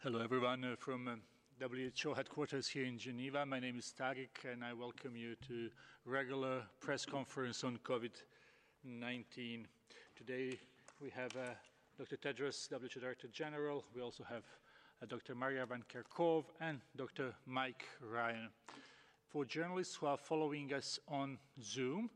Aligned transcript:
Hello, 0.00 0.20
everyone, 0.20 0.62
uh, 0.62 0.76
from 0.78 1.08
uh, 1.08 1.66
WHO 1.66 2.14
headquarters 2.14 2.68
here 2.68 2.84
in 2.84 2.98
Geneva. 2.98 3.44
My 3.44 3.58
name 3.58 3.80
is 3.80 3.92
Tarik, 3.92 4.46
and 4.48 4.64
I 4.64 4.72
welcome 4.72 5.16
you 5.16 5.34
to 5.48 5.70
regular 6.04 6.62
press 6.78 7.04
conference 7.04 7.64
on 7.64 7.80
COVID-19. 7.84 9.64
Today 10.14 10.56
we 11.00 11.10
have 11.10 11.36
uh, 11.36 11.50
Dr. 11.98 12.16
Tedros, 12.16 12.68
WHO 12.70 13.00
Director 13.00 13.26
General. 13.32 13.84
We 13.92 14.00
also 14.00 14.22
have 14.22 14.44
uh, 15.02 15.06
Dr. 15.06 15.34
Maria 15.34 15.66
Van 15.66 15.82
Kerkhove 15.92 16.44
and 16.60 16.78
Dr. 16.94 17.34
Mike 17.44 17.84
Ryan. 18.00 18.50
For 19.26 19.44
journalists 19.44 19.96
who 19.96 20.06
are 20.06 20.16
following 20.16 20.72
us 20.74 21.00
on 21.08 21.38
Zoom, 21.60 22.08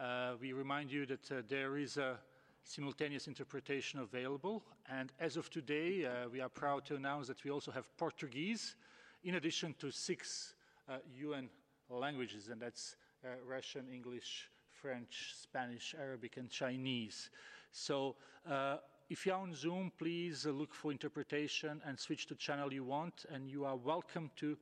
uh, 0.00 0.36
we 0.40 0.54
remind 0.54 0.90
you 0.90 1.04
that 1.04 1.30
uh, 1.30 1.42
there 1.46 1.76
is 1.76 1.98
a 1.98 2.20
simultaneous 2.68 3.26
interpretation 3.26 3.98
available. 4.00 4.62
And 4.90 5.10
as 5.18 5.36
of 5.36 5.50
today, 5.50 6.04
uh, 6.04 6.28
we 6.30 6.40
are 6.40 6.50
proud 6.50 6.84
to 6.86 6.96
announce 6.96 7.26
that 7.28 7.42
we 7.42 7.50
also 7.50 7.72
have 7.72 7.96
Portuguese, 7.96 8.76
in 9.24 9.36
addition 9.36 9.74
to 9.78 9.90
six 9.90 10.54
uh, 10.88 10.98
UN 11.16 11.48
languages, 11.88 12.48
and 12.48 12.60
that's 12.60 12.96
uh, 13.24 13.28
Russian, 13.46 13.86
English, 13.92 14.50
French, 14.70 15.34
Spanish, 15.40 15.94
Arabic, 15.98 16.36
and 16.36 16.50
Chinese. 16.50 17.30
So 17.72 18.16
uh, 18.48 18.76
if 19.08 19.24
you're 19.24 19.36
on 19.36 19.54
Zoom, 19.54 19.90
please 19.98 20.44
look 20.44 20.74
for 20.74 20.92
interpretation 20.92 21.80
and 21.86 21.98
switch 21.98 22.26
to 22.26 22.34
channel 22.34 22.72
you 22.72 22.84
want, 22.84 23.24
and 23.32 23.48
you 23.48 23.64
are 23.64 23.76
welcome 23.76 24.30
to 24.36 24.58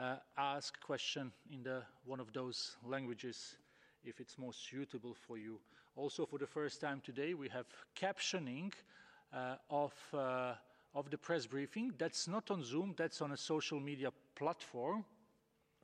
uh, 0.00 0.16
ask 0.38 0.80
question 0.80 1.32
in 1.52 1.64
the, 1.64 1.82
one 2.04 2.20
of 2.20 2.32
those 2.32 2.76
languages 2.86 3.56
if 4.04 4.20
it's 4.20 4.38
more 4.38 4.52
suitable 4.52 5.14
for 5.14 5.36
you. 5.36 5.58
Also, 6.00 6.24
for 6.24 6.38
the 6.38 6.46
first 6.46 6.80
time 6.80 7.02
today, 7.04 7.34
we 7.34 7.46
have 7.50 7.66
captioning 7.94 8.72
uh, 9.34 9.56
of, 9.68 9.92
uh, 10.14 10.54
of 10.94 11.10
the 11.10 11.18
press 11.18 11.44
briefing. 11.44 11.92
That's 11.98 12.26
not 12.26 12.50
on 12.50 12.64
Zoom, 12.64 12.94
that's 12.96 13.20
on 13.20 13.32
a 13.32 13.36
social 13.36 13.78
media 13.78 14.08
platform. 14.34 15.04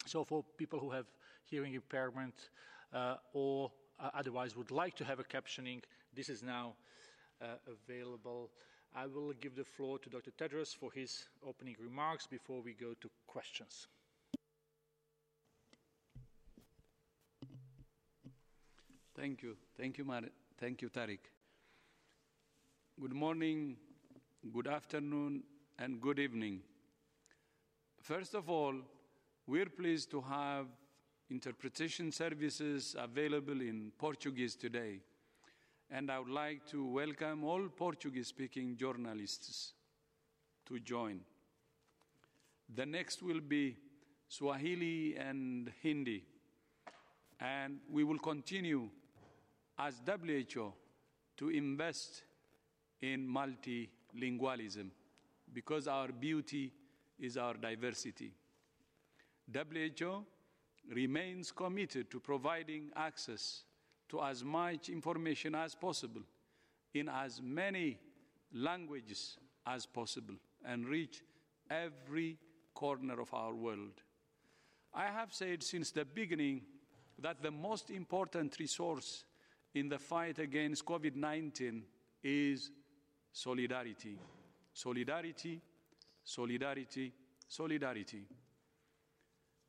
So, 0.06 0.24
for 0.24 0.42
people 0.56 0.78
who 0.78 0.90
have 0.90 1.04
hearing 1.44 1.74
impairment 1.74 2.48
uh, 2.94 3.16
or 3.34 3.70
uh, 4.00 4.08
otherwise 4.14 4.56
would 4.56 4.70
like 4.70 4.96
to 4.96 5.04
have 5.04 5.20
a 5.20 5.24
captioning, 5.24 5.82
this 6.14 6.30
is 6.30 6.42
now 6.42 6.76
uh, 7.42 7.56
available. 7.68 8.48
I 8.94 9.08
will 9.08 9.34
give 9.34 9.54
the 9.54 9.64
floor 9.64 9.98
to 9.98 10.08
Dr. 10.08 10.30
Tedros 10.30 10.74
for 10.74 10.90
his 10.92 11.28
opening 11.46 11.76
remarks 11.78 12.26
before 12.26 12.62
we 12.62 12.72
go 12.72 12.94
to 13.02 13.10
questions. 13.26 13.86
Thank 19.16 19.42
you. 19.42 19.56
Thank 19.78 19.96
you, 19.96 20.04
Mar- 20.04 20.30
Thank 20.58 20.82
you, 20.82 20.90
Tarik. 20.90 21.30
Good 23.00 23.14
morning, 23.14 23.76
good 24.52 24.66
afternoon, 24.66 25.42
and 25.78 26.02
good 26.02 26.18
evening. 26.18 26.60
First 27.98 28.34
of 28.34 28.50
all, 28.50 28.74
we're 29.46 29.70
pleased 29.70 30.10
to 30.10 30.20
have 30.20 30.66
interpretation 31.30 32.12
services 32.12 32.94
available 32.98 33.60
in 33.62 33.90
Portuguese 33.96 34.54
today. 34.54 35.00
And 35.90 36.10
I 36.10 36.18
would 36.18 36.28
like 36.28 36.66
to 36.72 36.84
welcome 36.84 37.42
all 37.42 37.68
Portuguese 37.68 38.26
speaking 38.28 38.76
journalists 38.76 39.72
to 40.66 40.78
join. 40.78 41.20
The 42.74 42.84
next 42.84 43.22
will 43.22 43.40
be 43.40 43.76
Swahili 44.28 45.16
and 45.16 45.72
Hindi. 45.82 46.22
And 47.40 47.78
we 47.90 48.04
will 48.04 48.18
continue 48.18 48.90
as 49.78 50.00
WHO 50.06 50.72
to 51.36 51.50
invest 51.50 52.22
in 53.02 53.28
multilingualism 53.28 54.90
because 55.52 55.86
our 55.86 56.08
beauty 56.08 56.72
is 57.18 57.36
our 57.36 57.54
diversity. 57.54 58.32
WHO 59.52 60.24
remains 60.92 61.52
committed 61.52 62.10
to 62.10 62.20
providing 62.20 62.90
access 62.96 63.62
to 64.08 64.22
as 64.22 64.44
much 64.44 64.88
information 64.88 65.54
as 65.54 65.74
possible 65.74 66.22
in 66.94 67.08
as 67.08 67.40
many 67.42 67.98
languages 68.52 69.38
as 69.66 69.84
possible 69.84 70.34
and 70.64 70.86
reach 70.86 71.22
every 71.70 72.38
corner 72.74 73.20
of 73.20 73.32
our 73.34 73.54
world. 73.54 74.02
I 74.94 75.06
have 75.06 75.32
said 75.32 75.62
since 75.62 75.90
the 75.90 76.04
beginning 76.04 76.62
that 77.18 77.42
the 77.42 77.50
most 77.50 77.90
important 77.90 78.58
resource 78.58 79.24
in 79.76 79.90
the 79.90 79.98
fight 79.98 80.38
against 80.38 80.86
COVID 80.86 81.14
19 81.16 81.82
is 82.24 82.70
solidarity. 83.30 84.18
Solidarity, 84.72 85.60
solidarity, 86.24 87.12
solidarity. 87.46 88.24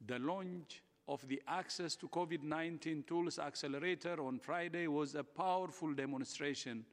The 0.06 0.20
launch 0.20 0.82
of 1.10 1.28
the 1.28 1.42
Access 1.46 1.98
to 1.98 2.08
COVID 2.08 2.42
19 2.42 3.04
Tools 3.04 3.38
Accelerator 3.38 4.22
on 4.22 4.40
Friday 4.40 4.88
was 4.88 5.16
a 5.16 5.26
powerful 5.26 5.94
demonstration 5.94 6.86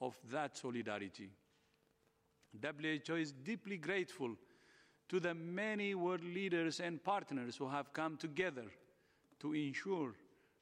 of 0.00 0.18
that 0.28 0.56
solidarity. 0.56 1.30
WHO 2.60 3.14
is 3.14 3.32
deeply 3.32 3.76
grateful 3.76 4.34
to 5.08 5.20
the 5.20 5.34
many 5.34 5.94
world 5.94 6.24
leaders 6.24 6.80
and 6.80 7.02
partners 7.04 7.56
who 7.56 7.68
have 7.68 7.92
come 7.92 8.16
together 8.16 8.64
to 9.38 9.54
ensure 9.54 10.12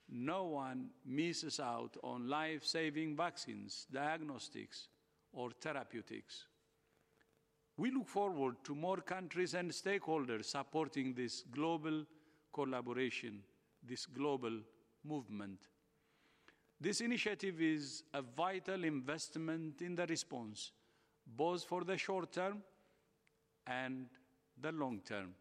no 0.09 0.44
one 0.44 0.91
misses 1.05 1.59
out 1.61 1.97
on 2.03 2.28
life 2.28 2.65
saving 2.65 3.17
vaccines, 3.17 3.87
diagnostics, 3.93 4.89
or 5.33 5.50
therapeutics. 5.50 6.44
We 7.77 7.91
look 7.91 8.09
forward 8.09 8.56
to 8.65 8.75
more 8.75 8.99
countries 8.99 9.55
and 9.55 9.71
stakeholders 9.71 10.47
supporting 10.47 11.12
this 11.12 11.43
global 11.50 12.06
collaboration, 12.53 13.41
this 13.87 14.06
global 14.06 14.61
movement. 15.05 15.59
This 16.81 17.00
initiative 17.00 17.61
is 17.61 18.03
a 18.15 18.22
vital 18.22 18.84
investment 18.84 19.83
in 19.83 19.95
the 19.95 20.06
response, 20.06 20.72
both 21.27 21.65
for 21.65 21.84
the 21.84 21.99
short 21.99 22.33
term 22.33 22.62
and 23.66 24.06
the 24.61 24.72
long 24.72 25.00
term. 25.00 25.34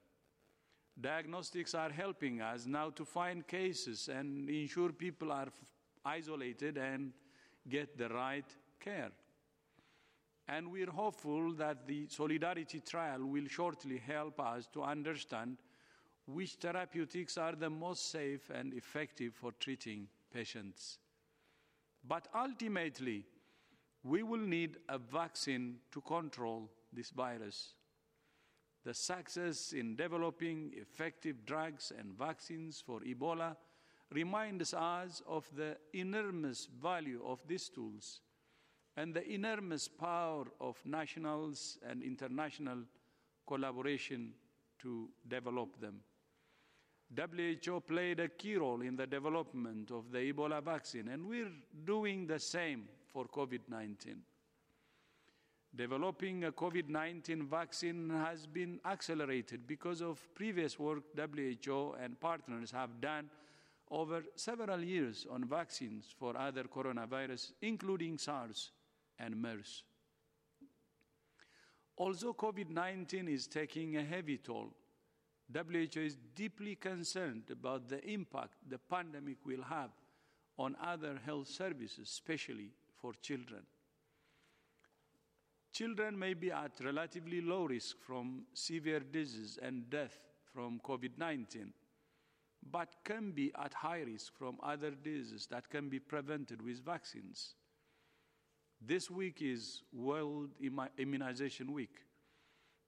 Diagnostics 1.00 1.76
are 1.76 1.92
helping 1.92 2.42
us 2.42 2.66
now 2.66 2.90
to 2.90 3.04
find 3.04 3.46
cases 3.46 4.08
and 4.08 4.50
ensure 4.50 4.92
people 4.94 5.32
are 5.32 5.50
isolated 6.06 6.78
and 6.78 7.12
get 7.68 7.98
the 7.98 8.08
right 8.10 8.46
care. 8.80 9.12
And 10.48 10.72
we're 10.72 10.92
hopeful 10.92 11.52
that 11.54 11.88
the 11.88 12.08
Solidarity 12.08 12.80
trial 12.80 13.26
will 13.26 13.48
shortly 13.48 13.98
help 13.98 14.40
us 14.40 14.68
to 14.74 14.84
understand 14.84 15.58
which 16.28 16.54
therapeutics 16.54 17.38
are 17.38 17.54
the 17.54 17.70
most 17.70 18.12
safe 18.12 18.50
and 18.50 18.74
effective 18.74 19.34
for 19.34 19.52
treating 19.60 20.08
patients. 20.34 21.00
But 22.08 22.28
ultimately, 22.34 23.26
we 24.04 24.24
will 24.24 24.38
need 24.38 24.78
a 24.88 24.98
vaccine 24.98 25.78
to 25.92 26.02
control 26.02 26.70
this 26.94 27.10
virus 27.10 27.74
the 28.86 28.94
success 28.94 29.74
in 29.74 29.96
developing 29.96 30.72
effective 30.76 31.44
drugs 31.46 31.92
and 31.98 32.14
vaccines 32.14 32.82
for 32.86 33.00
Ebola 33.02 33.56
reminds 34.12 34.74
us 34.76 35.24
of 35.28 35.50
the 35.58 35.76
enormous 35.94 36.68
value 36.82 37.22
of 37.26 37.40
these 37.48 37.68
tools 37.70 38.22
and 38.96 39.14
the 39.14 39.28
enormous 39.30 39.88
power 39.88 40.46
of 40.62 40.78
nationals 40.86 41.80
and 41.90 42.04
international 42.04 42.84
collaboration 43.48 44.34
to 44.80 45.10
develop 45.28 45.80
them. 45.82 46.00
WHO 47.18 47.82
played 47.82 48.20
a 48.20 48.30
key 48.30 48.56
role 48.56 48.82
in 48.82 48.96
the 48.96 49.08
development 49.08 49.92
of 49.92 50.12
the 50.12 50.32
Ebola 50.32 50.64
vaccine, 50.64 51.08
and 51.10 51.26
we're 51.26 51.52
doing 51.86 52.28
the 52.28 52.40
same 52.40 52.88
for 53.06 53.26
COVID 53.26 53.62
19 53.68 54.22
developing 55.76 56.46
a 56.46 56.52
COVID 56.52 56.90
19 56.90 57.48
vaccine 57.48 58.10
has 58.10 58.46
been 58.46 58.80
accelerated 58.86 59.68
because 59.68 60.02
of 60.02 60.28
previous 60.34 60.80
work 60.80 61.04
WHO 61.16 61.96
and 62.02 62.20
partners 62.20 62.72
have 62.72 63.02
done 63.02 63.30
over 63.92 64.24
several 64.36 64.84
years 64.84 65.28
on 65.30 65.44
vaccines 65.46 66.14
for 66.18 66.38
other 66.38 66.64
coronavirus, 66.64 67.52
including 67.62 68.18
SARS 68.18 68.72
and 69.20 69.36
MERS. 69.36 69.84
Although 71.98 72.34
COVID 72.34 72.70
19 72.70 73.28
is 73.28 73.48
taking 73.48 73.98
a 73.98 74.04
heavy 74.04 74.38
toll, 74.38 74.74
WHO 75.54 76.00
is 76.00 76.18
deeply 76.34 76.76
concerned 76.76 77.44
about 77.52 77.88
the 77.88 78.04
impact 78.10 78.56
the 78.68 78.80
pandemic 78.80 79.38
will 79.46 79.64
have 79.64 79.92
on 80.58 80.76
other 80.82 81.20
health 81.26 81.48
services, 81.48 82.10
especially 82.10 82.72
for 83.00 83.14
children. 83.22 83.62
Children 85.76 86.18
may 86.18 86.34
be 86.34 86.54
at 86.54 86.72
relatively 86.82 87.42
low 87.42 87.66
risk 87.66 87.98
from 88.00 88.46
severe 88.54 89.02
disease 89.02 89.60
and 89.62 89.90
death 89.90 90.18
from 90.54 90.80
COVID 90.80 91.18
19, 91.18 91.74
but 92.72 92.96
can 93.04 93.32
be 93.32 93.52
at 93.62 93.74
high 93.74 94.00
risk 94.04 94.38
from 94.38 94.58
other 94.64 94.92
diseases 94.92 95.48
that 95.48 95.70
can 95.70 95.90
be 95.90 96.00
prevented 96.00 96.62
with 96.62 96.80
vaccines. 96.86 97.56
This 98.80 99.12
week 99.12 99.42
is 99.42 99.82
World 99.92 100.52
Immunization 100.98 101.74
Week. 101.74 101.98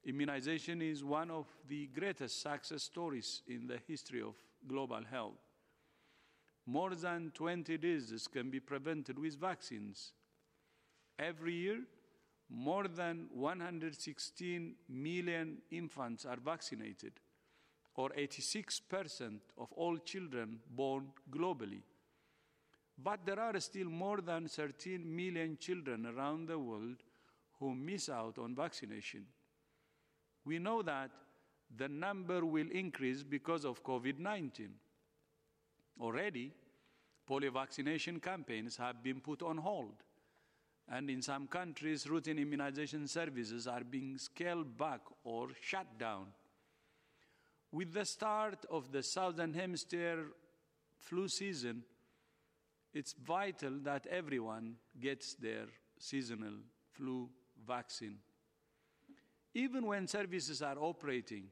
Immunization 0.05 0.81
is 0.81 1.03
one 1.03 1.29
of 1.29 1.45
the 1.67 1.87
greatest 1.87 2.41
success 2.41 2.83
stories 2.83 3.41
in 3.49 3.67
the 3.67 3.79
history 3.85 4.21
of 4.21 4.35
global 4.65 5.03
health. 5.03 5.43
More 6.65 6.95
than 6.95 7.33
20 7.33 7.77
diseases 7.79 8.29
can 8.29 8.49
be 8.49 8.61
prevented 8.61 9.19
with 9.19 9.37
vaccines. 9.37 10.13
Every 11.19 11.53
year, 11.53 11.79
more 12.49 12.87
than 12.87 13.27
116 13.33 14.75
million 14.89 15.57
infants 15.71 16.25
are 16.25 16.37
vaccinated, 16.37 17.13
or 17.95 18.09
86% 18.09 19.39
of 19.57 19.71
all 19.73 19.97
children 19.97 20.59
born 20.69 21.07
globally. 21.29 21.81
But 22.97 23.25
there 23.25 23.39
are 23.39 23.59
still 23.59 23.89
more 23.89 24.21
than 24.21 24.47
13 24.47 25.03
million 25.15 25.57
children 25.57 26.05
around 26.07 26.47
the 26.47 26.57
world 26.57 27.03
who 27.59 27.75
miss 27.75 28.09
out 28.09 28.37
on 28.39 28.55
vaccination. 28.55 29.25
We 30.45 30.59
know 30.59 30.81
that 30.81 31.11
the 31.75 31.89
number 31.89 32.45
will 32.45 32.69
increase 32.71 33.23
because 33.23 33.65
of 33.65 33.83
COVID 33.83 34.19
19. 34.19 34.69
Already, 35.99 36.51
polio 37.29 37.51
vaccination 37.51 38.19
campaigns 38.19 38.77
have 38.77 39.03
been 39.03 39.19
put 39.19 39.41
on 39.41 39.57
hold, 39.57 40.03
and 40.89 41.09
in 41.09 41.21
some 41.21 41.47
countries, 41.47 42.07
routine 42.09 42.39
immunization 42.39 43.07
services 43.07 43.67
are 43.67 43.83
being 43.83 44.17
scaled 44.17 44.77
back 44.77 45.01
or 45.23 45.49
shut 45.61 45.85
down. 45.99 46.27
With 47.71 47.93
the 47.93 48.05
start 48.05 48.65
of 48.71 48.91
the 48.91 49.03
Southern 49.03 49.53
Hemisphere 49.53 50.27
flu 50.99 51.27
season, 51.27 51.83
it's 52.93 53.13
vital 53.13 53.79
that 53.83 54.07
everyone 54.07 54.75
gets 54.99 55.35
their 55.35 55.65
seasonal 55.99 56.53
flu 56.93 57.29
vaccine. 57.67 58.17
Even 59.53 59.85
when 59.85 60.07
services 60.07 60.61
are 60.61 60.77
operating, 60.79 61.45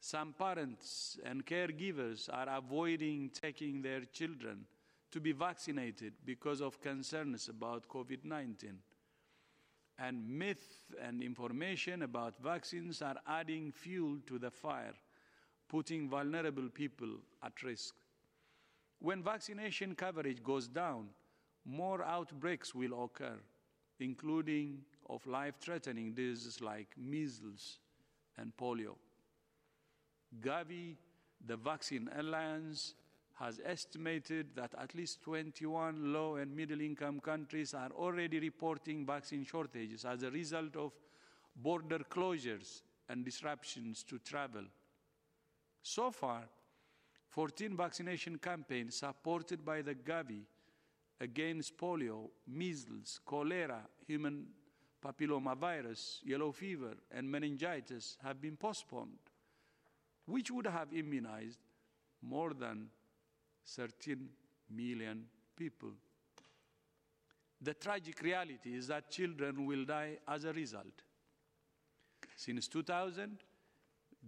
some 0.00 0.32
parents 0.32 1.18
and 1.24 1.46
caregivers 1.46 2.28
are 2.32 2.48
avoiding 2.56 3.30
taking 3.30 3.82
their 3.82 4.00
children 4.00 4.66
to 5.10 5.20
be 5.20 5.32
vaccinated 5.32 6.12
because 6.24 6.60
of 6.60 6.80
concerns 6.80 7.48
about 7.48 7.88
COVID 7.88 8.24
19. 8.24 8.78
And 9.98 10.28
myth 10.28 10.94
and 11.02 11.22
information 11.22 12.02
about 12.02 12.38
vaccines 12.40 13.02
are 13.02 13.16
adding 13.26 13.72
fuel 13.72 14.18
to 14.26 14.38
the 14.38 14.50
fire, 14.50 14.94
putting 15.68 16.08
vulnerable 16.08 16.68
people 16.68 17.08
at 17.42 17.62
risk. 17.64 17.94
When 19.00 19.22
vaccination 19.22 19.94
coverage 19.94 20.42
goes 20.42 20.68
down, 20.68 21.08
more 21.64 22.04
outbreaks 22.04 22.74
will 22.74 23.04
occur, 23.04 23.38
including 24.00 24.78
of 25.08 25.26
life 25.26 25.56
threatening 25.60 26.12
diseases 26.12 26.60
like 26.60 26.88
measles 26.96 27.78
and 28.36 28.52
polio. 28.56 28.94
Gavi, 30.40 30.96
the 31.46 31.56
Vaccine 31.56 32.08
Alliance, 32.16 32.94
has 33.38 33.60
estimated 33.64 34.48
that 34.56 34.74
at 34.80 34.94
least 34.94 35.22
21 35.22 36.12
low 36.12 36.36
and 36.36 36.54
middle 36.54 36.80
income 36.80 37.20
countries 37.20 37.72
are 37.72 37.90
already 37.90 38.40
reporting 38.40 39.06
vaccine 39.06 39.44
shortages 39.44 40.04
as 40.04 40.22
a 40.22 40.30
result 40.30 40.74
of 40.76 40.92
border 41.54 42.00
closures 42.10 42.82
and 43.08 43.24
disruptions 43.24 44.02
to 44.02 44.18
travel. 44.18 44.64
So 45.82 46.10
far, 46.10 46.42
14 47.28 47.76
vaccination 47.76 48.38
campaigns 48.38 48.96
supported 48.96 49.64
by 49.64 49.82
the 49.82 49.94
Gavi 49.94 50.42
against 51.20 51.76
polio, 51.76 52.30
measles, 52.46 53.20
cholera, 53.24 53.82
human 54.06 54.46
papillomavirus, 55.04 56.18
yellow 56.24 56.50
fever, 56.50 56.94
and 57.12 57.30
meningitis 57.30 58.16
have 58.24 58.40
been 58.40 58.56
postponed, 58.56 59.18
which 60.26 60.50
would 60.50 60.66
have 60.66 60.92
immunized 60.92 61.60
more 62.22 62.52
than 62.52 62.88
13 63.76 64.28
million 64.70 65.24
people. 65.56 65.90
The 67.60 67.74
tragic 67.74 68.22
reality 68.22 68.76
is 68.76 68.86
that 68.86 69.10
children 69.10 69.66
will 69.66 69.84
die 69.84 70.18
as 70.28 70.44
a 70.44 70.52
result. 70.52 71.02
Since 72.36 72.68
2000, 72.68 73.38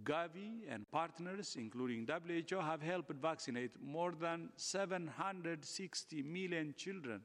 Gavi 0.03 0.63
and 0.69 0.89
partners, 0.91 1.55
including 1.57 2.07
WHO, 2.07 2.59
have 2.59 2.81
helped 2.81 3.13
vaccinate 3.13 3.71
more 3.81 4.13
than 4.13 4.49
760 4.55 6.23
million 6.23 6.73
children 6.77 7.21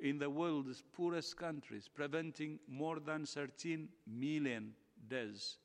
in 0.00 0.18
the 0.18 0.30
world's 0.30 0.82
poorest 0.92 1.36
countries, 1.36 1.88
preventing 1.92 2.58
more 2.68 3.00
than 3.00 3.26
13 3.26 3.88
million 4.06 4.72
deaths. 5.08 5.58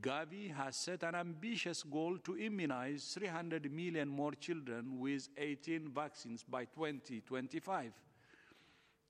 Gavi 0.00 0.50
has 0.54 0.76
set 0.76 1.02
an 1.02 1.14
ambitious 1.14 1.82
goal 1.82 2.16
to 2.24 2.38
immunize 2.38 3.12
300 3.14 3.70
million 3.70 4.08
more 4.08 4.32
children 4.32 4.98
with 4.98 5.28
18 5.36 5.90
vaccines 5.94 6.44
by 6.48 6.64
2025. 6.64 7.92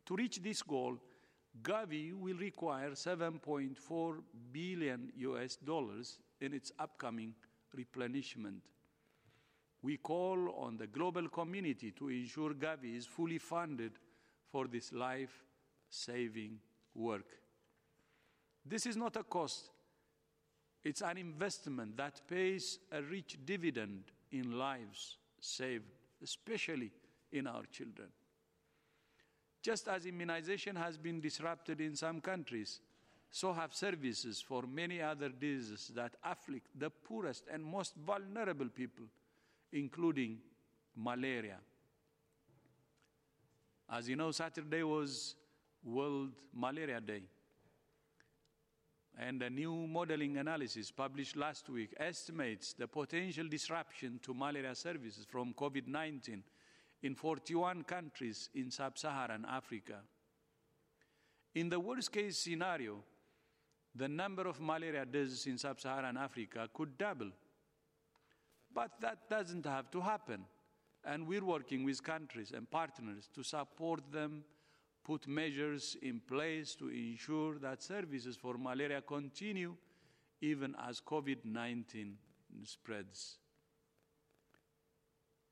To 0.07 0.17
reach 0.17 0.43
this 0.43 0.63
goal, 0.63 0.99
Gavi 1.63 2.13
will 2.13 2.37
require 2.37 2.91
7.4 2.91 4.17
billion 4.51 5.13
US 5.17 5.57
dollars 5.57 6.19
in 6.41 6.53
its 6.53 6.73
upcoming 6.79 7.35
replenishment. 7.75 8.63
We 9.83 9.99
call 9.99 10.55
on 10.57 10.77
the 10.77 10.87
global 10.87 11.29
community 11.29 11.93
to 11.93 12.09
ensure 12.09 12.55
Gavi 12.55 12.97
is 12.97 13.07
fully 13.07 13.39
funded 13.39 13.93
for 14.51 14.67
this 14.67 14.93
life 14.93 15.45
saving 15.89 16.59
work. 16.95 17.27
This 18.65 18.87
is 18.87 18.97
not 18.97 19.17
a 19.17 19.25
cost, 19.25 19.71
it's 20.85 21.03
an 21.03 21.17
investment 21.17 21.97
that 21.97 22.21
pays 22.29 22.79
a 22.91 23.03
rich 23.03 23.39
dividend 23.45 24.05
in 24.33 24.59
lives 24.59 25.17
saved, 25.41 25.85
especially 26.23 26.91
in 27.31 27.47
our 27.47 27.63
children. 27.71 28.09
Just 29.63 29.87
as 29.89 30.07
immunization 30.07 30.75
has 30.75 30.97
been 30.97 31.21
disrupted 31.21 31.81
in 31.81 31.95
some 31.95 32.21
countries, 32.21 32.81
so 33.31 33.53
have 33.53 33.73
services 33.73 34.45
for 34.47 34.65
many 34.65 35.01
other 35.01 35.29
diseases 35.29 35.91
that 35.95 36.17
afflict 36.25 36.69
the 36.79 36.91
poorest 36.91 37.45
and 37.51 37.65
most 37.65 37.95
vulnerable 37.97 38.69
people, 38.69 39.07
including 39.73 40.39
malaria. 40.97 41.57
As 43.89 44.09
you 44.09 44.17
know, 44.17 44.33
Saturday 44.33 44.83
was 44.83 45.37
World 45.85 46.33
Malaria 46.55 47.01
Day. 47.01 47.23
And 49.19 49.43
a 49.43 49.51
new 49.51 49.87
modeling 49.87 50.39
analysis 50.39 50.91
published 50.91 51.37
last 51.37 51.69
week 51.69 51.95
estimates 51.99 52.73
the 52.73 52.89
potential 52.89 53.47
disruption 53.47 54.19
to 54.23 54.33
malaria 54.33 54.75
services 54.75 55.27
from 55.29 55.53
COVID 55.55 55.87
19 55.87 56.43
in 57.03 57.15
41 57.15 57.85
countries 57.85 58.49
in 58.55 58.71
sub 58.71 58.97
Saharan 58.97 59.45
Africa. 59.49 60.01
In 61.55 61.69
the 61.69 61.79
worst 61.79 62.13
case 62.13 62.39
scenario, 62.39 63.03
the 63.95 64.09
number 64.09 64.49
of 64.49 64.61
malaria 64.61 65.05
deaths 65.05 65.47
in 65.47 65.59
sub 65.59 65.81
Saharan 65.81 66.17
Africa 66.17 66.69
could 66.73 66.97
double. 66.97 67.31
But 68.75 68.93
that 69.01 69.29
doesn't 69.29 69.67
have 69.67 69.91
to 69.91 70.01
happen. 70.01 70.45
And 71.05 71.27
we're 71.27 71.45
working 71.45 71.85
with 71.85 72.03
countries 72.03 72.53
and 72.57 72.71
partners 72.71 73.29
to 73.35 73.43
support 73.43 74.11
them, 74.11 74.45
put 75.05 75.27
measures 75.27 75.97
in 76.03 76.21
place 76.21 76.75
to 76.77 76.89
ensure 76.89 77.59
that 77.59 77.83
services 77.83 78.37
for 78.37 78.57
malaria 78.57 79.01
continue 79.01 79.75
even 80.41 80.75
as 80.89 81.01
COVID 81.01 81.45
19 81.45 82.17
spreads. 82.65 83.39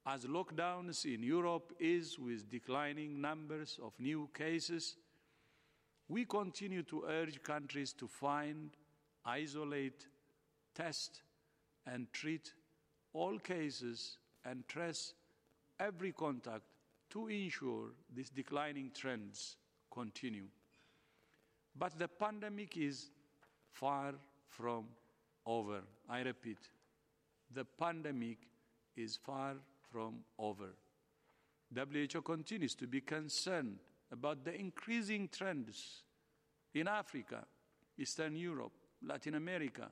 As 0.07 0.25
lockdowns 0.25 1.04
in 1.04 1.23
Europe 1.23 1.73
is 1.78 2.19
with 2.19 2.50
declining 2.50 3.21
numbers 3.21 3.78
of 3.83 3.92
new 3.99 4.28
cases, 4.35 4.97
we 6.09 6.25
continue 6.25 6.83
to 6.85 7.04
urge 7.09 7.42
countries 7.42 7.92
to 7.92 8.09
find, 8.09 8.71
isolate, 9.25 10.07
test, 10.75 11.23
and 11.87 12.12
treat 12.12 12.52
all 13.12 13.38
cases 13.38 14.19
and 14.45 14.66
trace 14.66 15.14
every 15.78 16.12
contact 16.12 16.64
to 17.11 17.29
ensure 17.29 17.88
these 18.14 18.31
declining 18.31 18.90
trends 18.95 19.57
continue. 19.93 20.47
But 21.76 21.99
the 21.99 22.09
pandemic 22.09 22.76
is 22.76 23.11
far 23.73 24.14
from 24.49 24.87
over. 25.47 25.81
I 26.09 26.21
repeat, 26.21 26.59
the 27.52 27.64
pandemic 27.64 28.38
is 28.97 29.17
far 29.17 29.57
from 29.90 30.21
over. 30.38 30.71
WHO 31.75 32.23
continues 32.23 32.75
to 32.75 32.87
be 32.87 33.00
concerned 33.00 33.79
about 34.12 34.45
the 34.45 34.55
increasing 34.55 35.29
trends 35.29 36.02
in 36.75 36.88
Africa, 36.88 37.45
Eastern 37.99 38.37
Europe, 38.37 38.73
Latin 39.02 39.37
America, 39.37 39.90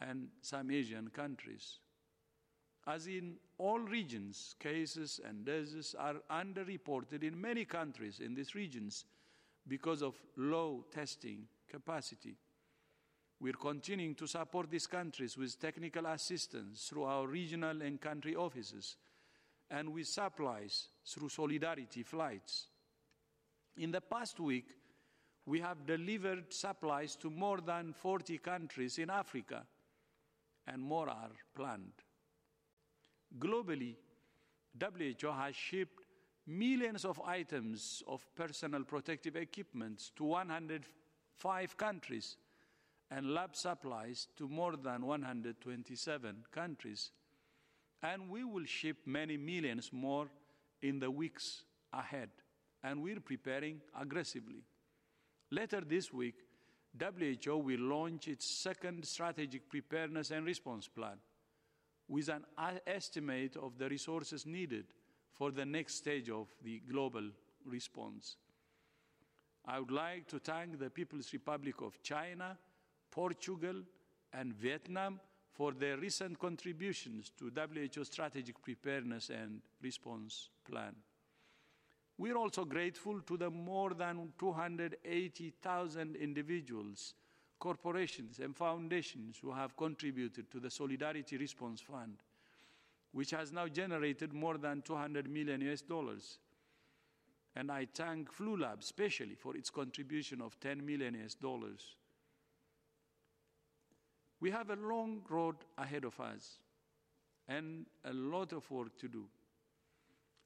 and 0.00 0.28
some 0.40 0.70
Asian 0.70 1.08
countries. 1.08 1.78
As 2.90 3.06
in 3.06 3.36
all 3.58 3.78
regions, 3.78 4.56
cases 4.58 5.20
and 5.24 5.44
deaths 5.44 5.94
are 5.96 6.16
underreported 6.28 7.22
in 7.22 7.40
many 7.40 7.64
countries 7.64 8.18
in 8.18 8.34
these 8.34 8.56
regions 8.56 9.04
because 9.68 10.02
of 10.02 10.16
low 10.36 10.84
testing 10.92 11.46
capacity. 11.68 12.34
We're 13.38 13.52
continuing 13.52 14.16
to 14.16 14.26
support 14.26 14.70
these 14.70 14.88
countries 14.88 15.38
with 15.38 15.60
technical 15.60 16.06
assistance 16.06 16.88
through 16.88 17.04
our 17.04 17.28
regional 17.28 17.80
and 17.80 18.00
country 18.00 18.34
offices 18.34 18.96
and 19.70 19.92
with 19.92 20.08
supplies 20.08 20.88
through 21.06 21.28
solidarity 21.28 22.02
flights. 22.02 22.66
In 23.76 23.92
the 23.92 24.00
past 24.00 24.40
week, 24.40 24.66
we 25.46 25.60
have 25.60 25.86
delivered 25.86 26.52
supplies 26.52 27.14
to 27.16 27.30
more 27.30 27.60
than 27.60 27.92
40 27.92 28.38
countries 28.38 28.98
in 28.98 29.10
Africa, 29.10 29.64
and 30.66 30.82
more 30.82 31.08
are 31.08 31.30
planned. 31.54 31.92
Globally, 33.38 33.96
WHO 34.78 35.30
has 35.32 35.54
shipped 35.54 36.04
millions 36.46 37.04
of 37.04 37.20
items 37.20 38.02
of 38.06 38.26
personal 38.34 38.84
protective 38.84 39.36
equipment 39.36 40.10
to 40.16 40.24
105 40.24 41.76
countries 41.76 42.36
and 43.10 43.34
lab 43.34 43.56
supplies 43.56 44.28
to 44.36 44.48
more 44.48 44.76
than 44.76 45.04
127 45.06 46.44
countries. 46.52 47.10
And 48.02 48.30
we 48.30 48.44
will 48.44 48.64
ship 48.64 48.98
many 49.06 49.36
millions 49.36 49.92
more 49.92 50.28
in 50.82 50.98
the 50.98 51.10
weeks 51.10 51.64
ahead, 51.92 52.30
and 52.82 53.02
we're 53.02 53.20
preparing 53.20 53.80
aggressively. 54.00 54.64
Later 55.50 55.82
this 55.86 56.12
week, 56.12 56.36
WHO 56.98 57.58
will 57.58 57.80
launch 57.80 58.28
its 58.28 58.46
second 58.46 59.04
strategic 59.04 59.68
preparedness 59.68 60.30
and 60.30 60.46
response 60.46 60.88
plan 60.88 61.18
with 62.10 62.28
an 62.28 62.44
estimate 62.88 63.56
of 63.56 63.78
the 63.78 63.88
resources 63.88 64.44
needed 64.44 64.84
for 65.32 65.52
the 65.52 65.64
next 65.64 65.94
stage 65.94 66.28
of 66.28 66.48
the 66.62 66.82
global 66.90 67.30
response. 67.64 68.36
I 69.64 69.78
would 69.78 69.92
like 69.92 70.26
to 70.28 70.40
thank 70.40 70.78
the 70.78 70.90
People's 70.90 71.32
Republic 71.32 71.80
of 71.80 72.02
China, 72.02 72.58
Portugal, 73.10 73.84
and 74.32 74.52
Vietnam 74.52 75.20
for 75.52 75.72
their 75.72 75.98
recent 75.98 76.36
contributions 76.38 77.30
to 77.38 77.50
WHO 77.54 78.04
strategic 78.04 78.60
preparedness 78.60 79.30
and 79.30 79.60
response 79.80 80.48
plan. 80.68 80.96
We're 82.18 82.36
also 82.36 82.64
grateful 82.64 83.20
to 83.20 83.36
the 83.36 83.50
more 83.50 83.94
than 83.94 84.32
280,000 84.38 86.16
individuals, 86.16 87.14
corporations, 87.60 88.40
and 88.40 88.56
foundations 88.56 89.38
who 89.40 89.52
have 89.52 89.76
contributed 89.76 90.50
to 90.50 90.58
the 90.58 90.70
Solidarity 90.70 91.36
Response 91.36 91.80
Fund, 91.80 92.16
which 93.12 93.30
has 93.30 93.52
now 93.52 93.68
generated 93.68 94.32
more 94.32 94.58
than 94.58 94.82
200 94.82 95.30
million 95.30 95.60
US 95.70 95.82
dollars. 95.82 96.38
And 97.54 97.70
I 97.70 97.86
thank 97.94 98.32
Flu 98.32 98.56
Lab 98.56 98.80
especially 98.80 99.34
for 99.34 99.56
its 99.56 99.70
contribution 99.70 100.40
of 100.40 100.58
10 100.60 100.84
million 100.84 101.14
US 101.24 101.34
dollars. 101.34 101.96
We 104.40 104.50
have 104.50 104.70
a 104.70 104.76
long 104.76 105.20
road 105.28 105.56
ahead 105.76 106.04
of 106.04 106.18
us 106.18 106.58
and 107.46 107.86
a 108.04 108.12
lot 108.12 108.52
of 108.52 108.68
work 108.70 108.96
to 108.98 109.08
do. 109.08 109.24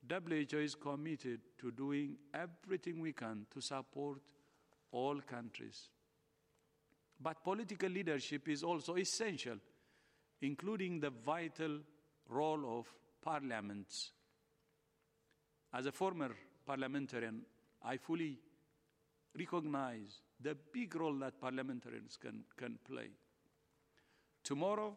WHO 0.08 0.58
is 0.58 0.74
committed 0.74 1.40
to 1.58 1.70
doing 1.70 2.16
everything 2.34 3.00
we 3.00 3.12
can 3.12 3.46
to 3.52 3.60
support 3.60 4.18
all 4.90 5.20
countries. 5.20 5.88
But 7.20 7.42
political 7.42 7.88
leadership 7.88 8.48
is 8.48 8.62
also 8.62 8.96
essential, 8.96 9.56
including 10.42 11.00
the 11.00 11.10
vital 11.10 11.80
role 12.28 12.78
of 12.78 12.86
parliaments. 13.22 14.12
As 15.72 15.86
a 15.86 15.92
former 15.92 16.30
parliamentarian, 16.66 17.42
I 17.82 17.96
fully 17.96 18.38
recognize 19.36 20.20
the 20.40 20.56
big 20.72 20.94
role 20.94 21.14
that 21.18 21.40
parliamentarians 21.40 22.16
can, 22.16 22.44
can 22.56 22.78
play. 22.86 23.10
Tomorrow, 24.42 24.96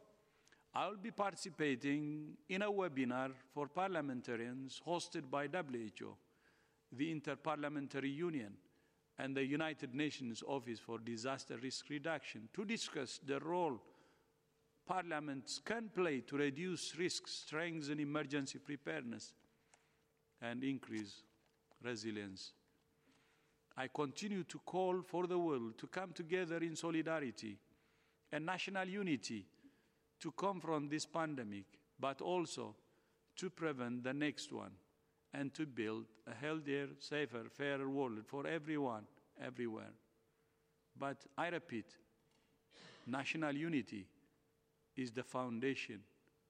I'll 0.73 0.97
be 0.97 1.11
participating 1.11 2.37
in 2.49 2.61
a 2.61 2.71
webinar 2.71 3.31
for 3.53 3.67
parliamentarians 3.67 4.81
hosted 4.85 5.29
by 5.29 5.47
WHO, 5.47 6.15
the 6.91 7.15
Interparliamentary 7.15 8.13
Union, 8.13 8.53
and 9.19 9.35
the 9.35 9.45
United 9.45 9.95
Nations 9.95 10.43
Office 10.45 10.79
for 10.79 10.99
Disaster 10.99 11.57
Risk 11.61 11.89
Reduction 11.89 12.49
to 12.53 12.65
discuss 12.65 13.19
the 13.25 13.39
role 13.39 13.79
parliaments 14.85 15.59
can 15.63 15.89
play 15.93 16.21
to 16.21 16.37
reduce 16.37 16.97
risks, 16.97 17.43
strengthen 17.45 17.99
emergency 17.99 18.59
preparedness, 18.59 19.33
and 20.41 20.63
increase 20.63 21.23
resilience. 21.83 22.53
I 23.75 23.89
continue 23.89 24.43
to 24.45 24.59
call 24.59 25.01
for 25.01 25.27
the 25.27 25.37
world 25.37 25.77
to 25.79 25.87
come 25.87 26.13
together 26.13 26.57
in 26.57 26.75
solidarity 26.75 27.57
and 28.31 28.45
national 28.45 28.87
unity 28.87 29.45
to 30.19 30.31
confront 30.31 30.89
this 30.89 31.05
pandemic, 31.05 31.65
but 31.99 32.21
also 32.21 32.75
to 33.35 33.49
prevent 33.49 34.03
the 34.03 34.13
next 34.13 34.51
one 34.51 34.71
and 35.37 35.53
to 35.53 35.67
build 35.67 36.05
a 36.25 36.33
healthier, 36.33 36.87
safer, 36.99 37.43
fairer 37.51 37.87
world 37.87 38.25
for 38.25 38.47
everyone, 38.47 39.03
everywhere. 39.45 39.93
But 40.99 41.17
I 41.37 41.49
repeat, 41.49 41.85
national 43.05 43.53
unity 43.53 44.07
is 44.95 45.11
the 45.11 45.21
foundation 45.21 45.99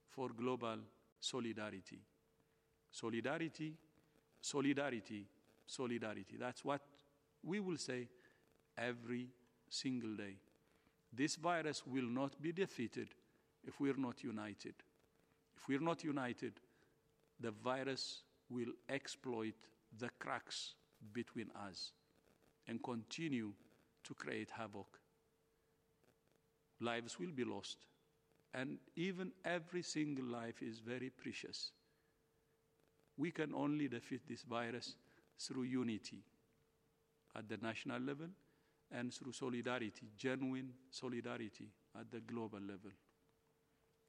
for 0.10 0.30
global 0.30 0.78
solidarity. 1.20 2.00
Solidarity, 2.90 3.74
solidarity, 4.40 5.26
solidarity. 5.66 6.38
That's 6.40 6.64
what 6.64 6.82
we 7.44 7.60
will 7.60 7.78
say 7.78 8.08
every 8.78 9.28
single 9.70 10.16
day. 10.16 10.38
This 11.12 11.36
virus 11.36 11.84
will 11.86 12.08
not 12.08 12.42
be 12.42 12.54
defeated 12.54 13.10
if 13.68 13.82
we're 13.82 13.98
not 13.98 14.24
united. 14.24 14.76
If 15.58 15.68
we're 15.68 15.82
not 15.82 16.06
united, 16.06 16.54
the 17.38 17.52
virus 17.52 18.22
will 18.50 18.72
exploit 18.90 19.56
the 19.98 20.10
cracks 20.20 20.74
between 21.14 21.50
us 21.68 21.92
and 22.68 22.84
continue 22.84 23.52
to 24.04 24.14
create 24.14 24.50
havoc. 24.52 25.00
Lives 26.80 27.20
will 27.20 27.32
be 27.32 27.44
lost, 27.44 27.86
and 28.54 28.78
even 28.96 29.32
every 29.44 29.82
single 29.82 30.26
life 30.26 30.62
is 30.62 30.80
very 30.80 31.10
precious. 31.10 31.72
We 33.18 33.32
can 33.32 33.54
only 33.54 33.88
defeat 33.88 34.22
this 34.28 34.44
virus 34.44 34.96
through 35.40 35.64
unity 35.64 36.20
at 37.36 37.50
the 37.50 37.58
national 37.58 38.02
level 38.02 38.28
and 38.92 39.14
through 39.14 39.34
solidarity, 39.34 40.08
genuine 40.18 40.72
solidarity 40.90 41.70
at 42.00 42.12
the 42.12 42.20
global 42.20 42.60
level. 42.60 42.92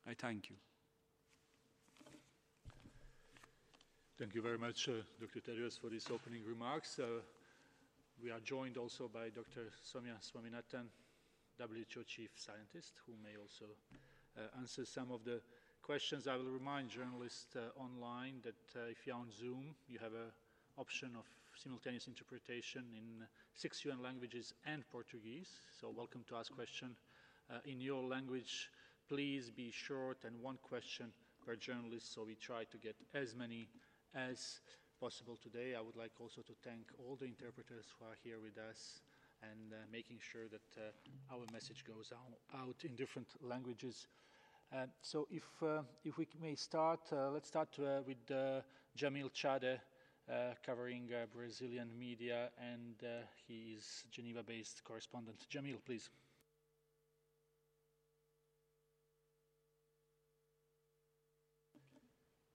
I 0.07 0.14
thank 0.14 0.50
you. 0.50 0.57
Thank 4.18 4.34
you 4.34 4.42
very 4.42 4.58
much, 4.58 4.88
uh, 4.88 4.94
Dr. 5.20 5.38
Tedros, 5.38 5.78
for 5.78 5.90
these 5.90 6.08
opening 6.12 6.42
remarks. 6.44 6.98
Uh, 6.98 7.22
we 8.20 8.32
are 8.32 8.40
joined 8.40 8.76
also 8.76 9.06
by 9.06 9.28
Dr. 9.28 9.70
Soumya 9.87 10.18
Swaminathan, 10.18 10.87
WHO 11.56 12.02
Chief 12.02 12.30
Scientist, 12.34 12.94
who 13.06 13.12
may 13.22 13.38
also 13.40 13.66
uh, 14.37 14.58
answer 14.58 14.84
some 14.84 15.12
of 15.12 15.25
the 15.25 15.40
questions. 15.82 16.26
I 16.26 16.34
will 16.34 16.50
remind 16.50 16.90
journalists 16.90 17.54
uh, 17.54 17.70
online 17.80 18.42
that 18.42 18.58
uh, 18.75 18.90
if 18.90 19.06
you're 19.06 19.14
on 19.14 19.30
Zoom, 19.30 19.76
you 19.88 20.00
have 20.00 20.14
an 20.14 20.32
option 20.78 21.10
of 21.16 21.22
simultaneous 21.54 22.08
interpretation 22.08 22.82
in 22.96 23.25
six 23.54 23.84
UN 23.84 24.02
languages 24.02 24.52
and 24.66 24.82
Portuguese. 24.90 25.50
So 25.80 25.94
welcome 25.96 26.25
to 26.28 26.34
ask 26.34 26.52
question 26.52 26.96
uh, 27.52 27.58
in 27.66 27.80
your 27.80 28.02
language. 28.02 28.68
Please 29.08 29.48
be 29.48 29.70
short 29.70 30.18
and 30.26 30.42
one 30.42 30.58
question 30.60 31.12
per 31.46 31.54
journalist 31.54 32.12
so 32.12 32.25
we 32.26 32.34
try 32.34 32.64
to 32.64 32.78
get 32.78 32.96
as 33.14 33.37
many 33.37 33.68
as 34.15 34.61
possible 35.00 35.38
today. 35.41 35.75
I 35.77 35.81
would 35.81 35.97
like 35.97 36.12
also 36.21 36.43
to 36.43 36.53
thank 36.65 36.91
all 36.99 37.17
the 37.17 37.27
interpreters 37.27 37.87
who 37.99 38.07
are 38.07 38.17
here 38.23 38.38
with 38.43 38.59
us 38.59 39.00
and 39.43 39.73
uh, 39.73 39.77
making 39.93 40.19
sure 40.21 40.49
that 40.49 40.69
uh, 40.77 41.35
our 41.35 41.45
message 41.53 41.85
goes 41.85 42.12
out, 42.12 42.85
in 42.85 42.97
different 42.97 43.29
languages. 43.41 44.09
Uh, 44.73 44.87
so 45.00 45.27
if, 45.31 45.45
uh, 45.62 45.83
if 46.05 46.19
we 46.19 46.27
may 46.43 46.55
start, 46.55 47.00
uh, 47.12 47.31
let's 47.31 47.49
start 47.49 47.69
uh, 47.79 48.00
with 48.07 48.19
Jamil 48.97 49.31
Chade, 49.33 49.79
covering 50.65 51.09
Brazilian 51.33 51.88
media, 51.99 52.50
and 52.61 52.97
he 53.47 53.75
is 53.79 54.05
Geneva-based 54.11 54.83
correspondent. 54.85 55.47
Jamil, 55.50 55.79
please. 55.87 56.11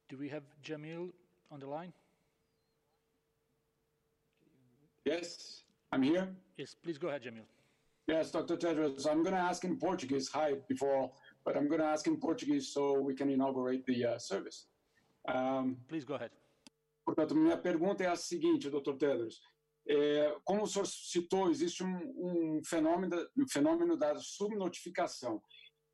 Do 0.10 0.18
we 0.20 0.30
have 0.30 0.44
Jamil 0.64 1.10
on 1.52 1.60
the 1.60 1.68
line? 1.68 1.94
Yes, 5.06 5.64
I'm 5.92 6.02
here. 6.02 6.30
Yes, 6.58 6.76
please 6.82 6.98
go 6.98 7.10
ahead, 7.10 7.24
Jamil. 7.24 7.46
Yes, 8.08 8.32
Dr. 8.32 8.58
Tedros, 8.58 9.08
I'm 9.10 9.24
going 9.24 9.36
to 9.36 9.42
ask 9.42 9.64
in 9.64 9.78
Portuguese, 9.78 10.30
hi, 10.30 10.56
before, 10.68 11.12
but 11.46 11.56
I'm 11.56 11.68
going 11.68 11.80
to 11.80 11.88
ask 11.88 12.06
in 12.08 12.18
Portuguese 12.18 12.74
so 12.74 13.00
we 13.00 13.14
can 13.14 13.30
inaugurate 13.30 13.86
the 13.86 14.06
uh, 14.06 14.18
service. 14.18 14.68
Um, 15.28 15.78
please 15.88 16.04
go 16.04 16.16
ahead. 16.16 16.32
Portanto, 17.06 17.36
minha 17.36 17.58
pergunta 17.58 18.04
é 18.04 18.08
a 18.08 18.16
seguinte, 18.16 18.70
Dr. 18.70 18.98
Tedros. 18.98 19.42
É, 19.88 20.36
como 20.46 20.64
o 20.64 20.68
senhor 20.68 20.86
citou, 20.86 21.50
existe 21.50 21.84
um, 21.84 21.98
um, 22.58 22.62
fenômeno, 22.64 23.28
um 23.38 23.48
fenômeno 23.48 23.98
da 23.98 24.16
subnotificação. 24.16 25.42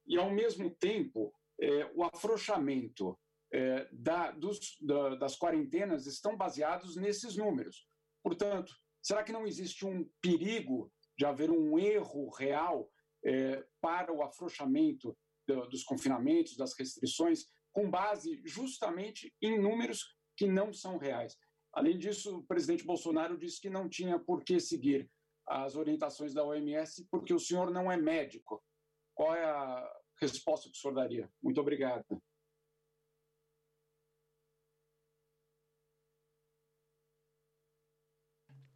E, 0.07 0.17
ao 0.17 0.31
mesmo 0.31 0.69
tempo, 0.79 1.33
é, 1.59 1.91
o 1.95 2.03
afrouxamento 2.03 3.17
é, 3.51 3.87
da, 3.91 4.31
dos, 4.31 4.77
da, 4.81 5.15
das 5.15 5.37
quarentenas 5.37 6.05
estão 6.05 6.37
baseados 6.37 6.95
nesses 6.95 7.35
números. 7.35 7.87
Portanto, 8.23 8.73
será 9.01 9.23
que 9.23 9.31
não 9.31 9.47
existe 9.47 9.85
um 9.85 10.07
perigo 10.21 10.91
de 11.17 11.25
haver 11.25 11.49
um 11.49 11.77
erro 11.79 12.29
real 12.29 12.89
é, 13.25 13.65
para 13.81 14.13
o 14.13 14.21
afrouxamento 14.21 15.17
do, 15.47 15.67
dos 15.67 15.83
confinamentos, 15.83 16.55
das 16.55 16.77
restrições, 16.77 17.45
com 17.73 17.89
base 17.89 18.41
justamente 18.45 19.33
em 19.41 19.59
números 19.59 20.15
que 20.37 20.47
não 20.47 20.71
são 20.71 20.97
reais? 20.97 21.37
Além 21.73 21.97
disso, 21.97 22.37
o 22.37 22.43
presidente 22.43 22.85
Bolsonaro 22.85 23.37
disse 23.37 23.61
que 23.61 23.69
não 23.69 23.87
tinha 23.87 24.19
por 24.19 24.43
que 24.43 24.59
seguir 24.59 25.09
as 25.47 25.75
orientações 25.75 26.33
da 26.33 26.43
OMS 26.43 27.07
porque 27.09 27.33
o 27.33 27.39
senhor 27.39 27.71
não 27.71 27.91
é 27.91 27.97
médico. 27.97 28.63
Qual 29.15 29.35
é 29.35 29.43
a 29.43 29.99
resposta 30.21 30.69
que 30.69 30.77
o 30.77 30.79
senhor 30.79 30.93
daria? 30.93 31.31
Muito 31.41 31.59
obrigado. 31.59 32.05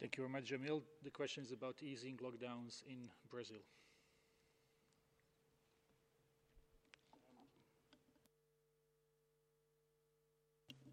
Thank 0.04 0.18
you 0.18 0.24
very 0.24 0.32
much, 0.32 0.50
Jamil. 0.52 0.82
The 1.02 1.08
question 1.08 1.44
is 1.44 1.52
about 1.52 1.76
easing 1.82 2.18
lockdowns 2.18 2.82
in 2.86 3.08
Brazil. 3.30 3.56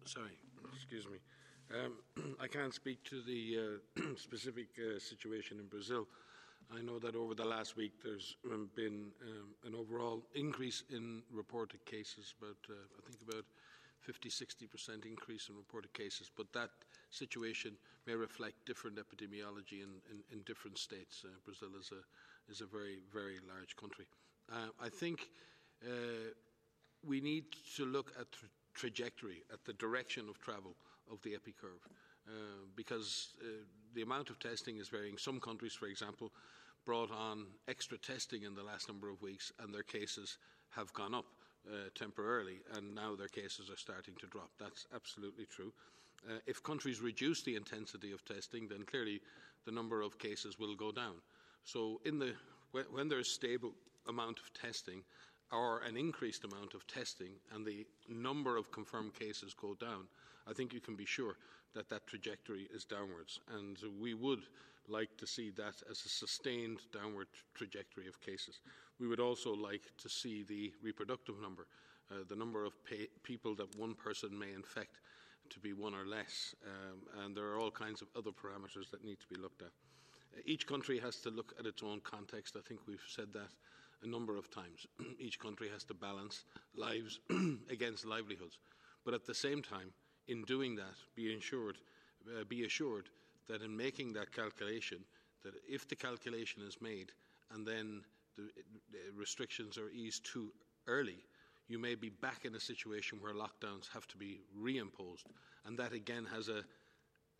Sorry, 0.06 0.30
excuse 0.74 1.06
me. 1.06 1.18
Um, 1.78 2.36
I 2.40 2.46
can't 2.46 2.72
speak 2.72 3.04
to 3.10 3.20
the 3.20 3.58
uh, 3.98 4.02
specific 4.16 4.68
uh, 4.78 4.98
situation 4.98 5.58
in 5.58 5.66
Brazil. 5.66 6.08
I 6.74 6.80
know 6.80 6.98
that 7.00 7.14
over 7.14 7.34
the 7.34 7.44
last 7.44 7.76
week 7.76 7.92
there's 8.02 8.38
been 8.74 9.10
um, 9.28 9.48
an 9.66 9.74
overall 9.74 10.22
increase 10.34 10.84
in 10.88 11.22
reported 11.30 11.84
cases, 11.84 12.32
but 12.40 12.56
uh, 12.70 12.80
I 12.96 13.10
think 13.10 13.20
about 13.28 13.44
50 14.02 14.28
60% 14.28 15.06
increase 15.06 15.48
in 15.48 15.56
reported 15.56 15.92
cases. 15.94 16.30
But 16.36 16.52
that 16.52 16.70
situation 17.10 17.72
may 18.06 18.14
reflect 18.14 18.66
different 18.66 18.96
epidemiology 18.96 19.82
in, 19.82 20.00
in, 20.10 20.22
in 20.32 20.42
different 20.44 20.78
states. 20.78 21.24
Uh, 21.24 21.28
Brazil 21.44 21.70
is 21.80 21.90
a, 21.92 22.50
is 22.50 22.60
a 22.60 22.66
very, 22.66 22.98
very 23.12 23.38
large 23.48 23.76
country. 23.76 24.06
Uh, 24.52 24.68
I 24.80 24.88
think 24.88 25.28
uh, 25.84 26.30
we 27.06 27.20
need 27.20 27.44
to 27.76 27.84
look 27.84 28.12
at 28.18 28.30
tra- 28.32 28.48
trajectory, 28.74 29.42
at 29.52 29.64
the 29.64 29.74
direction 29.74 30.28
of 30.28 30.40
travel 30.40 30.74
of 31.10 31.22
the 31.22 31.30
epicurve. 31.30 31.82
Uh, 32.28 32.30
because 32.76 33.34
uh, 33.42 33.46
the 33.94 34.02
amount 34.02 34.30
of 34.30 34.38
testing 34.38 34.76
is 34.76 34.88
varying. 34.88 35.18
Some 35.18 35.40
countries, 35.40 35.72
for 35.72 35.86
example, 35.86 36.30
brought 36.84 37.10
on 37.10 37.46
extra 37.66 37.98
testing 37.98 38.44
in 38.44 38.54
the 38.54 38.62
last 38.62 38.88
number 38.88 39.10
of 39.10 39.20
weeks, 39.22 39.52
and 39.58 39.74
their 39.74 39.82
cases 39.82 40.38
have 40.70 40.92
gone 40.92 41.14
up 41.14 41.26
uh, 41.68 41.88
temporarily, 41.94 42.60
and 42.74 42.94
now 42.94 43.14
their 43.14 43.28
cases 43.28 43.70
are 43.70 43.76
starting 43.76 44.14
to 44.20 44.26
drop. 44.26 44.50
That's 44.58 44.86
absolutely 44.94 45.46
true. 45.46 45.72
Uh, 46.28 46.38
if 46.46 46.62
countries 46.62 47.00
reduce 47.00 47.42
the 47.42 47.56
intensity 47.56 48.12
of 48.12 48.24
testing, 48.24 48.68
then 48.68 48.84
clearly 48.84 49.20
the 49.64 49.72
number 49.72 50.02
of 50.02 50.18
cases 50.18 50.58
will 50.58 50.74
go 50.74 50.92
down. 50.92 51.14
So, 51.64 52.00
in 52.04 52.18
the, 52.18 52.32
when, 52.72 52.84
when 52.90 53.08
there's 53.08 53.30
stable 53.30 53.72
amount 54.08 54.38
of 54.38 54.52
testing, 54.54 55.02
or 55.52 55.82
an 55.82 55.96
increased 55.96 56.44
amount 56.44 56.74
of 56.74 56.86
testing, 56.86 57.32
and 57.54 57.64
the 57.64 57.86
number 58.08 58.56
of 58.56 58.72
confirmed 58.72 59.14
cases 59.14 59.54
go 59.54 59.74
down, 59.74 60.06
I 60.48 60.52
think 60.52 60.72
you 60.72 60.80
can 60.80 60.96
be 60.96 61.04
sure 61.04 61.36
that 61.74 61.88
that 61.90 62.06
trajectory 62.06 62.68
is 62.74 62.84
downwards. 62.84 63.38
And 63.54 63.78
we 64.00 64.14
would 64.14 64.42
like 64.88 65.16
to 65.18 65.26
see 65.26 65.50
that 65.50 65.74
as 65.90 66.04
a 66.04 66.08
sustained 66.08 66.80
downward 66.92 67.28
trajectory 67.54 68.08
of 68.08 68.20
cases. 68.20 68.60
We 69.02 69.08
would 69.08 69.18
also 69.18 69.52
like 69.52 69.82
to 69.98 70.08
see 70.08 70.44
the 70.44 70.72
reproductive 70.80 71.40
number, 71.42 71.66
uh, 72.08 72.22
the 72.28 72.36
number 72.36 72.64
of 72.64 72.74
people 73.24 73.56
that 73.56 73.76
one 73.76 73.96
person 73.96 74.38
may 74.38 74.52
infect, 74.54 75.00
to 75.50 75.58
be 75.58 75.72
one 75.72 75.92
or 75.92 76.06
less. 76.06 76.54
Um, 76.64 77.24
and 77.24 77.36
there 77.36 77.46
are 77.46 77.58
all 77.58 77.72
kinds 77.72 78.00
of 78.00 78.06
other 78.16 78.30
parameters 78.30 78.92
that 78.92 79.04
need 79.04 79.18
to 79.18 79.26
be 79.26 79.34
looked 79.34 79.60
at. 79.62 79.72
Each 80.46 80.68
country 80.68 81.00
has 81.00 81.16
to 81.22 81.30
look 81.30 81.52
at 81.58 81.66
its 81.66 81.82
own 81.82 82.00
context. 82.04 82.54
I 82.56 82.60
think 82.60 82.78
we've 82.86 83.02
said 83.08 83.32
that 83.32 83.50
a 84.04 84.06
number 84.06 84.36
of 84.36 84.52
times. 84.52 84.86
Each 85.18 85.36
country 85.36 85.68
has 85.68 85.82
to 85.84 85.94
balance 85.94 86.44
lives 86.76 87.18
against 87.70 88.06
livelihoods. 88.06 88.58
But 89.04 89.14
at 89.14 89.26
the 89.26 89.34
same 89.34 89.62
time, 89.62 89.92
in 90.28 90.44
doing 90.44 90.76
that, 90.76 90.94
be 91.16 91.34
ensured, 91.34 91.78
uh, 92.28 92.44
be 92.44 92.66
assured 92.66 93.08
that 93.48 93.62
in 93.62 93.76
making 93.76 94.12
that 94.12 94.32
calculation, 94.32 94.98
that 95.42 95.54
if 95.68 95.88
the 95.88 95.96
calculation 95.96 96.62
is 96.62 96.80
made 96.80 97.10
and 97.52 97.66
then 97.66 98.02
the, 98.36 98.48
restrictions 99.14 99.78
are 99.78 99.90
eased 99.90 100.24
too 100.24 100.52
early, 100.86 101.24
you 101.68 101.78
may 101.78 101.94
be 101.94 102.08
back 102.08 102.44
in 102.44 102.54
a 102.54 102.60
situation 102.60 103.18
where 103.20 103.34
lockdowns 103.34 103.88
have 103.92 104.06
to 104.08 104.16
be 104.16 104.40
reimposed, 104.58 105.24
and 105.64 105.78
that 105.78 105.92
again 105.92 106.26
has 106.32 106.48
a 106.48 106.64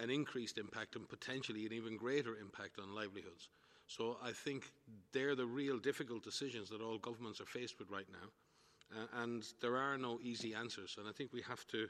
an 0.00 0.10
increased 0.10 0.58
impact 0.58 0.96
and 0.96 1.08
potentially 1.08 1.66
an 1.66 1.72
even 1.72 1.96
greater 1.96 2.36
impact 2.36 2.78
on 2.78 2.94
livelihoods. 2.94 3.48
So 3.86 4.16
I 4.22 4.32
think 4.32 4.64
they're 5.12 5.36
the 5.36 5.46
real 5.46 5.78
difficult 5.78 6.24
decisions 6.24 6.70
that 6.70 6.80
all 6.80 6.98
governments 6.98 7.40
are 7.40 7.46
faced 7.46 7.78
with 7.78 7.90
right 7.90 8.06
now. 8.10 8.98
Uh, 8.98 9.22
and 9.22 9.44
there 9.60 9.76
are 9.76 9.96
no 9.98 10.18
easy 10.22 10.54
answers. 10.54 10.96
And 10.98 11.08
I 11.08 11.12
think 11.12 11.32
we 11.32 11.42
have 11.42 11.66
to 11.68 11.88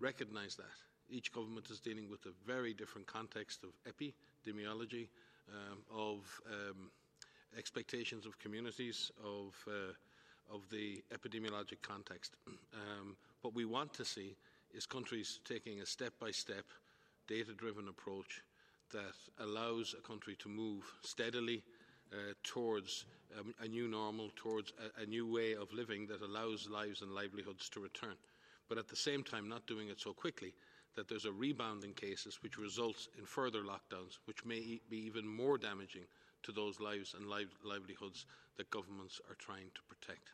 recognise 0.00 0.56
that. 0.56 0.76
Each 1.08 1.32
government 1.32 1.70
is 1.70 1.78
dealing 1.78 2.10
with 2.10 2.26
a 2.26 2.32
very 2.46 2.74
different 2.74 3.06
context 3.06 3.64
of 3.64 3.70
epidemiology, 3.90 5.08
um, 5.48 5.78
of 5.94 6.40
um, 6.50 6.90
expectations 7.56 8.26
of 8.26 8.38
communities, 8.38 9.10
of, 9.24 9.54
uh, 9.68 10.54
of 10.54 10.68
the 10.70 11.02
epidemiologic 11.12 11.82
context. 11.82 12.36
Um, 12.74 13.16
what 13.42 13.54
we 13.54 13.64
want 13.64 13.92
to 13.94 14.04
see 14.04 14.36
is 14.74 14.86
countries 14.86 15.40
taking 15.44 15.80
a 15.80 15.86
step 15.86 16.12
by 16.20 16.30
step, 16.30 16.64
data 17.28 17.52
driven 17.54 17.88
approach 17.88 18.42
that 18.92 19.14
allows 19.40 19.94
a 19.98 20.06
country 20.06 20.36
to 20.38 20.48
move 20.48 20.84
steadily 21.02 21.62
uh, 22.12 22.16
towards 22.44 23.04
um, 23.38 23.52
a 23.60 23.66
new 23.66 23.88
normal, 23.88 24.30
towards 24.36 24.72
a, 24.98 25.02
a, 25.02 25.06
new 25.06 25.26
way 25.26 25.54
of 25.54 25.72
living 25.72 26.06
that 26.06 26.22
allows 26.22 26.68
lives 26.68 27.02
and 27.02 27.12
livelihoods 27.12 27.68
to 27.68 27.80
return. 27.80 28.14
But 28.68 28.78
at 28.78 28.86
the 28.86 28.96
same 28.96 29.24
time, 29.24 29.48
not 29.48 29.66
doing 29.66 29.88
it 29.88 30.00
so 30.00 30.12
quickly 30.12 30.54
that 30.94 31.08
there's 31.08 31.24
a 31.24 31.32
rebound 31.32 31.84
in 31.84 31.92
cases 31.92 32.38
which 32.42 32.58
results 32.58 33.08
in 33.18 33.24
further 33.24 33.62
lockdowns, 33.62 34.18
which 34.26 34.44
may 34.44 34.80
be 34.88 34.98
even 34.98 35.26
more 35.26 35.58
damaging 35.58 36.04
to 36.46 36.52
those 36.52 36.80
lives 36.80 37.14
and 37.16 37.26
livelihoods 37.28 38.26
that 38.56 38.70
governments 38.70 39.20
are 39.28 39.36
trying 39.36 39.70
to 39.74 39.82
protect. 39.88 40.30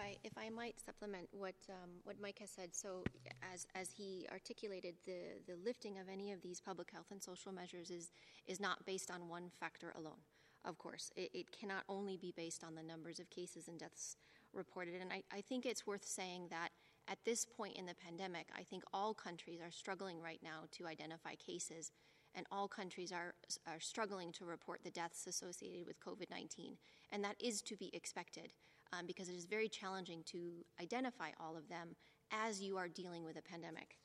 I, 0.00 0.16
if 0.24 0.32
I 0.38 0.48
might 0.48 0.80
supplement 0.80 1.28
what 1.30 1.54
um, 1.68 1.90
what 2.04 2.16
Mike 2.20 2.38
has 2.40 2.50
said, 2.50 2.74
so 2.74 3.04
as 3.52 3.66
as 3.74 3.90
he 3.90 4.26
articulated, 4.32 4.94
the 5.04 5.42
the 5.46 5.56
lifting 5.64 5.98
of 5.98 6.08
any 6.08 6.32
of 6.32 6.40
these 6.42 6.60
public 6.60 6.90
health 6.90 7.10
and 7.10 7.22
social 7.22 7.52
measures 7.52 7.90
is 7.90 8.10
is 8.46 8.60
not 8.60 8.84
based 8.86 9.10
on 9.10 9.28
one 9.28 9.50
factor 9.60 9.92
alone. 9.96 10.22
Of 10.64 10.78
course, 10.78 11.10
it, 11.16 11.30
it 11.34 11.52
cannot 11.52 11.84
only 11.88 12.16
be 12.16 12.32
based 12.36 12.64
on 12.64 12.74
the 12.74 12.82
numbers 12.82 13.18
of 13.18 13.30
cases 13.30 13.68
and 13.68 13.78
deaths 13.78 14.16
reported. 14.52 14.94
And 15.00 15.12
I, 15.12 15.22
I 15.32 15.40
think 15.40 15.64
it's 15.64 15.86
worth 15.86 16.04
saying 16.04 16.48
that 16.50 16.70
at 17.08 17.18
this 17.24 17.46
point 17.46 17.76
in 17.76 17.86
the 17.86 17.94
pandemic, 17.94 18.48
I 18.56 18.62
think 18.62 18.82
all 18.92 19.14
countries 19.14 19.60
are 19.62 19.70
struggling 19.70 20.20
right 20.20 20.40
now 20.42 20.64
to 20.72 20.86
identify 20.86 21.34
cases 21.34 21.92
and 22.34 22.46
all 22.50 22.68
countries 22.68 23.12
are, 23.12 23.34
are 23.66 23.80
struggling 23.80 24.32
to 24.32 24.44
report 24.44 24.80
the 24.84 24.90
deaths 24.90 25.26
associated 25.26 25.86
with 25.86 26.00
COVID 26.00 26.30
19. 26.30 26.76
And 27.12 27.24
that 27.24 27.36
is 27.40 27.60
to 27.62 27.76
be 27.76 27.90
expected 27.94 28.52
um, 28.92 29.06
because 29.06 29.28
it 29.28 29.34
is 29.34 29.44
very 29.44 29.68
challenging 29.68 30.22
to 30.26 30.64
identify 30.80 31.30
all 31.40 31.56
of 31.56 31.68
them 31.68 31.96
as 32.32 32.60
you 32.60 32.76
are 32.76 32.88
dealing 32.88 33.24
with 33.24 33.36
a 33.36 33.42
pandemic, 33.42 33.98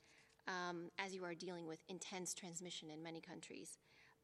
um, 0.48 0.90
as 0.98 1.14
you 1.14 1.24
are 1.24 1.34
dealing 1.34 1.66
with 1.66 1.78
intense 1.88 2.34
transmission 2.34 2.90
in 2.90 3.02
many 3.02 3.20
countries. 3.20 3.78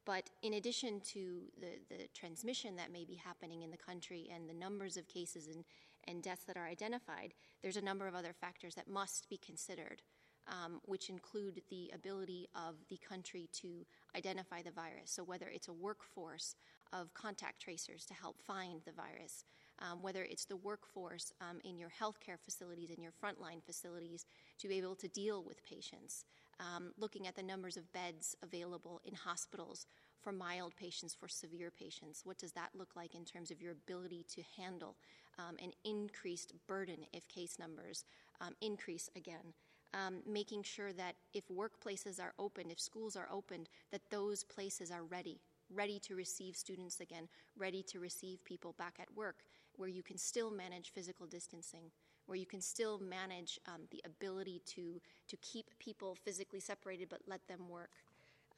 But 0.04 0.30
in 0.42 0.54
addition 0.54 1.00
to 1.12 1.42
the, 1.60 1.78
the 1.88 2.08
transmission 2.12 2.76
that 2.76 2.92
may 2.92 3.04
be 3.04 3.14
happening 3.14 3.62
in 3.62 3.70
the 3.70 3.76
country 3.76 4.28
and 4.34 4.48
the 4.48 4.54
numbers 4.54 4.96
of 4.96 5.06
cases 5.06 5.46
and, 5.46 5.64
and 6.08 6.22
deaths 6.22 6.44
that 6.46 6.56
are 6.56 6.66
identified, 6.66 7.34
there's 7.62 7.76
a 7.76 7.82
number 7.82 8.08
of 8.08 8.14
other 8.14 8.32
factors 8.32 8.74
that 8.74 8.88
must 8.88 9.28
be 9.28 9.36
considered, 9.36 10.02
um, 10.48 10.81
which 10.85 11.09
include 11.09 11.62
the 11.70 11.90
ability 11.94 12.48
of 12.55 12.76
the 12.88 12.98
country 12.98 13.48
to 13.52 13.87
identify 14.16 14.62
the 14.62 14.70
virus. 14.70 15.11
So, 15.11 15.22
whether 15.22 15.48
it's 15.48 15.68
a 15.68 15.72
workforce 15.72 16.57
of 16.92 17.12
contact 17.14 17.61
tracers 17.61 18.05
to 18.07 18.14
help 18.14 18.37
find 18.40 18.83
the 18.85 18.92
virus, 18.92 19.44
um, 19.78 20.02
whether 20.02 20.24
it's 20.24 20.44
the 20.44 20.57
workforce 20.57 21.33
um, 21.40 21.59
in 21.64 21.78
your 21.78 21.90
healthcare 21.90 22.38
facilities, 22.38 22.90
in 22.90 23.02
your 23.02 23.12
frontline 23.12 23.62
facilities, 23.64 24.26
to 24.59 24.68
be 24.68 24.78
able 24.78 24.94
to 24.96 25.09
deal 25.09 25.42
with 25.42 25.64
patients. 25.64 26.24
Um, 26.61 26.92
looking 26.96 27.26
at 27.26 27.35
the 27.35 27.42
numbers 27.42 27.76
of 27.76 27.92
beds 27.92 28.37
available 28.42 29.00
in 29.05 29.14
hospitals 29.14 29.87
for 30.20 30.33
mild 30.33 30.76
patients, 30.76 31.14
for 31.14 31.26
severe 31.26 31.70
patients. 31.70 32.22
What 32.24 32.38
does 32.38 32.52
that 32.52 32.70
look 32.74 32.94
like 32.94 33.14
in 33.14 33.24
terms 33.24 33.50
of 33.50 33.61
your 33.61 33.72
ability 33.72 34.24
to 34.35 34.42
handle 34.57 34.96
um, 35.38 35.57
an 35.61 35.72
increased 35.85 36.52
burden 36.68 36.98
if 37.12 37.26
case 37.26 37.59
numbers 37.59 38.05
um, 38.40 38.55
increase 38.61 39.09
again? 39.16 39.55
Um, 39.94 40.16
making 40.26 40.62
sure 40.62 40.92
that 40.92 41.14
if 41.35 41.44
workplaces 41.48 42.20
are 42.20 42.33
open, 42.38 42.70
if 42.70 42.81
schools 42.81 43.16
are 43.16 43.28
opened, 43.31 43.68
that 43.90 44.02
those 44.11 44.44
places 44.44 44.90
are 44.90 45.05
ready, 45.05 45.40
ready 45.72 45.98
to 46.00 46.14
receive 46.14 46.57
students 46.57 47.00
again, 47.00 47.28
ready 47.57 47.83
to 47.85 48.00
receive 48.00 48.44
people 48.44 48.74
back 48.78 48.96
at 49.00 49.14
work, 49.16 49.44
where 49.76 49.88
you 49.88 50.02
can 50.02 50.18
still 50.18 50.50
manage 50.50 50.90
physical 50.90 51.26
distancing, 51.26 51.90
where 52.26 52.38
you 52.38 52.46
can 52.46 52.61
still 52.61 52.98
manage 52.98 53.59
um, 53.66 53.83
the 53.90 54.02
ability 54.05 54.62
to, 54.66 55.00
to 55.28 55.37
keep 55.38 55.66
people 55.78 56.16
physically 56.24 56.61
separated 56.61 57.09
but 57.09 57.20
let 57.26 57.46
them 57.48 57.68
work. 57.68 57.90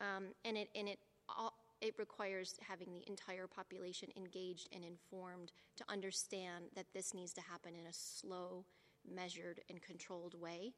Um, 0.01 0.27
and 0.44 0.57
it, 0.57 0.68
and 0.75 0.88
it, 0.88 0.99
all, 1.29 1.55
it 1.81 1.94
requires 1.99 2.57
having 2.66 2.92
the 2.92 3.05
entire 3.09 3.47
population 3.47 4.09
engaged 4.16 4.68
and 4.75 4.85
informed 4.85 5.53
to 5.77 5.85
understand 5.88 6.66
that 6.75 6.87
this 6.94 7.14
needs 7.14 7.33
to 7.35 7.40
happen 7.40 7.73
in 7.75 7.87
a 7.87 7.92
slow, 7.92 8.64
measured, 9.07 9.61
and 9.68 9.83
controlled 9.83 10.40
way. 10.40 10.73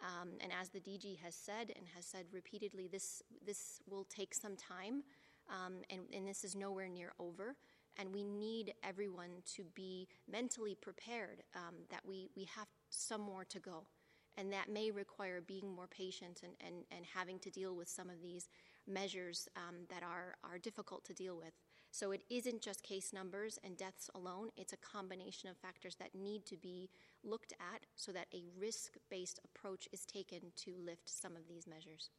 Um, 0.00 0.30
and 0.40 0.52
as 0.60 0.68
the 0.68 0.80
DG 0.80 1.18
has 1.20 1.34
said 1.34 1.72
and 1.76 1.86
has 1.94 2.04
said 2.04 2.26
repeatedly, 2.32 2.88
this, 2.88 3.22
this 3.44 3.80
will 3.88 4.04
take 4.04 4.34
some 4.34 4.56
time, 4.56 5.02
um, 5.48 5.74
and, 5.90 6.02
and 6.14 6.26
this 6.26 6.44
is 6.44 6.54
nowhere 6.54 6.88
near 6.88 7.12
over. 7.18 7.56
And 7.98 8.12
we 8.12 8.22
need 8.22 8.74
everyone 8.84 9.42
to 9.56 9.64
be 9.74 10.06
mentally 10.30 10.76
prepared 10.76 11.42
um, 11.56 11.74
that 11.90 12.02
we, 12.06 12.30
we 12.36 12.44
have 12.44 12.68
some 12.90 13.20
more 13.20 13.44
to 13.46 13.58
go. 13.58 13.86
And 14.36 14.52
that 14.52 14.68
may 14.70 14.92
require 14.92 15.40
being 15.40 15.74
more 15.74 15.88
patient 15.88 16.42
and, 16.44 16.52
and, 16.64 16.84
and 16.92 17.04
having 17.12 17.40
to 17.40 17.50
deal 17.50 17.74
with 17.74 17.88
some 17.88 18.08
of 18.08 18.22
these 18.22 18.48
measures 18.86 19.48
um, 19.56 19.78
that 19.90 20.04
are, 20.04 20.36
are 20.44 20.58
difficult 20.58 21.04
to 21.06 21.12
deal 21.12 21.36
with. 21.36 21.52
So 21.90 22.12
it 22.12 22.22
isn't 22.30 22.62
just 22.62 22.82
case 22.82 23.12
numbers 23.12 23.58
and 23.64 23.76
deaths 23.76 24.10
alone, 24.14 24.50
it's 24.56 24.72
a 24.72 24.76
combination 24.76 25.48
of 25.48 25.56
factors 25.56 25.96
that 25.96 26.14
need 26.14 26.44
to 26.46 26.56
be 26.56 26.90
looked 27.24 27.52
at 27.52 27.82
so 27.96 28.12
that 28.12 28.26
a 28.34 28.42
risk 28.58 28.94
based 29.10 29.40
approach 29.44 29.88
is 29.92 30.04
taken 30.04 30.52
to 30.64 30.72
lift 30.84 31.08
some 31.08 31.36
of 31.36 31.48
these 31.48 31.66
measures. 31.66 32.10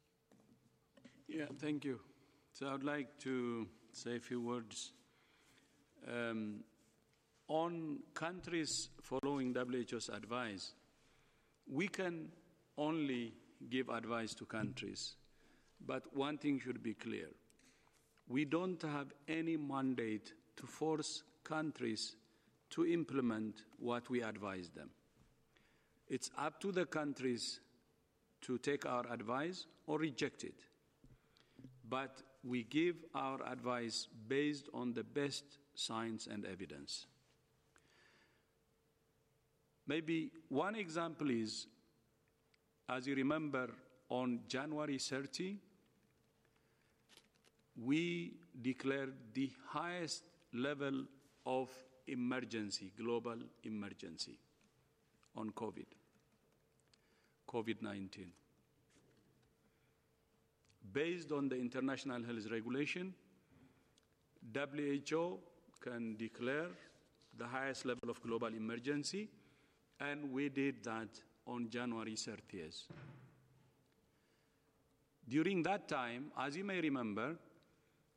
Yeah, 1.28 1.46
thank 1.58 1.84
you. 1.84 2.00
So 2.52 2.68
I'd 2.68 2.84
like 2.84 3.18
to 3.20 3.66
say 3.92 4.16
a 4.16 4.20
few 4.20 4.40
words 4.40 4.92
um, 6.08 6.64
on 7.48 8.00
countries 8.14 8.88
following 9.02 9.54
WHO's 9.54 10.08
advice. 10.08 10.72
We 11.68 11.88
can 11.88 12.28
only 12.76 13.32
give 13.68 13.88
advice 13.88 14.34
to 14.34 14.44
countries, 14.44 15.14
but 15.86 16.02
one 16.16 16.38
thing 16.38 16.60
should 16.60 16.82
be 16.82 16.94
clear 16.94 17.28
we 18.30 18.44
don't 18.44 18.80
have 18.82 19.12
any 19.28 19.56
mandate 19.56 20.32
to 20.56 20.66
force 20.66 21.22
countries 21.42 22.14
to 22.70 22.86
implement 22.86 23.62
what 23.78 24.08
we 24.08 24.22
advise 24.22 24.70
them. 24.70 24.90
It's 26.08 26.30
up 26.38 26.60
to 26.60 26.72
the 26.72 26.86
countries 26.86 27.60
to 28.42 28.58
take 28.58 28.86
our 28.86 29.04
advice 29.12 29.66
or 29.86 29.98
reject 29.98 30.44
it. 30.44 30.62
But 31.88 32.22
we 32.42 32.64
give 32.64 32.96
our 33.14 33.38
advice 33.46 34.08
based 34.28 34.68
on 34.72 34.92
the 34.92 35.04
best 35.04 35.44
science 35.74 36.26
and 36.26 36.44
evidence. 36.46 37.06
Maybe 39.86 40.30
one 40.48 40.76
example 40.76 41.30
is, 41.30 41.66
as 42.88 43.06
you 43.06 43.14
remember, 43.14 43.70
on 44.08 44.40
January 44.48 44.98
30, 44.98 45.56
we 47.82 48.34
declared 48.60 49.14
the 49.34 49.50
highest 49.68 50.24
level 50.52 51.04
of 51.46 51.70
emergency, 52.10 52.92
global 52.96 53.36
emergency 53.64 54.38
on 55.36 55.50
COVID, 55.50 55.86
COVID 57.48 57.82
19. 57.82 58.32
Based 60.92 61.30
on 61.30 61.48
the 61.48 61.56
international 61.56 62.22
health 62.24 62.50
regulation, 62.50 63.14
WHO 64.54 65.38
can 65.80 66.16
declare 66.16 66.68
the 67.36 67.46
highest 67.46 67.84
level 67.84 68.10
of 68.10 68.20
global 68.22 68.48
emergency, 68.48 69.28
and 70.00 70.32
we 70.32 70.48
did 70.48 70.82
that 70.84 71.08
on 71.46 71.68
January 71.68 72.14
30th. 72.14 72.84
During 75.28 75.62
that 75.62 75.88
time, 75.88 76.32
as 76.36 76.56
you 76.56 76.64
may 76.64 76.80
remember, 76.80 77.36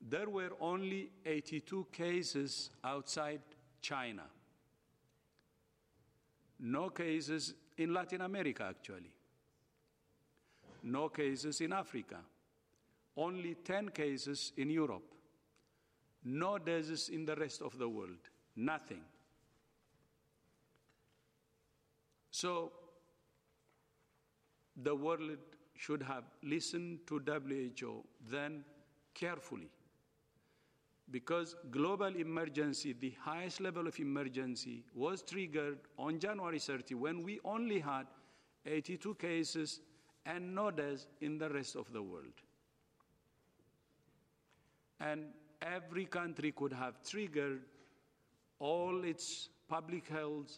there 0.02 0.30
were 0.30 0.52
only 0.60 1.10
82 1.26 1.88
cases 1.92 2.72
outside 2.84 3.42
China. 3.84 4.24
No 6.60 6.90
cases 6.90 7.54
in 7.78 7.94
Latin 7.94 8.22
America, 8.22 8.64
actually. 8.70 9.12
No 10.84 11.10
cases 11.10 11.60
in 11.62 11.74
Africa. 11.74 12.20
Only 13.18 13.56
10 13.56 13.90
cases 13.90 14.54
in 14.58 14.70
Europe. 14.70 15.14
No 16.24 16.58
deaths 16.58 17.10
in 17.10 17.26
the 17.26 17.36
rest 17.36 17.62
of 17.62 17.78
the 17.78 17.88
world. 17.88 18.30
Nothing. 18.56 19.02
So, 22.32 22.72
the 24.76 24.96
world 24.96 25.38
should 25.76 26.02
have 26.04 26.24
listened 26.42 27.00
to 27.08 27.20
WHO 27.20 28.04
then 28.30 28.64
carefully 29.14 29.70
because 31.14 31.56
global 31.70 32.16
emergency, 32.16 32.96
the 33.00 33.14
highest 33.22 33.62
level 33.62 33.88
of 33.88 34.00
emergency, 34.00 34.84
was 34.96 35.22
triggered 35.22 35.78
on 35.96 36.18
January 36.18 36.58
30 36.58 36.96
when 36.96 37.22
we 37.22 37.40
only 37.46 37.80
had 37.80 38.08
82 38.66 39.14
cases 39.14 39.80
and 40.26 40.56
no 40.56 40.72
deaths 40.72 41.06
in 41.22 41.38
the 41.38 41.48
rest 41.50 41.76
of 41.76 41.94
the 41.94 42.02
world. 42.02 42.42
And 45.00 45.26
every 45.62 46.06
country 46.06 46.52
could 46.52 46.74
have 46.74 46.96
triggered 47.08 47.62
all 48.58 49.04
its 49.04 49.50
public 49.70 50.08
health 50.08 50.58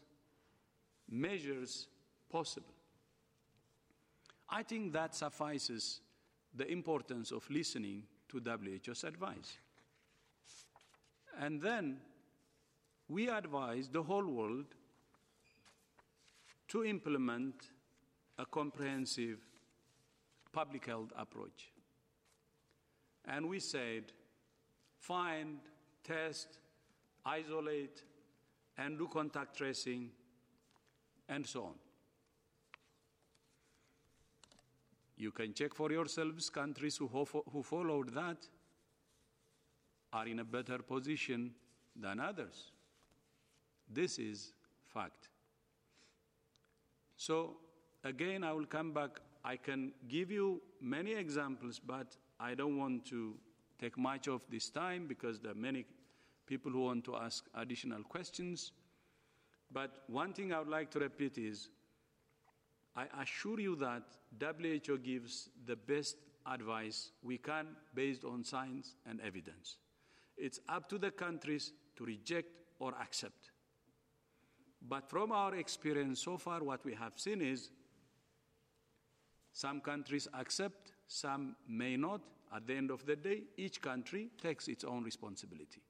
measures 1.10 1.90
possible. 2.32 2.74
I 4.50 4.64
think 4.64 4.94
that 4.94 5.16
suffices 5.16 6.00
the 6.56 6.72
importance 6.72 7.32
of 7.32 7.46
listening 7.50 8.04
to 8.30 8.40
WHO's 8.40 9.04
advice. 9.04 9.58
And 11.40 11.62
then 11.62 11.98
we 13.08 13.30
advise 13.30 13.90
the 13.90 14.02
whole 14.02 14.26
world 14.26 14.66
to 16.70 16.84
implement 16.84 17.56
a 18.38 18.46
comprehensive 18.46 19.40
public 20.52 20.86
health 20.86 21.12
approach. 21.18 21.72
And 23.26 23.48
we 23.48 23.60
said, 23.60 24.06
find, 25.00 25.58
test, 26.04 26.60
isolate, 27.26 28.04
and 28.78 28.98
do 28.98 29.08
contact 29.08 29.58
tracing, 29.58 30.10
and 31.30 31.46
so 31.46 31.64
on. 31.64 31.74
You 35.18 35.32
can 35.32 35.54
check 35.54 35.74
for 35.74 35.92
yourselves 35.92 36.50
countries 36.50 36.98
who, 36.98 37.08
who 37.08 37.64
followed 37.64 38.14
that 38.14 38.38
are 40.16 40.28
in 40.28 40.40
a 40.40 40.46
better 40.46 40.78
position 40.80 41.52
than 41.94 42.20
others. 42.22 42.72
This 43.92 44.18
is 44.18 44.54
fact. 44.86 45.28
So, 47.18 47.58
again, 48.04 48.44
I 48.44 48.54
will 48.54 48.66
come 48.66 48.94
back. 48.94 49.20
I 49.44 49.58
can 49.58 49.92
give 50.08 50.32
you 50.32 50.62
many 50.82 51.14
examples, 51.14 51.80
but 51.80 52.16
I 52.40 52.56
don't 52.56 52.78
want 52.78 53.06
to 53.08 53.36
take 53.80 53.98
much 53.98 54.28
of 54.28 54.42
this 54.50 54.70
time 54.70 55.06
because 55.06 55.40
there 55.40 55.52
are 55.52 55.62
many 55.70 55.86
people 56.48 56.72
who 56.72 56.86
want 56.86 57.04
to 57.06 57.16
ask 57.18 57.46
additional 57.54 58.04
questions. 58.04 58.72
But 59.72 60.04
one 60.08 60.32
thing 60.34 60.54
I 60.54 60.60
would 60.60 60.70
like 60.70 60.92
to 60.92 61.00
repeat 61.00 61.38
is 61.38 61.70
I 62.96 63.08
assure 63.22 63.60
you 63.60 63.76
that 63.78 64.04
WHO 64.40 64.98
gives 65.00 65.50
the 65.66 65.76
best 65.76 66.16
advice 66.46 67.12
we 67.22 67.38
can 67.38 67.68
based 67.94 68.24
on 68.24 68.46
science 68.46 68.96
and 69.06 69.20
evidence. 69.20 69.78
It's 70.38 70.60
up 70.68 70.90
to 70.90 70.98
the 70.98 71.12
countries 71.12 71.74
to 71.96 72.06
reject 72.06 72.50
or 72.80 72.94
accept. 73.02 73.52
But 74.82 75.10
from 75.10 75.32
our 75.32 75.56
experience 75.56 76.22
so 76.22 76.38
far, 76.38 76.64
what 76.64 76.86
we 76.86 76.94
have 76.94 77.14
seen 77.16 77.42
is 77.42 77.70
some 79.54 79.82
countries 79.82 80.28
accept, 80.34 80.92
some 81.08 81.56
may 81.68 81.98
not. 81.98 82.22
At 82.56 82.68
the 82.68 82.76
end 82.76 82.92
of 82.92 83.06
the 83.06 83.16
day, 83.16 83.44
each 83.58 83.82
country 83.82 84.30
takes 84.42 84.68
its 84.68 84.84
own 84.84 85.04
responsibility. 85.04 85.82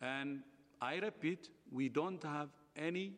And 0.00 0.42
I 0.80 0.96
repeat, 0.96 1.50
we 1.70 1.88
don't 1.88 2.22
have 2.22 2.48
any 2.76 3.14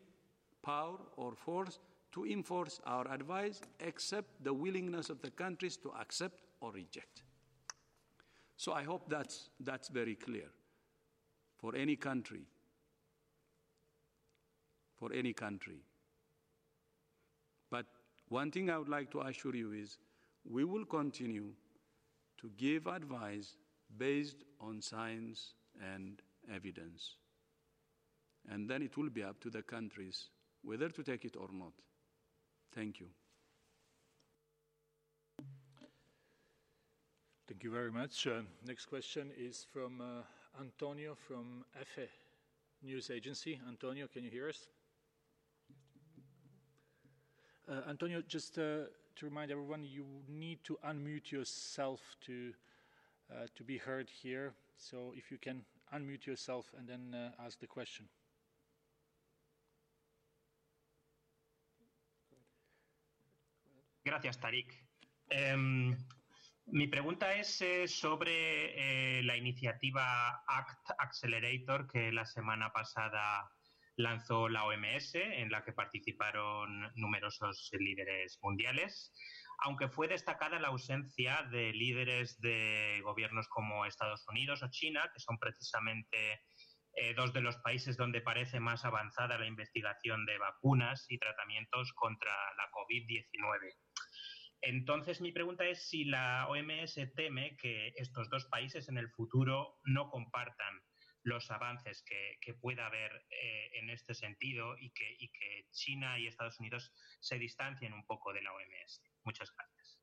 power 0.62 0.98
or 1.16 1.34
force 1.34 1.78
to 2.12 2.24
enforce 2.24 2.80
our 2.86 3.06
advice 3.12 3.60
except 3.80 4.42
the 4.42 4.52
willingness 4.52 5.10
of 5.10 5.20
the 5.22 5.30
countries 5.30 5.76
to 5.78 5.92
accept 6.00 6.40
or 6.60 6.72
reject. 6.72 7.22
So 8.62 8.72
I 8.72 8.84
hope 8.84 9.08
that's, 9.08 9.48
that's 9.58 9.88
very 9.88 10.14
clear 10.14 10.48
for 11.58 11.74
any 11.74 11.96
country. 11.96 12.42
For 15.00 15.12
any 15.12 15.32
country. 15.32 15.80
But 17.72 17.86
one 18.28 18.52
thing 18.52 18.70
I 18.70 18.78
would 18.78 18.88
like 18.88 19.10
to 19.10 19.22
assure 19.22 19.56
you 19.56 19.72
is 19.72 19.98
we 20.48 20.62
will 20.62 20.84
continue 20.84 21.48
to 22.40 22.50
give 22.56 22.86
advice 22.86 23.56
based 23.98 24.44
on 24.60 24.80
science 24.80 25.54
and 25.92 26.22
evidence. 26.54 27.16
And 28.48 28.70
then 28.70 28.80
it 28.80 28.96
will 28.96 29.10
be 29.10 29.24
up 29.24 29.40
to 29.40 29.50
the 29.50 29.62
countries 29.62 30.28
whether 30.62 30.88
to 30.88 31.02
take 31.02 31.24
it 31.24 31.34
or 31.36 31.48
not. 31.52 31.72
Thank 32.72 33.00
you. 33.00 33.08
Thank 37.52 37.64
you 37.64 37.70
very 37.70 37.92
much. 37.92 38.26
Uh, 38.26 38.40
next 38.66 38.86
question 38.86 39.30
is 39.36 39.66
from 39.70 40.00
uh, 40.00 40.22
Antonio 40.58 41.14
from 41.14 41.66
EFE 41.78 42.08
News 42.82 43.10
Agency. 43.10 43.60
Antonio, 43.68 44.06
can 44.10 44.24
you 44.24 44.30
hear 44.30 44.48
us? 44.48 44.68
Uh, 47.68 47.90
Antonio, 47.90 48.22
just 48.26 48.56
uh, 48.56 48.88
to 49.16 49.26
remind 49.26 49.50
everyone, 49.50 49.84
you 49.84 50.06
need 50.26 50.64
to 50.64 50.78
unmute 50.88 51.30
yourself 51.30 52.00
to 52.24 52.54
uh, 53.30 53.44
to 53.54 53.62
be 53.62 53.76
heard 53.76 54.08
here. 54.08 54.54
So 54.78 55.12
if 55.14 55.30
you 55.30 55.36
can 55.36 55.62
unmute 55.94 56.24
yourself 56.24 56.72
and 56.78 56.88
then 56.88 57.14
uh, 57.14 57.44
ask 57.44 57.60
the 57.60 57.66
question. 57.66 58.08
Gracias, 64.06 64.38
Tarik. 64.38 64.72
Eh, 65.30 65.56
mi 66.66 66.86
pregunta 66.86 67.34
es 67.34 67.60
eh, 67.60 67.88
sobre 67.88 69.18
eh, 69.18 69.22
la 69.22 69.36
iniciativa 69.36 70.42
ACT 70.46 70.90
Accelerator 70.98 71.86
que 71.90 72.12
la 72.12 72.24
semana 72.24 72.72
pasada 72.72 73.50
lanzó 73.96 74.48
la 74.48 74.64
OMS, 74.64 75.14
en 75.14 75.50
la 75.50 75.64
que 75.64 75.72
participaron 75.72 76.90
numerosos 76.94 77.70
líderes 77.78 78.38
mundiales, 78.42 79.12
aunque 79.58 79.88
fue 79.88 80.08
destacada 80.08 80.58
la 80.58 80.68
ausencia 80.68 81.42
de 81.50 81.72
líderes 81.72 82.40
de 82.40 83.00
gobiernos 83.02 83.48
como 83.48 83.84
Estados 83.84 84.26
Unidos 84.28 84.62
o 84.62 84.70
China, 84.70 85.10
que 85.12 85.20
son 85.20 85.38
precisamente 85.38 86.40
eh, 86.94 87.14
dos 87.14 87.32
de 87.32 87.40
los 87.40 87.56
países 87.58 87.96
donde 87.96 88.20
parece 88.20 88.60
más 88.60 88.84
avanzada 88.84 89.38
la 89.38 89.46
investigación 89.46 90.26
de 90.26 90.38
vacunas 90.38 91.06
y 91.08 91.18
tratamientos 91.18 91.92
contra 91.94 92.32
la 92.56 92.70
COVID-19. 92.70 93.74
Entonces, 94.62 95.20
mi 95.20 95.32
pregunta 95.32 95.66
es 95.66 95.88
si 95.88 96.04
la 96.04 96.46
OMS 96.48 96.94
teme 97.16 97.56
que 97.56 97.92
estos 97.96 98.30
dos 98.30 98.46
países 98.46 98.88
en 98.88 98.96
el 98.96 99.08
futuro 99.10 99.80
no 99.84 100.08
compartan 100.08 100.80
los 101.24 101.50
avances 101.50 102.02
que, 102.02 102.38
que 102.40 102.54
pueda 102.54 102.86
haber 102.86 103.26
eh, 103.30 103.70
en 103.80 103.90
este 103.90 104.14
sentido 104.14 104.76
y 104.78 104.90
que, 104.90 105.16
y 105.18 105.28
que 105.30 105.66
China 105.72 106.18
y 106.18 106.26
Estados 106.26 106.58
Unidos 106.60 106.92
se 107.20 107.38
distancien 107.38 107.92
un 107.92 108.04
poco 108.06 108.32
de 108.32 108.42
la 108.42 108.52
OMS. 108.52 109.02
Muchas 109.24 109.52
gracias. 109.52 109.98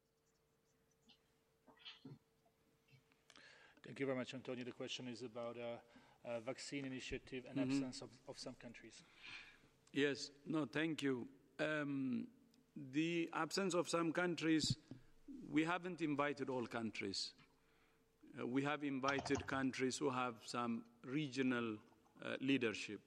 Thank 3.82 4.00
you 4.00 4.06
very 4.06 4.18
much, 4.18 4.34
Antonio. 4.34 4.66
The 4.66 4.74
question 4.74 5.08
is 5.08 5.24
about 5.24 5.58
a, 5.58 5.82
a 6.26 6.42
vaccine 6.42 6.86
initiative 6.86 7.48
and 7.50 7.58
mm 7.58 7.64
-hmm. 7.64 7.72
absence 7.72 8.04
of, 8.04 8.12
of, 8.28 8.38
some 8.38 8.56
countries. 8.58 9.04
Yes, 9.92 10.32
no, 10.46 10.68
thank 10.68 11.02
you. 11.02 11.28
Um, 11.60 12.28
the 12.94 13.30
absence 13.34 13.74
of 13.74 13.90
some 13.90 14.12
countries, 14.12 14.78
we 15.52 15.64
haven't 15.64 16.02
invited 16.02 16.50
all 16.50 16.66
countries. 16.66 17.32
Uh, 18.40 18.46
we 18.46 18.64
have 18.64 18.84
invited 18.84 19.46
countries 19.48 19.98
who 19.98 20.10
have 20.10 20.36
some 20.46 20.84
regional 21.04 21.76
uh, 22.24 22.36
leadership. 22.42 23.00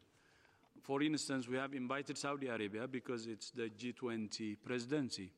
For 0.83 1.03
instance, 1.03 1.49
we 1.49 1.57
have 1.57 1.75
invited 1.75 2.19
Saudi 2.19 2.49
Arabia 2.49 2.89
because 2.89 3.27
it's 3.27 3.51
the 3.51 3.71
G20 3.71 4.57
presidency. 4.65 5.31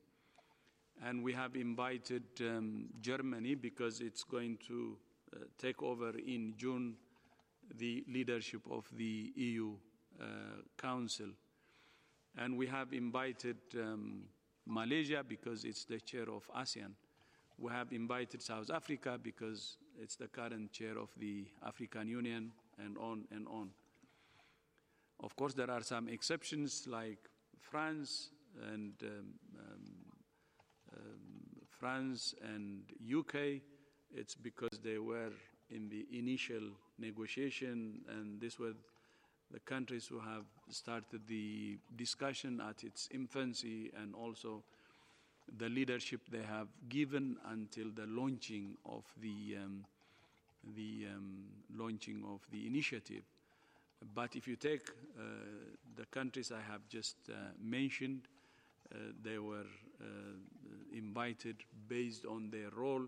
And 1.03 1.23
we 1.23 1.33
have 1.33 1.55
invited 1.55 2.23
um, 2.41 2.85
Germany 3.01 3.55
because 3.55 4.01
it's 4.01 4.23
going 4.23 4.57
to 4.67 4.97
uh, 5.33 5.39
take 5.57 5.83
over 5.83 6.13
in 6.17 6.53
June 6.57 6.95
the 7.77 8.03
leadership 8.11 8.61
of 8.71 8.87
the 8.95 9.31
EU 9.35 9.73
uh, 10.19 10.25
Council. 10.77 11.27
And 12.37 12.57
we 12.57 12.67
have 12.67 12.91
invited 12.93 13.57
um, 13.75 14.23
Malaysia 14.65 15.23
because 15.27 15.63
it's 15.63 15.85
the 15.85 15.99
chair 15.99 16.23
of 16.29 16.49
ASEAN. 16.55 16.91
We 17.57 17.71
have 17.71 17.93
invited 17.93 18.41
South 18.41 18.69
Africa 18.69 19.17
because 19.21 19.77
it's 19.97 20.15
the 20.17 20.27
current 20.27 20.71
chair 20.71 20.97
of 20.97 21.09
the 21.17 21.45
African 21.65 22.07
Union, 22.07 22.51
and 22.77 22.97
on 22.97 23.25
and 23.31 23.47
on. 23.47 23.69
Of 25.23 25.35
course, 25.35 25.53
there 25.53 25.71
are 25.71 25.81
some 25.81 26.09
exceptions 26.09 26.87
like 26.87 27.29
France 27.59 28.29
and 28.71 28.93
um, 29.01 29.09
um, 29.57 29.85
um, 30.97 31.65
France 31.69 32.35
and 32.41 32.83
UK. 33.01 33.61
It's 34.13 34.35
because 34.35 34.79
they 34.83 34.97
were 34.97 35.31
in 35.69 35.89
the 35.89 36.05
initial 36.11 36.71
negotiation, 36.99 38.01
and 38.09 38.39
this 38.39 38.59
were 38.59 38.73
the 39.51 39.59
countries 39.59 40.07
who 40.07 40.19
have 40.19 40.45
started 40.69 41.21
the 41.27 41.77
discussion 41.95 42.61
at 42.61 42.83
its 42.83 43.07
infancy 43.13 43.91
and 44.01 44.13
also 44.15 44.63
the 45.57 45.69
leadership 45.69 46.21
they 46.31 46.41
have 46.43 46.67
given 46.89 47.37
until 47.49 47.89
the 47.95 48.05
launching 48.07 48.75
of 48.85 49.03
the, 49.21 49.57
um, 49.63 49.85
the 50.75 51.07
um, 51.15 51.45
launching 51.75 52.23
of 52.27 52.41
the 52.51 52.65
initiative. 52.67 53.23
But 54.13 54.35
if 54.35 54.47
you 54.47 54.55
take 54.55 54.89
uh, 55.19 55.23
the 55.95 56.05
countries 56.07 56.51
I 56.51 56.61
have 56.71 56.87
just 56.89 57.17
uh, 57.29 57.33
mentioned, 57.61 58.27
uh, 58.93 58.97
they 59.23 59.39
were 59.39 59.65
uh, 60.01 60.05
invited 60.93 61.57
based 61.87 62.25
on 62.25 62.49
their 62.49 62.69
role 62.75 63.05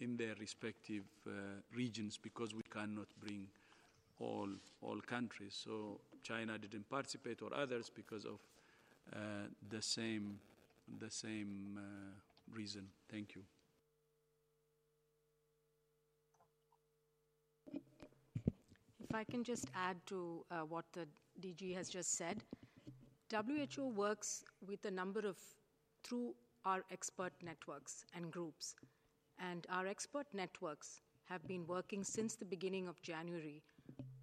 in 0.00 0.16
their 0.16 0.34
respective 0.40 1.04
uh, 1.26 1.30
regions 1.74 2.18
because 2.22 2.54
we 2.54 2.62
cannot 2.70 3.08
bring 3.20 3.46
all, 4.20 4.48
all 4.82 5.00
countries. 5.00 5.58
So 5.64 6.00
China 6.22 6.58
didn't 6.58 6.88
participate 6.88 7.42
or 7.42 7.54
others 7.54 7.90
because 7.94 8.24
of 8.24 8.38
uh, 9.14 9.48
the 9.68 9.82
same, 9.82 10.38
the 10.98 11.10
same 11.10 11.78
uh, 11.78 12.54
reason. 12.54 12.86
Thank 13.10 13.34
you. 13.34 13.42
If 19.02 19.14
I 19.14 19.24
can 19.24 19.42
just 19.42 19.66
add 19.74 19.96
to 20.06 20.44
uh, 20.50 20.60
what 20.60 20.84
the 20.92 21.06
DG 21.40 21.74
has 21.74 21.88
just 21.88 22.16
said, 22.16 22.44
WHO 23.32 23.88
works 23.88 24.44
with 24.64 24.84
a 24.84 24.90
number 24.90 25.20
of, 25.20 25.36
through 26.04 26.34
our 26.64 26.84
expert 26.92 27.32
networks 27.42 28.04
and 28.14 28.30
groups. 28.30 28.76
And 29.38 29.66
our 29.70 29.86
expert 29.86 30.26
networks 30.32 31.00
have 31.24 31.46
been 31.46 31.66
working 31.66 32.04
since 32.04 32.34
the 32.34 32.44
beginning 32.44 32.86
of 32.86 33.00
January 33.02 33.62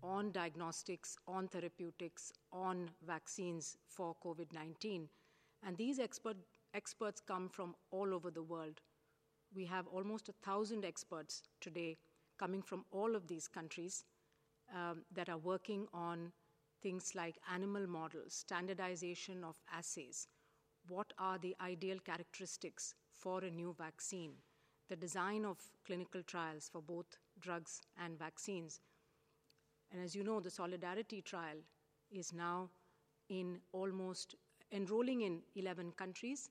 on 0.03 0.31
diagnostics, 0.31 1.17
on 1.27 1.47
therapeutics, 1.47 2.31
on 2.51 2.89
vaccines 3.05 3.77
for 3.87 4.15
COVID 4.23 4.53
19. 4.53 5.09
And 5.63 5.77
these 5.77 5.99
expert, 5.99 6.37
experts 6.73 7.21
come 7.21 7.49
from 7.49 7.75
all 7.91 8.13
over 8.13 8.31
the 8.31 8.43
world. 8.43 8.81
We 9.55 9.65
have 9.65 9.87
almost 9.87 10.29
a 10.29 10.33
thousand 10.43 10.85
experts 10.85 11.41
today 11.61 11.97
coming 12.37 12.61
from 12.61 12.85
all 12.91 13.15
of 13.15 13.27
these 13.27 13.47
countries 13.47 14.03
um, 14.73 15.03
that 15.13 15.29
are 15.29 15.37
working 15.37 15.87
on 15.93 16.31
things 16.81 17.13
like 17.15 17.37
animal 17.53 17.87
models, 17.87 18.33
standardization 18.33 19.43
of 19.43 19.55
assays, 19.73 20.27
what 20.87 21.11
are 21.17 21.37
the 21.37 21.55
ideal 21.61 21.97
characteristics 21.99 22.93
for 23.13 23.43
a 23.43 23.49
new 23.51 23.73
vaccine, 23.77 24.33
the 24.89 24.95
design 24.95 25.45
of 25.45 25.57
clinical 25.85 26.21
trials 26.23 26.69
for 26.71 26.81
both 26.81 27.17
drugs 27.39 27.81
and 27.97 28.17
vaccines. 28.17 28.79
And 29.91 30.03
as 30.03 30.15
you 30.15 30.23
know, 30.23 30.39
the 30.39 30.49
Solidarity 30.49 31.21
trial 31.21 31.57
is 32.11 32.33
now 32.33 32.69
in 33.29 33.59
almost 33.71 34.35
enrolling 34.71 35.21
in 35.21 35.41
11 35.55 35.91
countries, 35.93 36.49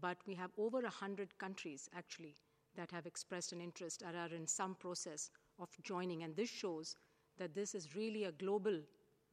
but 0.00 0.16
we 0.26 0.34
have 0.34 0.50
over 0.58 0.80
100 0.80 1.36
countries 1.38 1.88
actually 1.96 2.34
that 2.76 2.90
have 2.90 3.06
expressed 3.06 3.52
an 3.52 3.60
interest 3.60 4.02
or 4.02 4.16
are 4.16 4.34
in 4.34 4.46
some 4.46 4.74
process 4.74 5.30
of 5.58 5.68
joining. 5.82 6.22
And 6.22 6.34
this 6.34 6.48
shows 6.48 6.96
that 7.38 7.54
this 7.54 7.74
is 7.74 7.94
really 7.94 8.24
a 8.24 8.32
global 8.32 8.80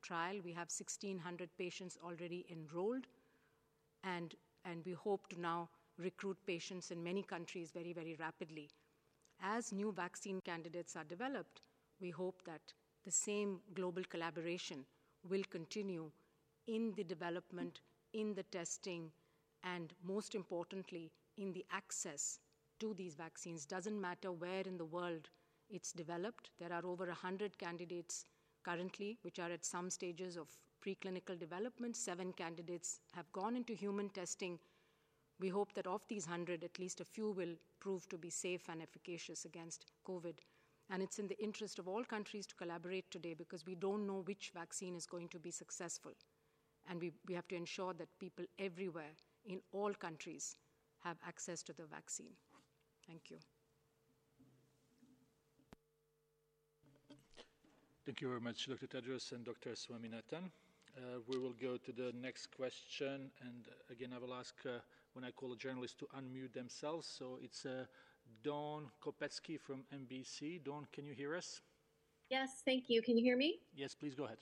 trial. 0.02 0.36
We 0.44 0.52
have 0.54 0.70
1,600 0.70 1.50
patients 1.58 1.98
already 2.04 2.46
enrolled, 2.52 3.06
and, 4.04 4.36
and 4.66 4.84
we 4.86 4.94
hope 4.94 5.28
to 5.30 5.40
now 5.40 5.70
recruit 5.98 6.38
patients 6.46 6.92
in 6.92 7.04
many 7.04 7.24
countries 7.24 7.72
very, 7.72 7.94
very 7.94 8.16
rapidly. 8.20 8.70
As 9.42 9.72
new 9.72 9.92
vaccine 9.92 10.42
candidates 10.42 10.96
are 10.96 11.04
developed, 11.04 11.62
we 12.02 12.10
hope 12.10 12.42
that 12.46 12.74
the 13.06 13.12
same 13.12 13.60
global 13.74 14.04
collaboration 14.04 14.86
will 15.30 15.44
continue 15.50 16.12
in 16.68 16.94
the 16.96 17.04
development, 17.04 17.82
in 18.14 18.34
the 18.34 18.44
testing, 18.44 19.12
and 19.64 19.94
most 20.04 20.36
importantly, 20.36 21.12
in 21.38 21.54
the 21.54 21.66
access 21.72 22.40
to 22.80 22.94
these 22.94 23.16
vaccines. 23.16 23.66
Doesn't 23.66 24.00
matter 24.00 24.32
where 24.32 24.62
in 24.62 24.78
the 24.78 24.86
world 24.86 25.30
it's 25.70 25.92
developed. 25.92 26.52
There 26.60 26.72
are 26.74 26.86
over 26.86 27.06
100 27.08 27.58
candidates 27.58 28.26
currently, 28.64 29.18
which 29.24 29.40
are 29.40 29.52
at 29.52 29.66
some 29.66 29.90
stages 29.90 30.38
of 30.38 30.48
preclinical 30.86 31.38
development. 31.40 31.96
Seven 31.96 32.34
candidates 32.34 33.00
have 33.14 33.32
gone 33.32 33.56
into 33.56 33.74
human 33.74 34.10
testing 34.10 34.60
We 35.40 35.50
hope 35.50 35.74
that 35.74 35.88
of 35.88 36.06
these 36.08 36.28
100, 36.28 36.64
at 36.64 36.78
least 36.80 37.00
a 37.02 37.06
few 37.06 37.32
will 37.32 37.56
prove 37.80 38.08
to 38.10 38.18
be 38.18 38.30
safe 38.30 38.70
and 38.70 38.82
efficacious 38.82 39.46
against 39.46 39.86
COVID. 40.06 40.36
And 40.89 41.04
it's 41.04 41.19
in 41.19 41.28
the 41.28 41.41
interest 41.41 41.78
of 41.80 41.88
all 41.88 42.04
countries 42.04 42.47
to 42.47 42.56
collaborate 42.56 43.10
today 43.12 43.36
because 43.36 43.65
we 43.65 43.75
don't 43.75 44.08
know 44.08 44.23
which 44.25 44.52
vaccine 44.56 44.95
is 44.95 45.06
going 45.06 45.30
to 45.30 45.39
be 45.39 45.52
successful. 45.52 46.12
And 46.89 46.99
we, 46.99 47.12
we 47.28 47.36
have 47.36 47.47
to 47.49 47.56
ensure 47.56 47.93
that 47.93 48.08
people 48.19 48.45
everywhere, 48.58 49.13
in 49.45 49.62
all 49.71 49.93
countries, 49.93 50.56
have 51.04 51.17
access 51.28 51.62
to 51.63 51.73
the 51.73 51.84
vaccine. 51.86 52.34
Thank 53.08 53.30
you. 53.30 53.38
Thank 58.06 58.21
you 58.21 58.30
very 58.30 58.41
much, 58.41 58.65
Dr. 58.67 58.88
Tedros 58.88 59.32
and 59.34 59.45
Dr. 59.45 59.71
Swaminathan. 59.75 60.49
Uh, 60.97 61.19
we 61.28 61.38
will 61.38 61.54
go 61.62 61.78
to 61.78 61.91
the 61.91 62.12
next 62.19 62.47
question, 62.49 63.30
and 63.41 63.67
again, 63.91 64.10
I 64.15 64.17
will 64.17 64.34
ask 64.34 64.56
uh, 64.65 64.80
when 65.13 65.23
I 65.23 65.30
call 65.32 65.54
a 65.54 65.56
journalist 65.56 65.99
to 65.99 66.08
unmute 66.17 66.54
themselves. 66.54 67.08
So 67.08 67.38
it's 67.41 67.65
uh, 67.65 67.86
Dawn 68.44 68.88
Kopecki 69.04 69.60
from 69.60 69.84
NBC. 69.94 70.63
Dawn, 70.63 70.88
can 70.94 71.06
you 71.06 71.13
hear 71.13 71.36
us? 71.36 71.62
Yes, 72.30 72.62
thank 72.65 72.86
you. 72.88 73.02
Can 73.02 73.18
you 73.18 73.24
hear 73.24 73.38
me? 73.38 73.60
Yes, 73.74 73.96
please 73.96 74.15
go 74.15 74.26
ahead. 74.26 74.38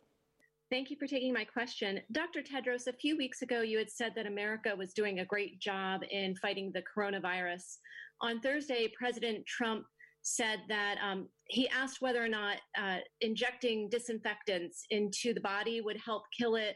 Thank 0.70 0.90
you 0.90 0.98
for 0.98 1.08
taking 1.08 1.34
my 1.34 1.46
question. 1.46 2.02
Dr. 2.12 2.42
Tedros, 2.42 2.88
a 2.88 2.94
few 2.94 3.18
weeks 3.18 3.42
ago, 3.42 3.62
you 3.62 3.78
had 3.78 3.90
said 3.90 4.12
that 4.16 4.26
America 4.26 4.76
was 4.76 4.94
doing 4.94 5.20
a 5.20 5.26
great 5.26 5.60
job 5.62 6.02
in 6.12 6.36
fighting 6.36 6.72
the 6.74 6.84
coronavirus. 6.84 7.78
On 8.22 8.42
Thursday, 8.42 8.92
President 8.98 9.46
Trump 9.46 9.86
said 10.24 10.60
that 10.68 10.98
um, 11.02 11.30
he 11.46 11.70
asked 11.70 12.02
whether 12.02 12.22
or 12.22 12.28
not 12.28 12.58
uh, 12.78 12.98
injecting 13.22 13.88
disinfectants 13.90 14.84
into 14.90 15.34
the 15.34 15.40
body 15.40 15.80
would 15.80 15.98
help 16.04 16.24
kill 16.38 16.56
it. 16.56 16.76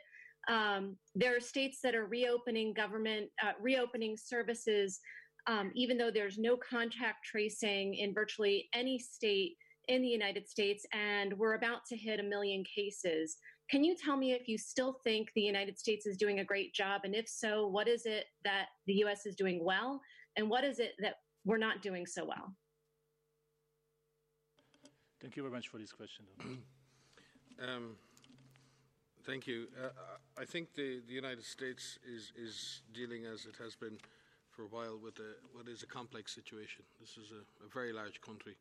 Um, 0.49 0.95
there 1.13 1.35
are 1.35 1.41
states 1.41 1.79
that 1.83 1.93
are 1.93 2.05
reopening 2.05 2.73
government, 2.73 3.29
uh, 3.43 3.51
reopening 3.59 4.15
services, 4.17 5.01
um, 5.47 5.71
even 5.75 5.97
though 5.97 6.11
there's 6.11 6.37
no 6.37 6.57
contact 6.57 7.25
tracing 7.25 7.95
in 7.95 8.13
virtually 8.13 8.69
any 8.73 8.99
state 8.99 9.57
in 9.87 10.01
the 10.01 10.07
United 10.07 10.47
States, 10.47 10.85
and 10.93 11.33
we're 11.37 11.55
about 11.55 11.85
to 11.89 11.97
hit 11.97 12.19
a 12.19 12.23
million 12.23 12.63
cases. 12.63 13.37
Can 13.69 13.83
you 13.83 13.95
tell 13.95 14.17
me 14.17 14.33
if 14.33 14.47
you 14.47 14.57
still 14.57 14.97
think 15.03 15.31
the 15.33 15.41
United 15.41 15.79
States 15.79 16.05
is 16.05 16.17
doing 16.17 16.39
a 16.39 16.43
great 16.43 16.73
job? 16.73 17.01
And 17.03 17.15
if 17.15 17.27
so, 17.27 17.67
what 17.67 17.87
is 17.87 18.05
it 18.05 18.25
that 18.43 18.67
the 18.85 18.93
US 19.05 19.25
is 19.25 19.35
doing 19.35 19.63
well? 19.63 20.01
And 20.37 20.49
what 20.49 20.63
is 20.63 20.79
it 20.79 20.93
that 20.99 21.15
we're 21.45 21.57
not 21.57 21.81
doing 21.81 22.05
so 22.05 22.25
well? 22.25 22.53
Thank 25.21 25.35
you 25.35 25.43
very 25.43 25.53
much 25.53 25.67
for 25.67 25.77
this 25.77 25.91
question. 25.91 26.25
um, 27.61 27.95
thank 29.25 29.47
you. 29.47 29.67
Uh, 29.81 29.89
I 30.37 30.45
think 30.45 30.73
the, 30.73 31.01
the 31.07 31.13
United 31.13 31.43
States 31.43 31.99
is, 32.03 32.33
is 32.35 32.81
dealing, 32.93 33.25
as 33.25 33.45
it 33.45 33.55
has 33.61 33.75
been 33.75 33.97
for 34.51 34.63
a 34.63 34.67
while, 34.67 34.99
with 35.01 35.17
a, 35.19 35.33
what 35.53 35.67
is 35.67 35.83
a 35.83 35.87
complex 35.87 36.35
situation. 36.35 36.83
This 36.99 37.17
is 37.17 37.31
a, 37.31 37.41
a 37.65 37.69
very 37.73 37.93
large 37.93 38.21
country 38.21 38.55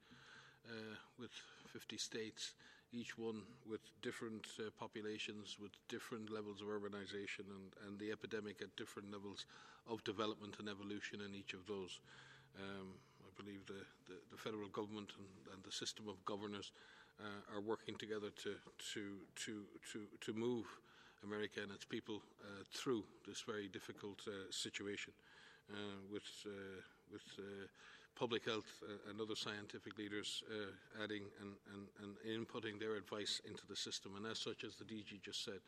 uh, 0.68 0.94
with 1.18 1.30
50 1.72 1.98
states 1.98 2.54
each 2.92 3.16
one 3.16 3.42
with 3.68 3.80
different 4.02 4.46
uh, 4.58 4.70
populations, 4.78 5.56
with 5.60 5.70
different 5.88 6.30
levels 6.30 6.60
of 6.60 6.66
urbanization, 6.66 7.46
and, 7.46 7.70
and 7.86 7.98
the 7.98 8.10
epidemic 8.10 8.60
at 8.62 8.74
different 8.76 9.12
levels 9.12 9.46
of 9.88 10.02
development 10.04 10.56
and 10.58 10.68
evolution 10.68 11.20
in 11.20 11.34
each 11.34 11.54
of 11.54 11.66
those. 11.66 12.00
Um, 12.58 12.88
I 13.22 13.42
believe 13.42 13.64
the, 13.66 13.86
the, 14.06 14.18
the 14.32 14.36
federal 14.36 14.68
government 14.68 15.12
and, 15.16 15.54
and, 15.54 15.62
the 15.62 15.70
system 15.70 16.08
of 16.08 16.22
governors 16.24 16.72
uh, 17.20 17.54
are 17.54 17.60
working 17.60 17.94
together 17.94 18.30
to, 18.42 18.54
to, 18.92 19.02
to, 19.44 19.62
to, 19.92 20.00
to 20.20 20.32
move 20.32 20.66
America 21.22 21.60
and 21.62 21.70
its 21.70 21.84
people 21.84 22.22
uh, 22.42 22.64
through 22.72 23.04
this 23.26 23.42
very 23.42 23.68
difficult 23.68 24.20
uh, 24.26 24.50
situation 24.50 25.12
with, 26.10 26.28
uh, 26.46 26.80
with 27.12 27.22
public 28.20 28.44
health 28.44 28.82
uh, 28.84 29.10
and 29.10 29.18
other 29.18 29.34
scientific 29.34 29.96
leaders 29.96 30.42
uh, 30.50 31.02
adding 31.02 31.22
and, 31.40 31.52
and, 31.72 31.88
and, 32.04 32.46
inputting 32.46 32.78
their 32.78 32.96
advice 32.96 33.40
into 33.48 33.66
the 33.66 33.74
system. 33.74 34.12
And 34.14 34.26
as 34.26 34.38
such, 34.38 34.62
as 34.62 34.76
the 34.76 34.84
DG 34.84 35.22
just 35.24 35.42
said, 35.42 35.60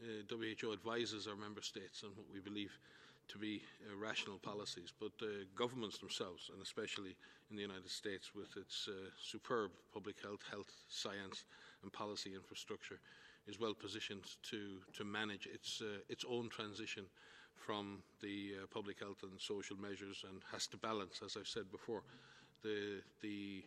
uh, 0.00 0.22
WHO 0.30 0.72
advises 0.72 1.26
our 1.26 1.34
member 1.34 1.62
states 1.62 2.04
on 2.04 2.10
what 2.14 2.26
we 2.32 2.38
believe 2.38 2.78
to 3.26 3.38
be 3.38 3.62
uh, 3.82 3.96
rational 3.96 4.38
policies, 4.38 4.92
but 5.00 5.10
uh, 5.20 5.26
governments 5.56 5.98
themselves, 5.98 6.50
and 6.52 6.62
especially 6.62 7.16
in 7.50 7.56
the 7.56 7.62
United 7.62 7.90
States 7.90 8.34
with 8.36 8.56
its 8.56 8.88
uh, 8.88 9.10
superb 9.20 9.72
public 9.92 10.16
health, 10.22 10.42
health, 10.48 10.72
science, 10.88 11.44
and 11.82 11.92
policy 11.92 12.34
infrastructure, 12.34 13.00
is 13.48 13.58
well 13.58 13.74
positioned 13.74 14.22
to, 14.42 14.78
to 14.96 15.04
manage 15.04 15.46
its, 15.52 15.82
its 16.08 16.24
own 16.28 16.48
transition 16.50 17.04
from 17.60 18.02
the 18.22 18.52
uh, 18.62 18.66
public 18.72 18.98
health 18.98 19.22
and 19.22 19.40
social 19.40 19.76
measures 19.76 20.24
and 20.28 20.40
has 20.50 20.66
to 20.68 20.76
balance, 20.76 21.20
as 21.24 21.36
I've 21.38 21.46
said 21.46 21.70
before, 21.70 22.02
the, 22.62 23.00
the, 23.20 23.62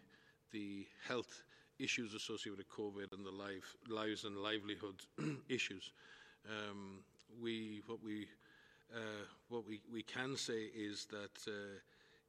the 0.51 0.85
health 1.07 1.43
issues 1.79 2.13
associated 2.13 2.57
with 2.57 2.69
COVID 2.69 3.13
and 3.13 3.25
the 3.25 3.31
life, 3.31 3.75
lives 3.89 4.23
and 4.25 4.37
livelihood 4.37 5.01
issues. 5.49 5.91
Um, 6.49 6.99
we, 7.41 7.81
what 7.87 8.03
we, 8.03 8.27
uh, 8.93 9.25
what 9.49 9.67
we, 9.67 9.81
we 9.91 10.03
can 10.03 10.35
say 10.35 10.69
is 10.75 11.07
that 11.11 11.47
uh, 11.47 11.79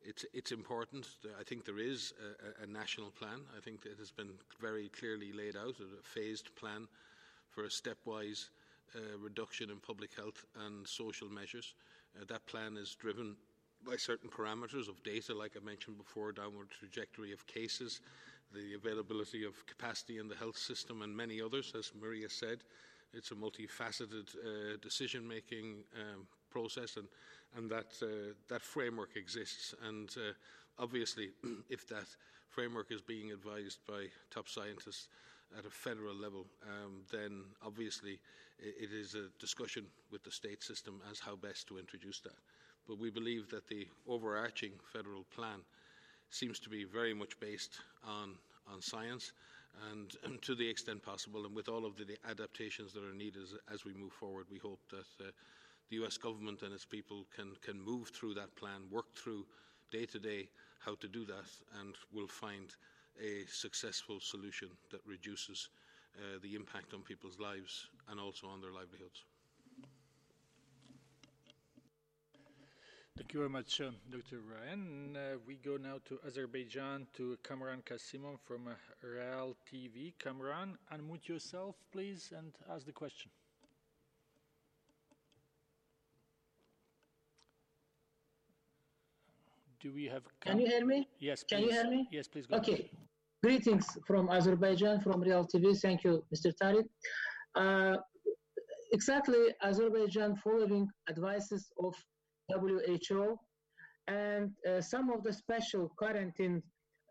it's, 0.02 0.24
it's 0.32 0.52
important. 0.52 1.08
I 1.38 1.44
think 1.44 1.64
there 1.64 1.78
is 1.78 2.12
a, 2.60 2.64
a, 2.64 2.66
national 2.66 3.10
plan. 3.10 3.40
I 3.56 3.60
think 3.60 3.86
it 3.86 3.98
has 3.98 4.10
been 4.10 4.32
very 4.60 4.88
clearly 4.88 5.32
laid 5.32 5.56
out, 5.56 5.76
a 5.80 6.02
phased 6.02 6.54
plan 6.56 6.86
for 7.50 7.64
a 7.64 7.68
stepwise 7.68 8.48
uh, 8.94 9.18
reduction 9.18 9.70
in 9.70 9.78
public 9.78 10.14
health 10.14 10.44
and 10.66 10.86
social 10.86 11.28
measures. 11.28 11.74
Uh, 12.16 12.24
that 12.28 12.46
plan 12.46 12.76
is 12.76 12.94
driven 12.94 13.36
by 13.86 13.96
certain 13.96 14.30
parameters 14.30 14.88
of 14.88 15.02
data, 15.02 15.34
like 15.34 15.52
I 15.60 15.64
mentioned 15.64 15.98
before, 15.98 16.32
downward 16.32 16.70
trajectory 16.70 17.32
of 17.32 17.46
cases, 17.46 18.00
the 18.52 18.74
availability 18.74 19.44
of 19.44 19.66
capacity 19.66 20.18
in 20.18 20.28
the 20.28 20.36
health 20.36 20.56
system, 20.56 21.02
and 21.02 21.14
many 21.14 21.40
others, 21.40 21.72
as 21.76 21.92
Maria 22.00 22.28
said. 22.28 22.60
It's 23.12 23.30
a 23.30 23.34
multifaceted 23.34 24.34
uh, 24.36 24.76
decision 24.80 25.26
making 25.26 25.84
um, 25.94 26.26
process, 26.50 26.96
and, 26.96 27.06
and 27.56 27.70
that, 27.70 27.92
uh, 28.02 28.32
that 28.48 28.62
framework 28.62 29.16
exists. 29.16 29.74
And 29.86 30.08
uh, 30.16 30.32
obviously, 30.78 31.30
if 31.68 31.86
that 31.88 32.06
framework 32.48 32.90
is 32.90 33.00
being 33.00 33.32
advised 33.32 33.80
by 33.86 34.06
top 34.30 34.48
scientists 34.48 35.08
at 35.58 35.64
a 35.64 35.70
federal 35.70 36.14
level, 36.14 36.46
um, 36.66 37.02
then 37.12 37.42
obviously 37.64 38.18
it 38.58 38.90
is 38.92 39.14
a 39.14 39.28
discussion 39.38 39.84
with 40.10 40.22
the 40.22 40.30
state 40.30 40.62
system 40.62 41.00
as 41.10 41.18
how 41.18 41.36
best 41.36 41.66
to 41.68 41.78
introduce 41.78 42.20
that. 42.20 42.38
But 42.86 42.98
we 42.98 43.10
believe 43.10 43.50
that 43.50 43.68
the 43.68 43.86
overarching 44.08 44.72
federal 44.92 45.24
plan 45.34 45.60
seems 46.30 46.58
to 46.60 46.68
be 46.68 46.84
very 46.84 47.14
much 47.14 47.38
based 47.40 47.80
on, 48.06 48.32
on 48.72 48.80
science 48.80 49.32
and, 49.90 50.12
and 50.24 50.40
to 50.42 50.54
the 50.54 50.68
extent 50.68 51.02
possible, 51.02 51.46
and 51.46 51.54
with 51.54 51.68
all 51.68 51.84
of 51.84 51.96
the, 51.96 52.04
the 52.04 52.18
adaptations 52.28 52.92
that 52.92 53.04
are 53.04 53.14
needed 53.14 53.42
as, 53.42 53.54
as, 53.72 53.84
we 53.84 53.94
move 53.94 54.12
forward, 54.12 54.46
we 54.50 54.58
hope 54.58 54.80
that 54.90 55.26
uh, 55.26 55.30
the 55.90 56.04
US 56.04 56.16
government 56.16 56.62
and 56.62 56.72
its 56.72 56.84
people 56.84 57.26
can, 57.34 57.52
can 57.62 57.80
move 57.80 58.08
through 58.08 58.34
that 58.34 58.54
plan, 58.56 58.82
work 58.90 59.14
through 59.14 59.44
day 59.90 60.06
to 60.06 60.18
day 60.18 60.48
how 60.78 60.94
to 60.96 61.08
do 61.08 61.24
that, 61.24 61.48
and 61.80 61.94
will 62.12 62.28
find 62.28 62.74
a 63.22 63.46
successful 63.48 64.20
solution 64.20 64.68
that 64.90 65.00
reduces 65.06 65.68
uh, 66.16 66.38
the 66.42 66.54
impact 66.54 66.94
on 66.94 67.02
people's 67.02 67.38
lives 67.38 67.88
and 68.10 68.20
also 68.20 68.46
on 68.46 68.60
their 68.60 68.72
livelihoods. 68.72 69.24
Thank 73.16 73.32
you 73.32 73.38
very 73.40 73.50
much, 73.50 73.80
uh, 73.80 73.90
Dr. 74.10 74.40
Ryan. 74.40 75.16
Uh, 75.16 75.36
we 75.46 75.54
go 75.54 75.76
now 75.76 75.98
to 76.06 76.18
Azerbaijan 76.26 77.06
to 77.14 77.38
Kamran 77.44 77.80
Kasimov 77.82 78.40
from 78.44 78.66
uh, 78.66 78.72
Real 79.06 79.54
TV. 79.72 80.12
Kamran, 80.18 80.76
unmute 80.92 81.28
yourself, 81.28 81.76
please, 81.92 82.32
and 82.36 82.52
ask 82.68 82.84
the 82.84 82.92
question. 82.92 83.30
Do 89.80 89.92
we 89.92 90.06
have? 90.06 90.22
Can 90.40 90.58
you 90.58 90.66
hear 90.66 90.84
me? 90.84 91.06
Yes. 91.20 91.44
Can 91.44 91.62
you 91.62 91.70
hear 91.70 91.88
me? 91.88 92.08
Yes, 92.10 92.26
please. 92.26 92.46
Go 92.46 92.56
okay. 92.56 92.72
Ahead. 92.72 93.03
Greetings 93.44 93.98
from 94.06 94.30
Azerbaijan, 94.30 95.02
from 95.02 95.20
Real 95.20 95.46
TV. 95.46 95.78
Thank 95.78 96.02
you, 96.02 96.24
Mr. 96.34 96.50
Tarik. 96.58 96.86
Uh, 97.54 97.98
exactly, 98.90 99.42
Azerbaijan 99.62 100.34
following 100.36 100.88
advices 101.10 101.70
of 101.78 101.94
WHO 102.48 103.38
and 104.08 104.50
uh, 104.66 104.80
some 104.80 105.10
of 105.10 105.22
the 105.24 105.30
special 105.30 105.92
quarantine 105.98 106.62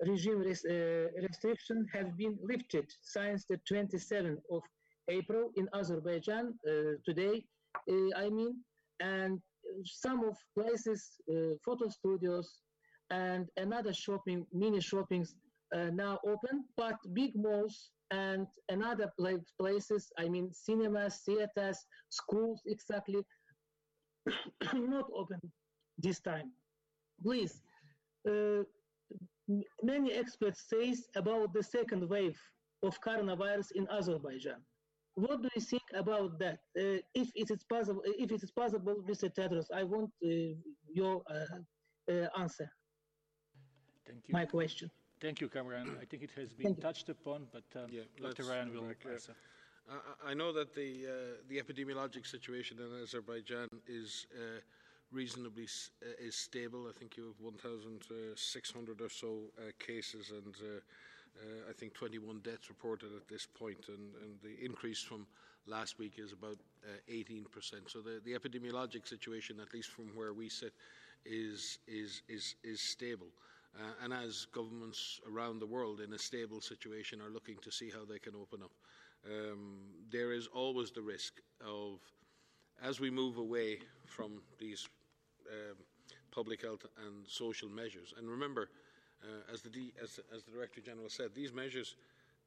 regime 0.07 0.39
res 0.39 0.65
uh, 0.65 1.05
restrictions 1.27 1.85
have 1.93 2.17
been 2.17 2.35
lifted 2.41 2.87
since 3.03 3.45
the 3.45 3.59
27th 3.71 4.41
of 4.55 4.63
April 5.09 5.51
in 5.55 5.69
Azerbaijan 5.79 6.45
uh, 6.67 6.93
today, 7.05 7.45
uh, 7.91 8.09
I 8.17 8.31
mean, 8.31 8.53
and 8.99 9.39
some 9.85 10.23
of 10.29 10.35
places, 10.57 11.01
uh, 11.29 11.53
photo 11.63 11.89
studios, 11.89 12.47
and 13.11 13.49
another 13.57 13.93
shopping, 13.93 14.47
mini 14.51 14.81
shoppings 14.81 15.35
now 15.73 16.19
open, 16.25 16.65
but 16.77 16.97
big 17.13 17.35
malls 17.35 17.91
and 18.11 18.47
another 18.69 19.11
places, 19.59 20.11
I 20.17 20.29
mean 20.29 20.51
cinemas, 20.51 21.21
theaters, 21.25 21.79
schools, 22.09 22.61
exactly, 22.67 23.21
not 24.73 25.05
open 25.15 25.39
this 25.97 26.19
time. 26.19 26.51
Please, 27.23 27.61
uh, 28.29 28.63
many 29.81 30.13
experts 30.13 30.65
say 30.69 30.95
about 31.15 31.53
the 31.53 31.63
second 31.63 32.07
wave 32.09 32.39
of 32.83 32.99
coronavirus 33.01 33.71
in 33.75 33.87
Azerbaijan. 33.89 34.61
What 35.15 35.41
do 35.43 35.49
you 35.55 35.61
think 35.61 35.83
about 35.93 36.39
that? 36.39 36.59
Uh, 36.77 36.99
if 37.13 37.29
it 37.35 37.51
is 37.51 37.63
possible, 37.69 38.01
if 38.05 38.31
it 38.31 38.43
is 38.43 38.51
possible, 38.51 38.95
Mr. 39.07 39.29
Tedros, 39.33 39.67
I 39.73 39.83
want 39.83 40.09
uh, 40.25 40.55
your 40.91 41.21
uh, 41.29 42.11
uh, 42.11 42.27
answer. 42.39 42.69
Thank 44.07 44.21
you. 44.27 44.33
My 44.33 44.45
question. 44.45 44.89
Thank 45.23 45.39
you, 45.39 45.47
Cameron. 45.47 45.87
I 46.01 46.03
think 46.03 46.21
it 46.21 46.31
has 46.35 46.51
been 46.51 46.75
touched 46.75 47.07
upon, 47.07 47.47
but 47.53 47.63
um, 47.81 47.89
Yeah, 47.89 48.01
Dr. 48.21 48.43
Ryan 48.43 48.73
will 48.73 48.81
back, 48.81 48.97
uh, 49.05 49.11
answer. 49.13 49.33
I, 49.89 50.31
I 50.31 50.33
know 50.33 50.51
that 50.51 50.75
the, 50.75 51.05
uh, 51.07 51.11
the 51.47 51.61
epidemiologic 51.61 52.27
situation 52.27 52.77
in 52.79 53.01
Azerbaijan 53.01 53.69
is 53.87 54.27
uh, 54.35 54.59
reasonably 55.13 55.63
s- 55.63 55.91
uh, 56.01 56.27
is 56.27 56.35
stable. 56.35 56.87
I 56.89 56.91
think 56.99 57.15
you 57.15 57.23
have 57.27 57.39
1,600 57.39 58.99
or 59.01 59.09
so 59.09 59.27
uh, 59.57 59.71
cases 59.79 60.31
and 60.31 60.55
uh, 60.61 60.79
uh, 61.39 61.69
I 61.69 61.73
think 61.73 61.93
21 61.93 62.41
deaths 62.43 62.67
reported 62.67 63.15
at 63.15 63.27
this 63.29 63.45
point, 63.45 63.85
and, 63.87 64.13
and 64.21 64.35
the 64.43 64.63
increase 64.63 65.01
from 65.01 65.25
last 65.67 65.97
week 65.99 66.15
is 66.17 66.33
about 66.33 66.57
uh, 66.85 67.11
18%. 67.11 67.45
So 67.87 67.99
the, 68.01 68.21
the 68.25 68.33
epidemiologic 68.37 69.07
situation, 69.07 69.61
at 69.61 69.73
least 69.73 69.89
from 69.89 70.07
where 70.15 70.33
we 70.33 70.49
sit, 70.49 70.73
is, 71.25 71.79
is, 71.87 72.21
is, 72.27 72.55
is 72.63 72.81
stable. 72.81 73.27
Uh, 73.75 74.03
and 74.03 74.13
as 74.13 74.45
governments 74.51 75.19
around 75.27 75.59
the 75.59 75.65
world 75.65 75.99
in 75.99 76.13
a 76.13 76.19
stable 76.19 76.61
situation 76.61 77.19
are 77.21 77.31
looking 77.31 77.57
to 77.61 77.71
see 77.71 77.89
how 77.89 78.05
they 78.05 78.19
can 78.19 78.33
open 78.35 78.61
up, 78.61 78.71
um, 79.25 79.77
there 80.11 80.31
is 80.31 80.47
always 80.47 80.91
the 80.91 81.01
risk 81.01 81.41
of, 81.65 81.99
as 82.83 82.99
we 82.99 83.09
move 83.09 83.37
away 83.37 83.79
from 84.05 84.41
these 84.59 84.87
um, 85.49 85.75
public 86.31 86.61
health 86.61 86.85
and 87.05 87.25
social 87.27 87.69
measures, 87.69 88.13
and 88.17 88.29
remember, 88.29 88.69
uh, 89.23 89.53
as, 89.53 89.61
the 89.61 89.69
D, 89.69 89.93
as, 90.01 90.19
as 90.35 90.43
the 90.43 90.51
Director 90.51 90.81
General 90.81 91.09
said, 91.09 91.33
these 91.33 91.53
measures 91.53 91.95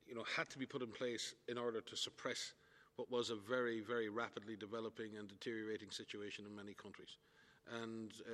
you 0.07 0.15
know, 0.15 0.25
had 0.37 0.49
to 0.51 0.59
be 0.59 0.67
put 0.67 0.83
in 0.83 0.89
place 0.89 1.35
in 1.49 1.59
order 1.59 1.81
to 1.81 1.97
suppress 1.97 2.53
what 2.97 3.11
was 3.11 3.31
a 3.31 3.37
very, 3.37 3.81
very 3.81 4.09
rapidly 4.09 4.57
developing 4.57 5.17
and 5.19 5.29
deteriorating 5.29 5.91
situation 5.91 6.45
in 6.49 6.55
many 6.55 6.75
countries. 6.75 7.17
And 7.83 8.13
uh, 8.27 8.33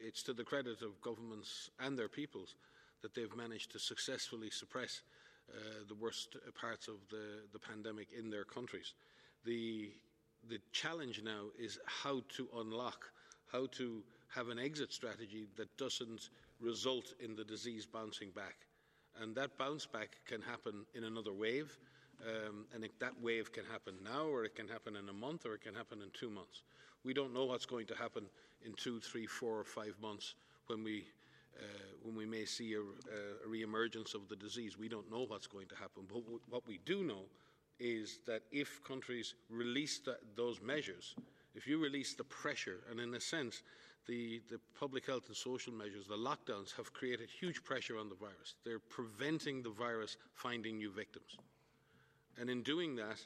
it's 0.00 0.22
to 0.24 0.32
the 0.32 0.44
credit 0.44 0.82
of 0.82 1.00
governments 1.00 1.70
and 1.80 1.98
their 1.98 2.08
peoples 2.08 2.54
that 3.02 3.14
they've 3.14 3.34
managed 3.36 3.72
to 3.72 3.78
successfully 3.78 4.50
suppress 4.50 5.02
uh, 5.50 5.84
the 5.88 5.94
worst 5.94 6.36
parts 6.60 6.88
of 6.88 6.96
the, 7.10 7.42
the 7.52 7.58
pandemic 7.58 8.08
in 8.16 8.30
their 8.30 8.44
countries. 8.44 8.94
The, 9.44 9.90
the 10.48 10.58
challenge 10.72 11.22
now 11.24 11.46
is 11.58 11.78
how 11.86 12.22
to 12.36 12.48
unlock, 12.56 13.10
how 13.50 13.66
to 13.72 14.02
have 14.34 14.48
an 14.48 14.58
exit 14.58 14.92
strategy 14.92 15.46
that 15.56 15.74
doesn't 15.76 16.28
result 16.60 17.14
in 17.20 17.34
the 17.34 17.44
disease 17.44 17.86
bouncing 17.86 18.30
back. 18.30 18.56
And 19.20 19.34
that 19.36 19.56
bounce 19.58 19.86
back 19.86 20.18
can 20.26 20.42
happen 20.42 20.84
in 20.94 21.04
another 21.04 21.32
wave, 21.32 21.76
um, 22.26 22.66
and 22.74 22.86
that 22.98 23.12
wave 23.22 23.52
can 23.52 23.64
happen 23.64 23.94
now, 24.04 24.26
or 24.26 24.44
it 24.44 24.54
can 24.54 24.68
happen 24.68 24.96
in 24.96 25.08
a 25.08 25.12
month, 25.12 25.46
or 25.46 25.54
it 25.54 25.62
can 25.62 25.74
happen 25.74 26.02
in 26.02 26.10
two 26.12 26.30
months. 26.30 26.62
We 27.04 27.14
don't 27.14 27.32
know 27.32 27.44
what's 27.44 27.66
going 27.66 27.86
to 27.86 27.94
happen 27.94 28.24
in 28.64 28.72
two, 28.74 29.00
three, 29.00 29.26
four, 29.26 29.58
or 29.58 29.64
five 29.64 29.94
months 30.02 30.34
when 30.66 30.82
we, 30.82 31.06
uh, 31.58 31.64
when 32.02 32.14
we 32.14 32.26
may 32.26 32.44
see 32.44 32.74
a, 32.74 32.80
a 32.80 33.48
re-emergence 33.48 34.14
of 34.14 34.28
the 34.28 34.36
disease. 34.36 34.78
We 34.78 34.88
don't 34.88 35.10
know 35.10 35.24
what's 35.26 35.46
going 35.46 35.68
to 35.68 35.76
happen. 35.76 36.04
But 36.12 36.22
what 36.48 36.66
we 36.66 36.80
do 36.84 37.04
know 37.04 37.22
is 37.80 38.18
that 38.26 38.42
if 38.50 38.82
countries 38.82 39.34
release 39.48 40.00
that, 40.00 40.18
those 40.36 40.60
measures, 40.60 41.14
if 41.54 41.66
you 41.66 41.80
release 41.82 42.14
the 42.14 42.24
pressure, 42.24 42.80
and 42.90 43.00
in 43.00 43.14
a 43.14 43.20
sense, 43.20 43.62
the, 44.06 44.40
the 44.50 44.58
public 44.78 45.06
health 45.06 45.28
and 45.28 45.36
social 45.36 45.72
measures, 45.72 46.06
the 46.06 46.16
lockdowns, 46.16 46.74
have 46.76 46.92
created 46.92 47.28
huge 47.30 47.62
pressure 47.62 47.98
on 47.98 48.08
the 48.08 48.14
virus. 48.14 48.54
They're 48.64 48.78
preventing 48.78 49.62
the 49.62 49.70
virus 49.70 50.16
finding 50.34 50.78
new 50.78 50.90
victims. 50.90 51.36
And 52.40 52.48
in 52.48 52.62
doing 52.62 52.96
that, 52.96 53.18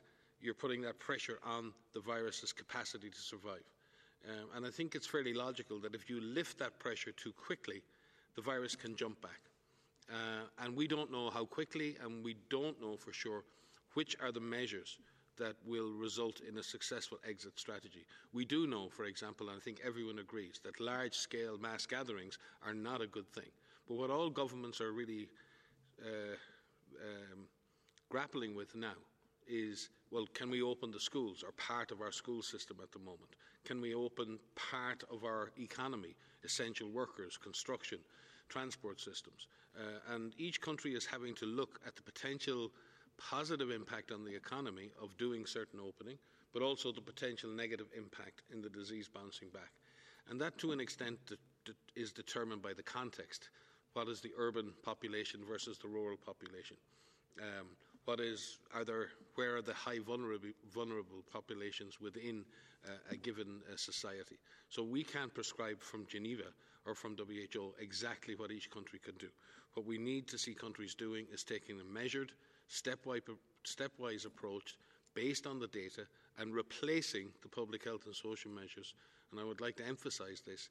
you're 0.42 0.54
putting 0.54 0.82
that 0.82 0.98
pressure 0.98 1.38
on 1.44 1.72
the 1.94 2.00
virus's 2.00 2.52
capacity 2.52 3.08
to 3.08 3.20
survive. 3.20 3.62
Um, 4.28 4.48
and 4.56 4.66
I 4.66 4.70
think 4.70 4.94
it's 4.94 5.06
fairly 5.06 5.34
logical 5.34 5.78
that 5.80 5.94
if 5.94 6.10
you 6.10 6.20
lift 6.20 6.58
that 6.58 6.78
pressure 6.78 7.12
too 7.12 7.32
quickly, 7.32 7.82
the 8.36 8.42
virus 8.42 8.76
can 8.76 8.94
jump 8.96 9.20
back. 9.20 9.40
Uh, 10.10 10.64
and 10.64 10.76
we 10.76 10.86
don't 10.86 11.10
know 11.10 11.30
how 11.30 11.44
quickly, 11.44 11.96
and 12.02 12.24
we 12.24 12.36
don't 12.50 12.80
know 12.80 12.96
for 12.96 13.12
sure 13.12 13.44
which 13.94 14.16
are 14.20 14.32
the 14.32 14.40
measures 14.40 14.98
that 15.38 15.56
will 15.66 15.92
result 15.92 16.40
in 16.48 16.58
a 16.58 16.62
successful 16.62 17.18
exit 17.28 17.58
strategy. 17.58 18.04
We 18.32 18.44
do 18.44 18.66
know, 18.66 18.88
for 18.88 19.04
example, 19.04 19.48
and 19.48 19.56
I 19.56 19.60
think 19.60 19.80
everyone 19.84 20.18
agrees, 20.18 20.60
that 20.64 20.80
large 20.80 21.14
scale 21.14 21.56
mass 21.58 21.86
gatherings 21.86 22.38
are 22.66 22.74
not 22.74 23.00
a 23.00 23.06
good 23.06 23.28
thing. 23.32 23.50
But 23.88 23.96
what 23.96 24.10
all 24.10 24.30
governments 24.30 24.80
are 24.80 24.92
really 24.92 25.28
uh, 26.04 26.36
um, 27.00 27.46
grappling 28.08 28.54
with 28.54 28.74
now 28.74 28.94
is 29.48 29.90
well, 30.12 30.26
can 30.34 30.50
we 30.50 30.60
open 30.60 30.90
the 30.90 31.00
schools 31.00 31.42
or 31.42 31.52
part 31.52 31.90
of 31.90 32.02
our 32.02 32.12
school 32.12 32.42
system 32.42 32.76
at 32.82 32.92
the 32.92 32.98
moment? 32.98 33.30
Can 33.64 33.80
we 33.80 33.94
open 33.94 34.38
part 34.54 35.02
of 35.10 35.24
our 35.24 35.50
economy, 35.58 36.14
essential 36.44 36.90
workers, 36.90 37.38
construction, 37.38 37.98
transport 38.50 39.00
systems? 39.00 39.46
Uh, 39.74 40.14
and 40.14 40.34
each 40.36 40.60
country 40.60 40.94
is 40.94 41.06
having 41.06 41.34
to 41.36 41.46
look 41.46 41.80
at 41.86 41.96
the 41.96 42.02
potential 42.02 42.70
positive 43.16 43.70
impact 43.70 44.12
on 44.12 44.22
the 44.22 44.34
economy 44.34 44.90
of 45.00 45.16
doing 45.16 45.46
certain 45.46 45.80
opening, 45.80 46.18
but 46.52 46.62
also 46.62 46.92
the 46.92 47.00
potential 47.00 47.50
negative 47.50 47.86
impact 47.96 48.42
in 48.52 48.60
the 48.60 48.68
disease 48.68 49.08
bouncing 49.08 49.48
back. 49.48 49.72
And 50.28 50.38
that, 50.40 50.58
to 50.58 50.72
an 50.72 50.80
extent, 50.80 51.18
de- 51.26 51.36
de- 51.64 52.00
is 52.00 52.12
determined 52.12 52.60
by 52.60 52.74
the 52.74 52.82
context. 52.82 53.48
What 53.94 54.08
is 54.08 54.20
the 54.20 54.32
urban 54.36 54.72
population 54.82 55.40
versus 55.48 55.78
the 55.78 55.88
rural 55.88 56.18
population? 56.18 56.76
Um, 57.40 57.68
what 58.04 58.20
is, 58.20 58.58
are 58.74 58.84
there, 58.84 59.08
where 59.36 59.56
are 59.56 59.62
the 59.62 59.74
high 59.74 59.98
vulnerable, 59.98 60.48
vulnerable 60.74 61.22
populations 61.32 62.00
within 62.00 62.44
uh, 62.86 62.92
a 63.10 63.16
given 63.16 63.60
uh, 63.72 63.76
society? 63.76 64.38
So 64.68 64.82
we 64.82 65.04
can't 65.04 65.32
prescribe 65.32 65.80
from 65.80 66.06
Geneva 66.06 66.50
or 66.84 66.94
from 66.94 67.16
WHO 67.16 67.74
exactly 67.78 68.34
what 68.34 68.50
each 68.50 68.70
country 68.70 68.98
can 69.04 69.14
do. 69.18 69.28
What 69.74 69.86
we 69.86 69.98
need 69.98 70.26
to 70.28 70.38
see 70.38 70.52
countries 70.52 70.94
doing 70.94 71.26
is 71.32 71.44
taking 71.44 71.80
a 71.80 71.84
measured, 71.84 72.32
stepwise, 72.68 73.22
stepwise 73.64 74.26
approach 74.26 74.76
based 75.14 75.46
on 75.46 75.58
the 75.58 75.68
data 75.68 76.06
and 76.38 76.54
replacing 76.54 77.28
the 77.42 77.48
public 77.48 77.84
health 77.84 78.06
and 78.06 78.14
social 78.14 78.50
measures. 78.50 78.94
And 79.30 79.40
I 79.40 79.44
would 79.44 79.60
like 79.60 79.76
to 79.76 79.86
emphasise 79.86 80.40
this. 80.40 80.68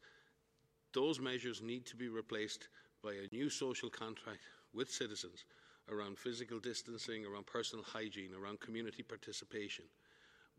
Those 0.94 1.20
measures 1.20 1.62
need 1.62 1.86
to 1.86 1.96
be 1.96 2.10
replaced 2.10 2.68
by 3.02 3.14
a 3.14 3.34
new 3.34 3.50
social 3.50 3.90
contract 3.90 4.42
with 4.74 4.92
citizens 4.92 5.46
around 5.90 6.18
physical 6.18 6.60
distancing, 6.60 7.26
around 7.26 7.46
personal 7.46 7.84
hygiene, 7.84 8.32
around 8.34 8.60
community 8.60 9.04
participation, 9.04 9.86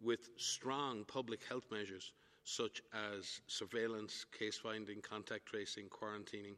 with 0.03 0.31
strong 0.37 1.05
public 1.05 1.45
health 1.45 1.64
measures 1.70 2.12
such 2.45 2.83
as 2.93 3.41
surveillance, 3.47 4.27
case 4.37 4.59
finding, 4.59 5.01
contact 5.01 5.47
tracing, 5.47 5.89
quarantining, 5.89 6.57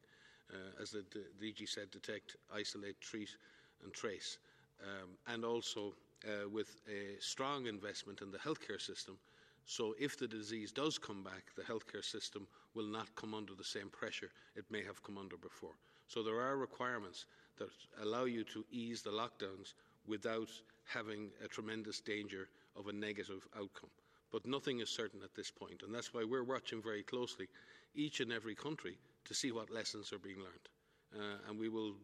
uh, 0.53 0.83
as 0.83 0.91
the, 0.91 1.05
DG 1.43 1.69
said, 1.69 1.91
detect, 1.91 2.37
isolate, 2.55 3.01
treat, 3.01 3.37
and 3.83 3.93
trace, 3.93 4.39
um, 4.83 5.11
and 5.27 5.45
also 5.45 5.95
uh, 6.25 6.49
with 6.49 6.77
a 6.89 7.21
strong 7.21 7.67
investment 7.67 8.23
in 8.23 8.31
the 8.31 8.39
healthcare 8.39 8.81
system. 8.81 9.19
So, 9.67 9.95
if 9.99 10.19
the 10.19 10.29
disease 10.29 10.73
does 10.73 10.99
come 10.99 11.23
back, 11.23 11.55
the 11.57 11.63
healthcare 11.63 12.05
system 12.05 12.47
will 12.75 12.87
not 12.87 13.15
come 13.15 13.33
under 13.35 13.55
the 13.55 13.65
same 13.65 13.89
pressure 13.89 14.31
it 14.57 14.65
may 14.71 14.83
have 14.85 15.03
come 15.03 15.17
under 15.17 15.37
before. 15.37 15.75
So, 16.07 16.23
there 16.23 16.41
are 16.41 16.57
requirements 16.57 17.27
that 17.59 17.71
allow 18.03 18.25
you 18.25 18.45
to 18.45 18.65
ease 18.71 19.03
the 19.03 19.11
lockdowns 19.11 19.75
without 20.07 20.51
having 20.87 21.31
a 21.45 21.49
tremendous 21.49 22.01
danger 22.01 22.49
of 22.77 22.89
a 22.89 22.93
negative 22.93 23.47
outcome. 23.57 23.91
But 24.33 24.47
nothing 24.47 24.81
is 24.81 24.91
certain 24.91 25.23
at 25.23 25.35
this 25.35 25.51
point, 25.51 25.83
and 25.83 25.95
that's 25.95 26.13
why 26.13 26.25
we're 26.25 26.45
watching 26.45 26.83
very 26.83 27.03
closely 27.03 27.47
each 27.95 28.21
and 28.21 28.33
every 28.33 28.55
country 28.55 28.99
to 29.25 29.35
see 29.35 29.53
what 29.53 29.71
lessons 29.71 30.13
are 30.13 30.19
being 30.19 30.39
learned. 30.39 30.69
Uh, 31.17 31.49
and 31.49 31.59
we 31.59 31.69
will 31.69 31.95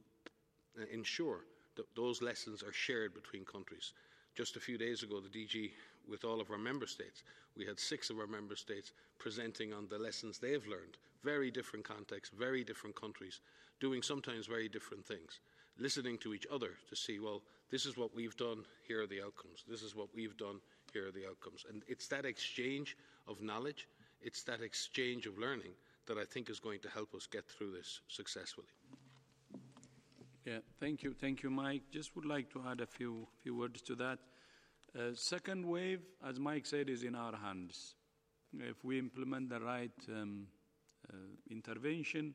uh, 0.78 0.84
ensure 0.92 1.40
that 1.76 1.94
those 1.96 2.22
lessons 2.22 2.62
are 2.62 2.72
shared 2.72 3.14
between 3.14 3.44
countries. 3.44 3.92
Just 4.36 4.56
a 4.56 4.60
few 4.60 4.78
days 4.78 5.02
ago, 5.02 5.20
the 5.20 5.28
DG, 5.28 5.72
with 6.08 6.24
all 6.24 6.40
of 6.40 6.50
our 6.50 6.58
member 6.58 6.86
states, 6.86 7.24
we 7.56 7.66
had 7.66 7.78
six 7.78 8.10
of 8.10 8.18
our 8.18 8.26
member 8.26 8.54
states 8.54 8.92
presenting 9.18 9.72
on 9.72 9.88
the 9.88 9.98
lessons 9.98 10.38
they've 10.38 10.66
learned. 10.66 10.96
Very 11.24 11.50
different 11.50 11.84
contexts, 11.84 12.34
very 12.38 12.64
different 12.64 12.94
countries, 12.94 13.40
doing 13.80 14.02
sometimes 14.02 14.46
very 14.46 14.68
different 14.68 15.04
things. 15.04 15.40
Listening 15.78 16.18
to 16.18 16.34
each 16.34 16.46
other 16.52 16.70
to 16.88 16.96
see, 16.96 17.18
well, 17.18 17.42
this 17.70 17.86
is 17.86 17.96
what 17.96 18.14
we've 18.14 18.36
done, 18.36 18.64
here 18.86 19.02
are 19.02 19.06
the 19.06 19.22
outcomes. 19.22 19.64
This 19.68 19.82
is 19.82 19.96
what 19.96 20.08
we've 20.14 20.36
done, 20.36 20.60
here 20.92 21.08
are 21.08 21.12
the 21.12 21.26
outcomes. 21.26 21.64
And 21.68 21.82
it's 21.88 22.06
that 22.08 22.24
exchange 22.24 22.96
of 23.26 23.40
knowledge, 23.40 23.88
it's 24.20 24.42
that 24.44 24.60
exchange 24.60 25.26
of 25.26 25.38
learning 25.38 25.72
that 26.06 26.18
I 26.18 26.24
think 26.24 26.50
is 26.50 26.60
going 26.60 26.80
to 26.80 26.88
help 26.90 27.14
us 27.14 27.26
get 27.26 27.48
through 27.48 27.72
this 27.72 28.00
successfully. 28.08 28.66
Yeah, 30.44 30.58
thank 30.80 31.02
you, 31.02 31.14
thank 31.14 31.42
you, 31.42 31.50
Mike. 31.50 31.82
Just 31.92 32.16
would 32.16 32.24
like 32.24 32.50
to 32.52 32.62
add 32.68 32.80
a 32.80 32.86
few 32.86 33.28
few 33.42 33.54
words 33.54 33.82
to 33.82 33.94
that. 33.96 34.18
Uh, 34.98 35.14
second 35.14 35.64
wave, 35.64 36.00
as 36.26 36.40
Mike 36.40 36.66
said, 36.66 36.88
is 36.88 37.04
in 37.04 37.14
our 37.14 37.36
hands. 37.36 37.94
If 38.58 38.82
we 38.82 38.98
implement 38.98 39.50
the 39.50 39.60
right 39.60 39.92
um, 40.08 40.48
uh, 41.08 41.16
intervention, 41.50 42.34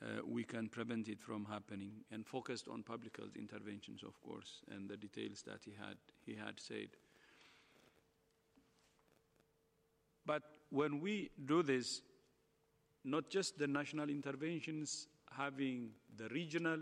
uh, 0.00 0.20
we 0.26 0.44
can 0.44 0.68
prevent 0.68 1.08
it 1.08 1.20
from 1.20 1.44
happening 1.44 1.90
and 2.12 2.26
focused 2.26 2.68
on 2.68 2.82
public 2.82 3.16
health 3.16 3.36
interventions, 3.36 4.02
of 4.02 4.20
course, 4.20 4.60
and 4.70 4.88
the 4.88 4.96
details 4.96 5.42
that 5.42 5.60
he 5.64 5.72
had, 5.72 5.96
he 6.24 6.34
had 6.34 6.58
said. 6.60 6.88
But 10.24 10.42
when 10.70 11.00
we 11.00 11.30
do 11.44 11.62
this, 11.62 12.02
not 13.04 13.30
just 13.30 13.58
the 13.58 13.66
national 13.66 14.10
interventions, 14.10 15.08
having 15.36 15.90
the 16.16 16.28
regional 16.28 16.80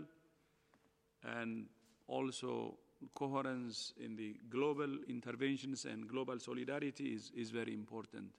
and 1.23 1.67
also 2.07 2.77
coherence 3.13 3.93
in 4.03 4.15
the 4.15 4.35
global 4.49 4.97
interventions 5.07 5.85
and 5.85 6.07
global 6.07 6.39
solidarity 6.39 7.13
is, 7.13 7.31
is 7.35 7.51
very 7.51 7.73
important. 7.73 8.31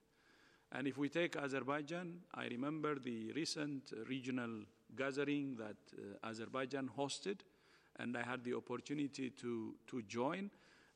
And 0.73 0.87
if 0.87 0.99
we 0.99 1.09
take 1.09 1.37
Azerbaijan, 1.37 2.21
I 2.35 2.47
remember 2.47 2.99
the 2.99 3.33
recent 3.33 3.93
regional 4.07 4.65
gathering 4.97 5.57
that 5.57 5.77
uh, 5.97 6.29
Azerbaijan 6.29 6.91
hosted, 6.97 7.41
and 7.97 8.17
I 8.17 8.23
had 8.23 8.45
the 8.45 8.55
opportunity 8.55 9.31
to, 9.31 9.75
to 9.87 10.03
join. 10.03 10.51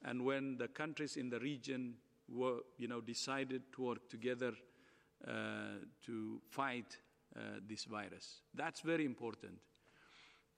And 0.04 0.24
when 0.24 0.56
the 0.56 0.68
countries 0.68 1.16
in 1.16 1.30
the 1.30 1.40
region 1.40 1.94
were, 2.28 2.60
you 2.76 2.86
know, 2.86 3.00
decided 3.00 3.62
to 3.72 3.82
work 3.82 4.08
together 4.10 4.52
uh, 5.26 5.32
to 6.06 6.40
fight 6.48 6.96
uh, 7.34 7.40
this 7.66 7.84
virus, 7.84 8.42
that's 8.54 8.80
very 8.80 9.04
important. 9.04 9.54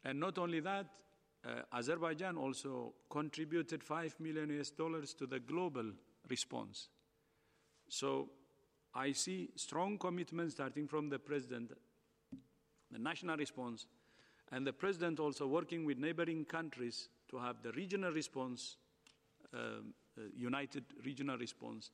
And 0.04 0.18
not 0.18 0.38
only 0.38 0.60
that, 0.60 0.86
uh, 1.46 1.62
Azerbaijan 1.72 2.36
also 2.36 2.94
contributed 3.10 3.82
5 3.82 4.18
million 4.18 4.58
US 4.60 4.70
dollars 4.70 5.14
to 5.14 5.26
the 5.26 5.38
global 5.38 5.92
response. 6.28 6.88
So 7.88 8.30
I 8.94 9.12
see 9.12 9.50
strong 9.56 9.98
commitment 9.98 10.52
starting 10.52 10.86
from 10.86 11.08
the 11.08 11.18
president, 11.18 11.72
the 12.90 12.98
national 12.98 13.36
response, 13.36 13.86
and 14.52 14.64
the 14.64 14.72
president 14.72 15.18
also 15.18 15.46
working 15.48 15.84
with 15.84 15.98
neighboring 15.98 16.44
countries 16.44 17.08
to 17.28 17.38
have 17.38 17.56
the 17.62 17.72
regional 17.72 18.12
response, 18.12 18.76
um, 19.52 19.94
uh, 20.16 20.22
united 20.36 20.84
regional 21.04 21.36
response, 21.36 21.90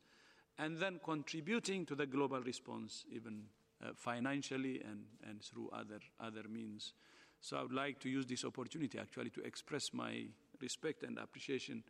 and 0.59 0.77
then 0.77 1.01
contributing 1.03 1.87
to 1.87 1.95
the 1.95 2.05
global 2.05 2.41
response, 2.41 3.07
even 3.11 3.45
uh, 3.83 3.91
financially 3.95 4.83
and, 4.83 5.05
and 5.27 5.41
through 5.43 5.71
other, 5.73 6.01
other 6.21 6.43
means. 6.51 6.93
So 7.41 7.57
I 7.57 7.63
would 7.63 7.73
like 7.73 7.99
to 8.01 8.11
use 8.11 8.27
this 8.27 8.45
opportunity 8.45 8.99
actually 8.99 9.31
to 9.31 9.41
express 9.43 9.95
my 9.95 10.25
respect 10.61 11.03
and 11.03 11.17
appreciation 11.17 11.83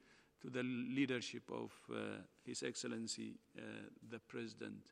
to 0.43 0.51
the 0.51 0.63
leadership 0.63 1.43
of 1.51 1.73
uh, 1.93 2.23
His 2.45 2.63
Excellency 2.63 3.35
uh, 3.59 3.63
the 4.09 4.21
President 4.21 4.85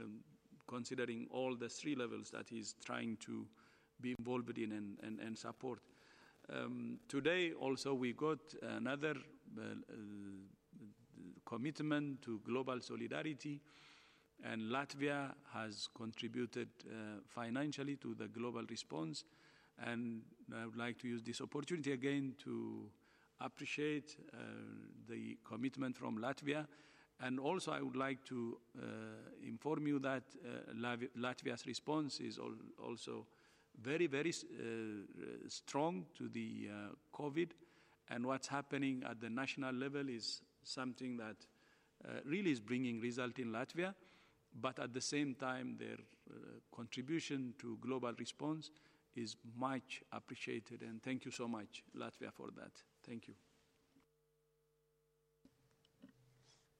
um, 0.00 0.20
considering 0.66 1.26
all 1.30 1.56
the 1.56 1.68
three 1.68 1.94
levels 1.94 2.30
that 2.30 2.48
he's 2.48 2.74
trying 2.84 3.16
to 3.18 3.46
be 4.00 4.14
involved 4.18 4.56
in 4.58 4.72
and, 4.72 4.98
and, 5.02 5.18
and 5.20 5.36
support. 5.36 5.80
Um, 6.52 6.98
today, 7.08 7.52
also, 7.52 7.94
we 7.94 8.12
got 8.12 8.38
another 8.62 9.14
uh, 9.58 9.62
uh, 9.62 9.96
commitment 11.46 12.22
to 12.22 12.40
global 12.46 12.80
solidarity, 12.80 13.60
and 14.42 14.62
Latvia 14.62 15.32
has 15.52 15.88
contributed 15.94 16.68
uh, 16.86 17.20
financially 17.26 17.96
to 17.96 18.14
the 18.14 18.28
global 18.28 18.64
response. 18.68 19.24
And 19.84 20.22
I 20.54 20.66
would 20.66 20.76
like 20.76 20.98
to 21.00 21.08
use 21.08 21.22
this 21.22 21.40
opportunity 21.40 21.92
again 21.92 22.34
to 22.44 22.90
appreciate 23.40 24.16
uh, 24.34 24.38
the 25.08 25.38
commitment 25.44 25.96
from 25.96 26.18
Latvia 26.18 26.66
and 27.22 27.38
also, 27.38 27.72
I 27.72 27.82
would 27.82 27.96
like 27.96 28.24
to 28.26 28.56
uh, 28.78 28.84
inform 29.46 29.86
you 29.86 29.98
that 29.98 30.22
uh, 30.42 30.72
Latvia's 31.18 31.66
response 31.66 32.20
is 32.20 32.38
al 32.38 32.54
also 32.82 33.26
very, 33.82 34.06
very 34.06 34.30
uh, 34.30 35.48
strong 35.48 36.06
to 36.16 36.28
the 36.28 36.68
uh, 36.70 36.94
COVID. 37.14 37.50
And 38.08 38.26
what's 38.26 38.48
happening 38.48 39.04
at 39.08 39.20
the 39.20 39.28
national 39.28 39.74
level 39.74 40.08
is 40.08 40.40
something 40.64 41.16
that 41.18 41.36
uh, 42.04 42.20
really 42.24 42.50
is 42.50 42.60
bringing 42.60 43.00
result 43.00 43.38
in 43.38 43.52
Latvia. 43.52 43.94
But 44.58 44.78
at 44.78 44.94
the 44.94 45.00
same 45.00 45.34
time, 45.34 45.76
their 45.78 45.98
uh, 46.30 46.34
contribution 46.74 47.54
to 47.58 47.78
global 47.80 48.12
response 48.18 48.70
is 49.14 49.36
much 49.56 50.02
appreciated. 50.12 50.82
And 50.82 51.02
thank 51.02 51.24
you 51.24 51.30
so 51.30 51.46
much, 51.46 51.82
Latvia, 51.94 52.32
for 52.32 52.48
that. 52.56 52.72
Thank 53.06 53.28
you. 53.28 53.34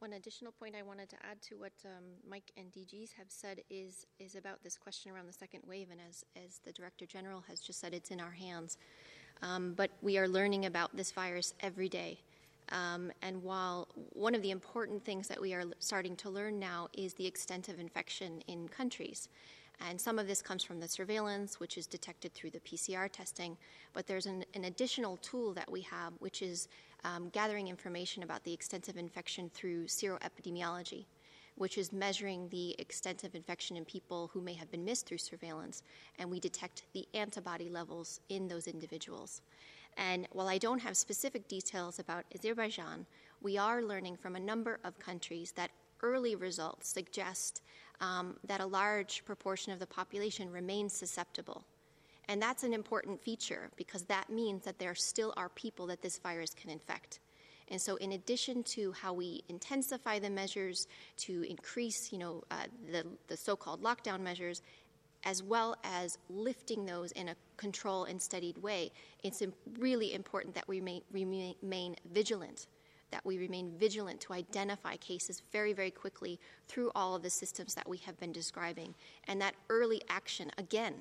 One 0.01 0.15
additional 0.15 0.53
point 0.53 0.75
I 0.75 0.83
wanted 0.83 1.11
to 1.11 1.17
add 1.31 1.43
to 1.43 1.57
what 1.57 1.73
um, 1.85 2.05
Mike 2.27 2.53
and 2.57 2.73
DGs 2.73 3.13
have 3.19 3.27
said 3.29 3.61
is 3.69 4.07
is 4.19 4.35
about 4.35 4.63
this 4.63 4.79
question 4.79 5.13
around 5.13 5.27
the 5.27 5.33
second 5.35 5.63
wave, 5.69 5.89
and 5.91 6.01
as 6.09 6.25
as 6.43 6.59
the 6.65 6.73
Director 6.73 7.05
General 7.05 7.45
has 7.49 7.61
just 7.61 7.81
said, 7.81 7.93
it's 7.93 8.11
in 8.11 8.19
our 8.19 8.31
hands. 8.31 8.79
Um, 9.43 9.75
but 9.77 9.91
we 10.01 10.17
are 10.17 10.27
learning 10.27 10.65
about 10.65 10.97
this 10.97 11.13
virus 11.13 11.53
every 11.61 11.91
day. 11.91 12.19
Um, 12.71 13.13
and 13.21 13.43
while 13.43 13.89
one 14.15 14.35
of 14.35 14.41
the 14.41 14.53
important 14.53 15.05
things 15.05 15.29
that 15.29 15.39
we 15.39 15.53
are 15.53 15.65
starting 15.81 16.17
to 16.17 16.31
learn 16.31 16.59
now 16.59 16.89
is 16.95 17.13
the 17.13 17.27
extent 17.27 17.69
of 17.69 17.79
infection 17.79 18.41
in 18.47 18.69
countries, 18.69 19.29
and 19.87 20.01
some 20.01 20.19
of 20.19 20.27
this 20.27 20.41
comes 20.41 20.65
from 20.65 20.81
the 20.81 20.89
surveillance, 20.89 21.61
which 21.61 21.77
is 21.77 21.87
detected 21.87 22.33
through 22.33 22.51
the 22.51 22.61
PCR 22.61 23.13
testing. 23.13 23.55
But 23.93 24.07
there's 24.07 24.25
an, 24.25 24.47
an 24.55 24.65
additional 24.65 25.19
tool 25.19 25.53
that 25.55 25.71
we 25.71 25.83
have, 25.83 26.15
which 26.21 26.41
is 26.41 26.69
um, 27.05 27.29
gathering 27.31 27.69
information 27.69 28.23
about 28.23 28.45
the 28.45 28.53
extent 28.53 28.89
of 28.89 28.97
infection 28.97 29.51
through 29.55 29.85
seroepidemiology, 29.87 31.07
which 31.57 31.79
is 31.79 31.93
measuring 31.93 32.49
the 32.49 32.75
extent 32.79 33.25
of 33.25 33.35
infection 33.35 33.77
in 33.77 33.85
people 33.85 34.31
who 34.33 34.41
may 34.41 34.55
have 34.55 34.71
been 34.71 34.85
missed 34.85 35.07
through 35.07 35.19
surveillance, 35.19 35.83
and 36.19 36.31
we 36.31 36.41
detect 36.41 36.85
the 36.93 37.07
antibody 37.15 37.69
levels 37.69 38.21
in 38.29 38.49
those 38.49 38.67
individuals. 38.67 39.43
And 39.97 40.29
while 40.33 40.49
I 40.49 40.59
don't 40.59 40.81
have 40.81 40.97
specific 40.97 41.49
details 41.49 41.99
about 41.99 42.25
Azerbaijan, 42.35 43.07
we 43.43 43.59
are 43.59 43.83
learning 43.83 44.17
from 44.17 44.37
a 44.37 44.41
number 44.41 44.79
of 44.85 44.99
countries 44.99 45.53
that 45.53 45.71
early 46.03 46.35
results 46.35 46.89
suggest 46.89 47.63
um, 48.01 48.37
that 48.45 48.61
a 48.61 48.67
large 48.67 49.25
proportion 49.25 49.73
of 49.73 49.79
the 49.79 49.87
population 49.87 50.51
remains 50.51 50.93
susceptible 50.93 51.65
and 52.31 52.41
that's 52.41 52.63
an 52.63 52.73
important 52.73 53.21
feature 53.21 53.71
because 53.77 54.05
that 54.05 54.31
means 54.31 54.65
that 54.65 54.79
there 54.79 54.95
still 54.95 55.35
are 55.37 55.49
people 55.49 55.89
that 55.89 56.01
this 56.01 56.19
virus 56.19 56.51
can 56.55 56.71
infect. 56.71 57.19
And 57.67 57.83
so, 57.83 57.97
in 57.97 58.13
addition 58.13 58.63
to 58.75 58.93
how 58.93 59.13
we 59.13 59.43
intensify 59.49 60.21
the 60.21 60.31
measures 60.31 60.87
to 61.19 61.43
increase, 61.43 62.13
you 62.13 62.19
know, 62.19 62.45
uh, 62.53 62.67
the, 62.93 63.05
the 63.27 63.37
so-called 63.37 63.83
lockdown 63.83 64.21
measures, 64.21 64.63
as 65.25 65.43
well 65.43 65.75
as 65.83 66.19
lifting 66.29 66.87
those 66.87 67.11
in 67.13 67.31
a 67.31 67.37
control 67.57 68.05
and 68.05 68.23
studied 68.23 68.57
way, 68.59 68.93
it's 69.25 69.43
really 69.77 70.15
important 70.15 70.55
that 70.55 70.69
we 70.69 71.03
remain 71.13 71.97
vigilant, 72.13 72.69
that 73.11 73.27
we 73.27 73.39
remain 73.39 73.73
vigilant 73.77 74.21
to 74.21 74.35
identify 74.35 74.95
cases 74.97 75.43
very, 75.51 75.73
very 75.73 75.91
quickly 75.91 76.39
through 76.69 76.93
all 76.95 77.17
of 77.17 77.25
the 77.25 77.31
systems 77.31 77.75
that 77.75 77.89
we 77.89 77.99
have 77.99 78.19
been 78.21 78.33
describing. 78.33 78.95
And 79.27 79.41
that 79.41 79.57
early 79.69 80.01
action, 80.09 80.53
again, 80.59 80.95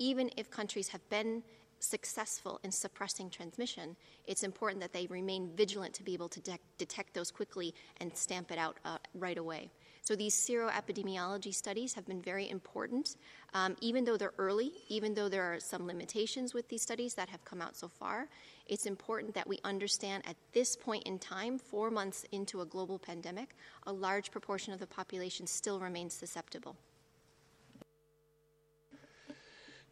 even 0.00 0.30
if 0.36 0.50
countries 0.50 0.88
have 0.88 1.08
been 1.10 1.44
successful 1.78 2.58
in 2.64 2.72
suppressing 2.72 3.30
transmission, 3.30 3.96
it's 4.26 4.42
important 4.42 4.80
that 4.80 4.92
they 4.92 5.06
remain 5.06 5.50
vigilant 5.54 5.94
to 5.94 6.02
be 6.02 6.14
able 6.14 6.28
to 6.28 6.40
de- 6.40 6.58
detect 6.78 7.14
those 7.14 7.30
quickly 7.30 7.74
and 8.00 8.14
stamp 8.16 8.50
it 8.50 8.58
out 8.58 8.78
uh, 8.84 8.98
right 9.14 9.38
away. 9.38 9.70
So 10.02 10.16
these 10.16 10.34
seroepidemiology 10.34 11.54
studies 11.54 11.94
have 11.94 12.06
been 12.06 12.22
very 12.22 12.48
important, 12.48 13.16
um, 13.52 13.76
even 13.80 14.04
though 14.04 14.16
they're 14.16 14.32
early, 14.38 14.72
even 14.88 15.14
though 15.14 15.28
there 15.28 15.44
are 15.44 15.60
some 15.60 15.86
limitations 15.86 16.54
with 16.54 16.68
these 16.68 16.82
studies 16.82 17.14
that 17.14 17.28
have 17.28 17.44
come 17.44 17.60
out 17.60 17.76
so 17.76 17.88
far. 17.88 18.28
It's 18.66 18.86
important 18.86 19.34
that 19.34 19.46
we 19.46 19.58
understand 19.62 20.24
at 20.26 20.36
this 20.52 20.74
point 20.76 21.04
in 21.04 21.18
time, 21.18 21.58
four 21.58 21.90
months 21.90 22.24
into 22.32 22.62
a 22.62 22.66
global 22.66 22.98
pandemic, 22.98 23.54
a 23.86 23.92
large 23.92 24.30
proportion 24.30 24.72
of 24.72 24.80
the 24.80 24.86
population 24.86 25.46
still 25.46 25.78
remains 25.78 26.14
susceptible. 26.14 26.76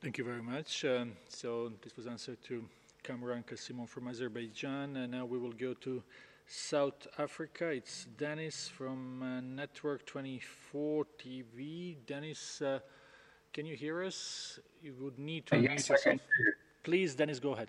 Thank 0.01 0.16
you 0.16 0.22
very 0.22 0.42
much. 0.42 0.84
Um, 0.84 1.14
so 1.28 1.72
this 1.82 1.96
was 1.96 2.07
answer 2.07 2.36
to 2.46 2.64
Kamran 3.03 3.42
Kasimov 3.42 3.88
from 3.88 4.07
Azerbaijan, 4.07 4.96
and 4.96 5.11
now 5.11 5.24
we 5.24 5.38
will 5.38 5.53
go 5.53 5.74
to 5.74 6.05
South 6.46 7.09
Africa. 7.18 7.70
It's 7.70 8.07
Dennis 8.16 8.68
from 8.68 9.24
uh, 9.24 9.40
Network 9.40 10.07
24 10.07 11.05
TV. 11.18 11.96
Dennis, 12.07 12.62
uh, 12.62 12.78
can 13.53 13.66
you 13.66 13.74
hear 13.74 14.05
us? 14.05 14.61
You 14.80 14.94
would 15.01 15.18
need 15.18 15.46
to 15.46 15.57
uh, 15.57 15.61
yes, 15.62 15.88
yourself. 15.88 16.20
Please, 16.84 17.16
Dennis, 17.16 17.40
go 17.40 17.55
ahead. 17.55 17.66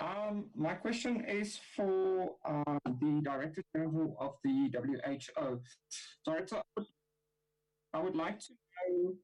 Um, 0.00 0.46
my 0.56 0.74
question 0.74 1.24
is 1.28 1.60
for 1.76 2.32
uh, 2.44 2.78
the 2.84 3.20
Director 3.22 3.62
General 3.76 4.16
of 4.18 4.32
the 4.42 4.68
WHO. 4.74 5.60
Director, 6.24 6.60
I 7.94 8.02
would 8.02 8.16
like 8.16 8.40
to 8.40 8.52
know 8.88 9.14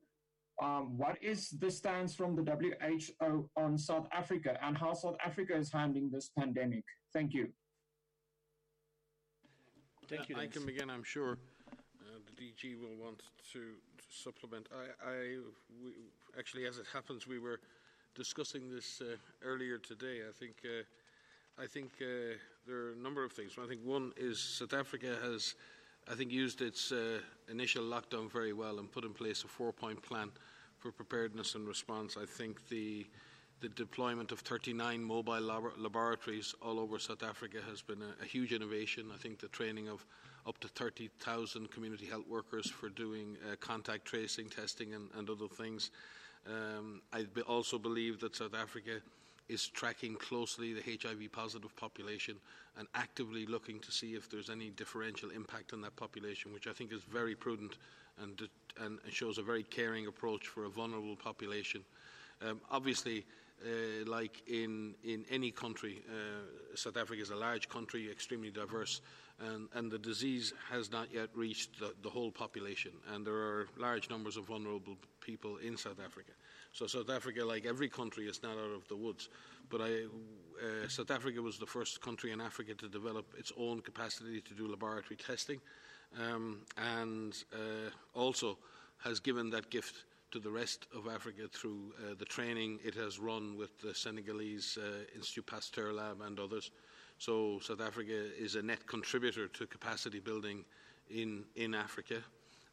um, 0.60 0.98
what 0.98 1.16
is 1.22 1.50
the 1.50 1.70
stance 1.70 2.14
from 2.14 2.34
the 2.34 2.42
WHO 2.42 3.48
on 3.56 3.78
South 3.78 4.06
Africa 4.12 4.58
and 4.62 4.76
how 4.76 4.92
South 4.92 5.16
Africa 5.24 5.56
is 5.56 5.72
handling 5.72 6.10
this 6.10 6.30
pandemic? 6.36 6.84
Thank 7.12 7.32
you. 7.32 7.48
Thank 10.08 10.28
you. 10.28 10.36
I 10.36 10.46
can 10.46 10.64
begin, 10.64 10.88
I'm 10.88 11.04
sure. 11.04 11.38
Uh, 12.00 12.18
the 12.26 12.42
DG 12.42 12.80
will 12.80 12.96
want 12.96 13.22
to, 13.52 13.74
supplement. 14.10 14.66
I, 14.72 15.10
I 15.10 15.16
we, 15.84 15.92
actually, 16.38 16.66
as 16.66 16.78
it 16.78 16.86
happens, 16.92 17.26
we 17.26 17.38
were 17.38 17.60
discussing 18.14 18.70
this 18.70 19.02
uh, 19.02 19.16
earlier 19.42 19.76
today. 19.76 20.20
I 20.26 20.32
think, 20.32 20.56
uh, 20.64 21.62
I 21.62 21.66
think 21.66 21.90
uh, 22.00 22.36
there 22.66 22.76
are 22.76 22.92
a 22.92 22.96
number 22.96 23.22
of 23.22 23.32
things. 23.32 23.52
I 23.62 23.66
think 23.66 23.82
one 23.84 24.12
is 24.16 24.40
South 24.40 24.72
Africa 24.72 25.16
has, 25.22 25.54
I 26.10 26.14
think, 26.14 26.32
used 26.32 26.62
its 26.62 26.90
uh, 26.90 27.20
initial 27.50 27.84
lockdown 27.84 28.30
very 28.30 28.52
well 28.52 28.78
and 28.78 28.90
put 28.90 29.04
in 29.04 29.12
place 29.12 29.44
a 29.44 29.48
four-point 29.48 30.02
plan 30.02 30.30
for 30.78 30.90
preparedness 30.90 31.54
and 31.54 31.66
response. 31.66 32.16
I 32.16 32.24
think 32.24 32.68
the 32.68 33.06
the 33.60 33.68
deployment 33.70 34.30
of 34.30 34.38
39 34.40 35.02
mobile 35.02 35.40
lab- 35.40 35.76
laboratories 35.78 36.54
all 36.62 36.78
over 36.78 36.98
South 36.98 37.22
Africa 37.24 37.58
has 37.68 37.82
been 37.82 38.00
a, 38.02 38.22
a, 38.22 38.24
huge 38.24 38.52
innovation. 38.52 39.10
I 39.12 39.18
think 39.18 39.40
the 39.40 39.48
training 39.48 39.88
of 39.88 40.06
up 40.46 40.58
to 40.60 40.68
30,000 40.68 41.70
community 41.70 42.06
health 42.06 42.28
workers 42.28 42.70
for 42.70 42.88
doing 42.88 43.36
uh, 43.44 43.56
contact 43.56 44.04
tracing, 44.04 44.48
testing, 44.48 44.94
and, 44.94 45.08
and 45.16 45.28
other 45.28 45.48
things. 45.48 45.90
Um, 46.46 47.02
I 47.12 47.26
also 47.48 47.78
believe 47.78 48.20
that 48.20 48.36
South 48.36 48.54
Africa 48.54 49.00
is 49.48 49.66
tracking 49.66 50.14
closely 50.16 50.74
the 50.74 50.82
HIV 50.82 51.32
positive 51.32 51.74
population 51.76 52.36
and 52.78 52.86
actively 52.94 53.46
looking 53.46 53.80
to 53.80 53.90
see 53.90 54.14
if 54.14 54.30
there's 54.30 54.50
any 54.50 54.70
differential 54.70 55.30
impact 55.30 55.72
on 55.72 55.80
that 55.80 55.96
population, 55.96 56.52
which 56.52 56.66
I 56.66 56.72
think 56.72 56.92
is 56.92 57.02
very 57.02 57.34
prudent 57.34 57.76
and, 58.22 58.48
and 58.80 58.98
shows 59.10 59.38
a 59.38 59.42
very 59.42 59.62
caring 59.62 60.06
approach 60.06 60.46
for 60.48 60.64
a 60.64 60.68
vulnerable 60.68 61.16
population. 61.16 61.82
Um, 62.46 62.60
obviously, 62.70 63.24
uh, 63.64 64.08
like 64.08 64.42
in, 64.46 64.94
in 65.02 65.24
any 65.30 65.50
country, 65.50 66.02
uh, 66.08 66.76
South 66.76 66.96
Africa 66.96 67.20
is 67.20 67.30
a 67.30 67.36
large 67.36 67.68
country, 67.68 68.08
extremely 68.10 68.50
diverse, 68.50 69.00
and, 69.40 69.68
and 69.74 69.90
the 69.90 69.98
disease 69.98 70.52
has 70.70 70.90
not 70.90 71.12
yet 71.12 71.28
reached 71.34 71.78
the, 71.80 71.92
the, 72.02 72.10
whole 72.10 72.30
population, 72.30 72.92
and 73.12 73.26
there 73.26 73.34
are 73.34 73.68
large 73.76 74.10
numbers 74.10 74.36
of 74.36 74.44
vulnerable 74.44 74.96
people 75.20 75.56
in 75.58 75.76
South 75.76 75.98
Africa. 76.04 76.32
So 76.78 76.86
South 76.86 77.10
Africa, 77.10 77.44
like 77.44 77.66
every 77.66 77.88
country, 77.88 78.28
is 78.28 78.40
not 78.40 78.52
out 78.52 78.70
of 78.72 78.86
the 78.86 78.94
woods. 78.94 79.30
But 79.68 79.80
I, 79.80 80.04
uh, 80.04 80.86
South 80.86 81.10
Africa 81.10 81.42
was 81.42 81.58
the 81.58 81.66
first 81.66 82.00
country 82.00 82.30
in 82.30 82.40
Africa 82.40 82.72
to 82.74 82.88
develop 82.88 83.34
its 83.36 83.50
own 83.58 83.80
capacity 83.80 84.40
to 84.40 84.54
do 84.54 84.68
laboratory 84.68 85.16
testing, 85.16 85.60
um, 86.16 86.60
and 86.76 87.34
uh, 87.52 87.90
also 88.14 88.58
has 88.98 89.18
given 89.18 89.50
that 89.50 89.70
gift 89.70 90.04
to 90.30 90.38
the 90.38 90.50
rest 90.50 90.86
of 90.94 91.08
Africa 91.08 91.48
through 91.52 91.94
uh, 91.98 92.14
the 92.16 92.24
training 92.24 92.78
it 92.84 92.94
has 92.94 93.18
run 93.18 93.56
with 93.56 93.76
the 93.80 93.92
Senegalese 93.92 94.78
uh, 94.80 95.16
Institut 95.16 95.46
Pasteur 95.46 95.92
Lab 95.92 96.20
and 96.20 96.38
others. 96.38 96.70
So 97.18 97.58
South 97.60 97.80
Africa 97.80 98.12
is 98.38 98.54
a 98.54 98.62
net 98.62 98.86
contributor 98.86 99.48
to 99.48 99.66
capacity 99.66 100.20
building 100.20 100.64
in, 101.10 101.42
in 101.56 101.74
Africa. 101.74 102.22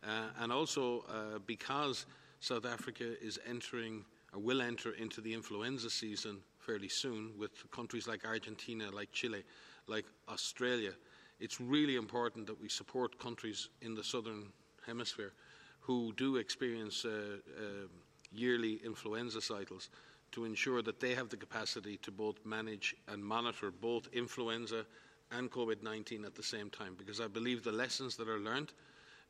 Uh, 0.04 0.28
and 0.42 0.52
also 0.52 1.06
uh, 1.10 1.40
because 1.48 2.06
South 2.40 2.66
Africa 2.66 3.16
is 3.22 3.40
entering 3.48 4.06
or 4.34 4.40
will 4.40 4.62
enter 4.62 4.92
into 4.92 5.22
the 5.22 5.34
influenza 5.34 5.90
season 5.90 6.38
fairly 6.60 6.90
soon 6.90 7.32
with 7.38 7.70
countries 7.72 8.08
like 8.08 8.26
Argentina, 8.26 8.90
like 8.92 9.12
Chile, 9.12 9.44
like 9.88 10.06
Australia, 10.30 10.92
it's 11.40 11.60
really 11.60 11.96
important 11.96 12.48
that 12.48 12.60
we 12.62 12.70
support 12.70 13.20
countries 13.20 13.70
in 13.82 13.94
the 13.94 14.04
southern 14.04 14.46
hemisphere 14.86 15.34
who 15.82 16.14
do 16.14 16.38
experience 16.38 17.06
uh, 17.06 17.38
uh, 17.58 17.88
yearly 18.32 18.80
influenza 18.86 19.42
cycles 19.42 19.90
to 20.32 20.46
ensure 20.46 20.82
that 20.82 21.00
they 21.00 21.14
have 21.14 21.30
the 21.30 21.38
capacity 21.38 21.98
to 21.98 22.12
both 22.12 22.44
manage 22.46 22.96
and 23.08 23.24
monitor 23.24 23.70
both 23.70 24.08
influenza 24.14 24.86
and 25.32 25.52
COVID 25.52 25.84
19 25.84 26.26
at 26.26 26.36
the 26.36 26.44
same 26.44 26.70
time. 26.70 26.96
Because 26.98 27.20
I 27.20 27.28
believe 27.28 27.64
the 27.64 27.72
lessons 27.72 28.16
that 28.16 28.30
are 28.30 28.40
learned 28.40 28.72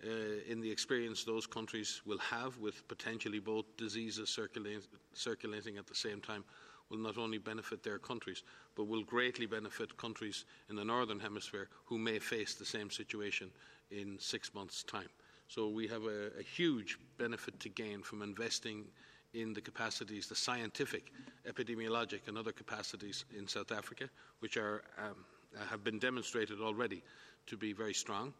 uh, 0.06 0.51
in 0.51 0.62
the 0.62 0.72
experience 0.72 1.24
those 1.24 1.47
countries 1.47 2.01
will 2.06 2.18
have 2.20 2.58
with 2.60 2.88
potentially 2.88 3.39
both 3.39 3.66
diseases 3.78 4.30
circulating, 4.30 4.82
circulating 5.14 5.78
at 5.78 5.88
the 5.88 5.95
same 5.95 6.22
time 6.22 6.43
will 6.89 6.97
not 6.99 7.18
only 7.18 7.38
benefit 7.38 7.84
their 7.84 7.97
countries, 7.97 8.43
but 8.76 8.88
will 8.88 9.03
greatly 9.03 9.45
benefit 9.45 9.97
countries 9.97 10.45
in 10.70 10.76
the 10.76 10.86
Northern 10.86 11.20
Hemisphere 11.20 11.70
who 11.86 11.97
may 11.97 12.20
face 12.20 12.53
the 12.53 12.66
same 12.66 12.91
situation 12.91 13.49
in 13.91 14.18
six 14.20 14.53
months' 14.53 14.84
time. 14.84 15.10
So 15.47 15.68
we 15.68 15.88
have 15.88 16.03
a, 16.03 16.28
a 16.39 16.43
huge 16.43 16.97
benefit 17.18 17.60
to 17.62 17.70
gain 17.70 18.01
from 18.01 18.22
investing 18.22 18.86
in 19.34 19.53
the 19.53 19.62
capacities, 19.62 20.28
the 20.28 20.36
scientific, 20.36 21.12
epidemiologic, 21.47 22.28
and 22.28 22.38
other 22.38 22.51
capacities 22.51 23.26
in 23.38 23.47
South 23.47 23.72
Africa, 23.72 24.10
which 24.39 24.58
are, 24.58 24.84
um, 24.97 25.26
have 25.70 25.84
been 25.84 25.99
demonstrated 25.99 26.62
already 26.62 27.03
to 27.47 27.58
be 27.58 27.74
very 27.74 27.93
strong. 27.93 28.34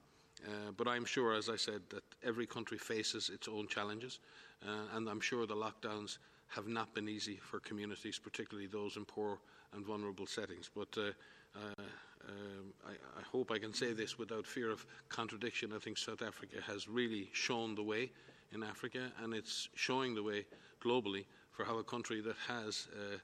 Uh, 0.46 0.72
but 0.78 0.88
I'm 0.88 1.06
sure, 1.06 1.34
as 1.34 1.50
I 1.50 1.56
said, 1.56 1.82
that 1.90 2.04
every 2.24 2.46
country 2.46 2.78
faces 2.78 3.30
its 3.34 3.48
own 3.48 3.68
challenges, 3.68 4.20
uh, 4.66 4.96
and 4.96 5.10
I'm 5.10 5.20
sure 5.20 5.46
the 5.46 5.56
lockdowns 5.56 6.18
have 6.48 6.68
not 6.68 6.94
been 6.94 7.10
easy 7.10 7.38
for 7.38 7.60
communities, 7.60 8.20
particularly 8.20 8.68
those 8.68 8.96
in 8.98 9.06
poor 9.06 9.40
and 9.74 9.86
vulnerable 9.86 10.28
settings. 10.28 10.70
But 10.74 10.90
uh, 10.98 11.12
uh 11.56 11.84
um, 12.28 12.74
I, 12.88 12.92
I, 13.20 13.22
hope 13.32 13.52
I 13.52 13.60
can 13.60 13.72
say 13.72 13.94
this 13.94 14.18
without 14.18 14.48
fear 14.48 14.72
of 14.72 14.84
contradiction. 15.10 15.72
I 15.76 15.78
think 15.78 16.00
South 16.00 16.24
Africa 16.24 16.58
has 16.66 16.88
really 16.88 17.30
shown 17.34 17.76
the 17.76 17.84
way 17.84 18.10
in 18.52 18.64
Africa, 18.64 19.12
and 19.22 19.32
it's 19.32 19.70
showing 19.76 20.16
the 20.16 20.24
way 20.24 20.46
globally 20.84 21.26
for 21.52 21.66
how 21.66 21.78
a 21.78 21.84
country 21.84 22.22
that 22.22 22.36
has 22.48 22.88
uh, 22.94 23.18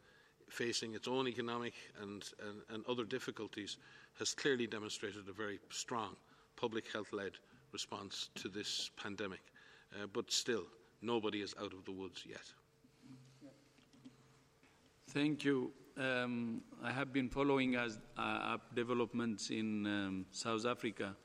facing 0.50 0.94
its 0.94 1.08
own 1.08 1.28
economic 1.28 1.74
and, 2.02 2.30
and, 2.48 2.62
and, 2.70 2.86
other 2.88 3.06
difficulties 3.06 3.78
has 4.20 4.34
clearly 4.34 4.68
demonstrated 4.68 5.28
a 5.28 5.34
very 5.34 5.60
strong 5.70 6.16
public 6.62 6.86
health 6.94 7.12
led 7.12 7.32
response 7.74 8.30
to 8.36 8.48
this 8.48 8.92
pandemic. 9.02 9.42
Uh, 9.94 10.06
but 10.14 10.32
still, 10.32 10.64
nobody 11.02 11.42
is 11.42 11.56
out 11.60 11.74
of 11.74 11.84
the 11.86 11.92
woods 11.92 12.24
yet. 12.26 12.48
Thank 15.10 15.44
you. 15.44 15.72
Um, 15.98 16.62
I 16.84 16.92
have 16.92 17.12
been 17.12 17.30
following 17.30 17.76
as, 17.76 18.00
uh, 18.18 18.54
up 18.54 18.76
developments 18.76 19.50
in 19.50 19.86
um, 19.86 20.26
South 20.32 20.66
Africa, 20.66 21.16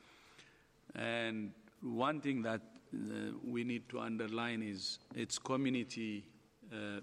and 0.94 1.52
one 1.82 2.20
thing 2.20 2.42
that 2.42 2.62
uh, 2.94 3.32
we 3.44 3.62
need 3.62 3.88
to 3.90 4.00
underline 4.00 4.62
is 4.62 4.98
its 5.14 5.38
community, 5.38 6.24
uh, 6.72 6.76
uh, 6.76 7.00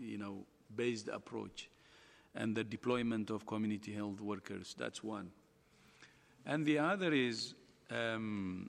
you 0.00 0.18
know, 0.18 0.44
based 0.74 1.08
approach, 1.08 1.68
and 2.34 2.56
the 2.56 2.64
deployment 2.64 3.30
of 3.30 3.46
community 3.46 3.92
health 3.92 4.20
workers. 4.20 4.74
That's 4.76 5.04
one, 5.04 5.30
and 6.46 6.66
the 6.66 6.78
other 6.78 7.12
is, 7.12 7.54
um, 7.90 8.68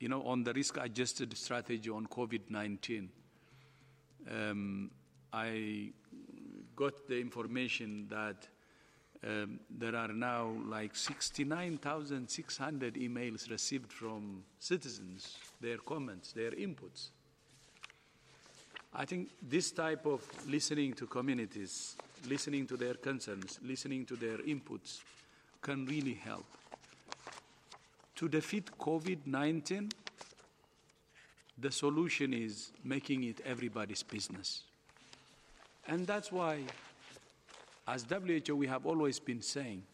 you 0.00 0.08
know, 0.08 0.22
on 0.22 0.44
the 0.44 0.52
risk-adjusted 0.52 1.36
strategy 1.36 1.90
on 1.90 2.06
COVID-19. 2.06 3.08
Um, 4.30 4.90
I 5.32 5.90
got 6.76 7.08
the 7.08 7.20
information 7.20 8.06
that 8.08 8.46
um, 9.26 9.58
there 9.68 9.96
are 9.96 10.08
now 10.08 10.52
like 10.66 10.94
69,600 10.94 12.94
emails 12.94 13.50
received 13.50 13.92
from 13.92 14.44
citizens, 14.58 15.36
their 15.60 15.78
comments, 15.78 16.32
their 16.32 16.52
inputs. 16.52 17.08
I 18.94 19.04
think 19.04 19.30
this 19.42 19.72
type 19.72 20.06
of 20.06 20.22
listening 20.48 20.94
to 20.94 21.06
communities, 21.06 21.96
listening 22.28 22.66
to 22.68 22.76
their 22.76 22.94
concerns, 22.94 23.58
listening 23.62 24.06
to 24.06 24.16
their 24.16 24.38
inputs 24.38 25.00
can 25.60 25.84
really 25.86 26.14
help. 26.14 26.46
To 28.18 28.28
defeat 28.28 28.76
COVID 28.76 29.26
19, 29.26 29.90
the 31.56 31.70
solution 31.70 32.34
is 32.34 32.72
making 32.82 33.22
it 33.22 33.40
everybody's 33.44 34.02
business. 34.02 34.64
And 35.86 36.04
that's 36.04 36.32
why, 36.32 36.62
as 37.86 38.04
WHO, 38.10 38.56
we 38.56 38.66
have 38.66 38.86
always 38.86 39.20
been 39.20 39.40
saying, 39.40 39.84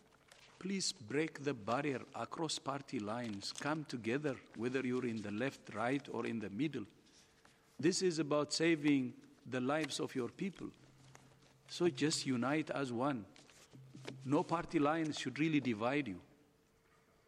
please 0.58 0.90
break 0.90 1.44
the 1.44 1.52
barrier 1.52 2.00
across 2.14 2.58
party 2.58 2.98
lines. 2.98 3.52
Come 3.60 3.84
together, 3.90 4.36
whether 4.56 4.80
you're 4.80 5.04
in 5.04 5.20
the 5.20 5.30
left, 5.30 5.74
right, 5.74 6.08
or 6.10 6.24
in 6.24 6.40
the 6.40 6.48
middle. 6.48 6.84
This 7.78 8.00
is 8.00 8.20
about 8.20 8.54
saving 8.54 9.12
the 9.50 9.60
lives 9.60 10.00
of 10.00 10.14
your 10.14 10.30
people. 10.30 10.68
So 11.68 11.90
just 11.90 12.24
unite 12.24 12.70
as 12.70 12.90
one. 12.90 13.26
No 14.24 14.42
party 14.44 14.78
lines 14.78 15.18
should 15.18 15.38
really 15.38 15.60
divide 15.60 16.08
you. 16.08 16.20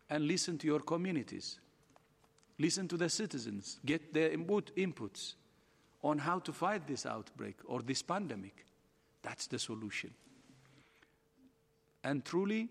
And 0.08 0.26
listen 0.26 0.58
to 0.58 0.66
your 0.66 0.80
communities. 0.80 1.58
Listen 2.58 2.88
to 2.88 2.96
the 2.96 3.08
citizens. 3.08 3.80
Get 3.84 4.14
their 4.14 4.30
input, 4.30 4.74
inputs 4.76 5.34
on 6.02 6.18
how 6.18 6.38
to 6.38 6.52
fight 6.52 6.86
this 6.86 7.06
outbreak 7.06 7.56
or 7.64 7.82
this 7.82 8.02
pandemic. 8.02 8.64
That's 9.22 9.46
the 9.46 9.58
solution. 9.58 10.14
And 12.04 12.24
truly, 12.24 12.68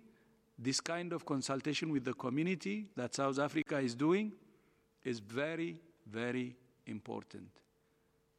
this 0.57 0.79
kind 0.79 1.11
of 1.11 1.25
consultation 1.25 1.91
with 1.91 2.05
the 2.05 2.13
community 2.13 2.87
that 2.95 3.13
South 3.15 3.39
Africa 3.39 3.79
is 3.79 3.93
doing 3.93 4.31
is 5.03 5.19
very, 5.19 5.77
very 6.09 6.55
important. 6.87 7.49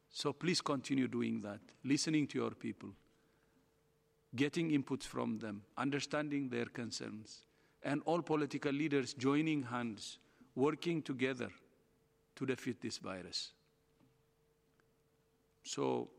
So 0.09 0.33
please 0.33 0.61
continue 0.61 1.07
doing 1.07 1.41
that, 1.41 1.59
listening 1.83 2.25
to 2.27 2.39
your 2.39 2.51
people, 2.51 2.89
getting 4.35 4.71
inputs 4.71 5.03
from 5.03 5.37
them, 5.37 5.61
understanding 5.77 6.49
their 6.49 6.65
concerns, 6.65 7.43
and 7.87 8.01
all 8.05 8.21
political 8.21 8.71
leaders 8.71 9.13
joining 9.13 9.63
hands, 9.63 10.17
working 10.55 11.01
together 11.01 11.49
to 12.35 12.45
defeat 12.45 12.81
this 12.81 12.97
virus. 12.97 13.53
So 15.63 16.09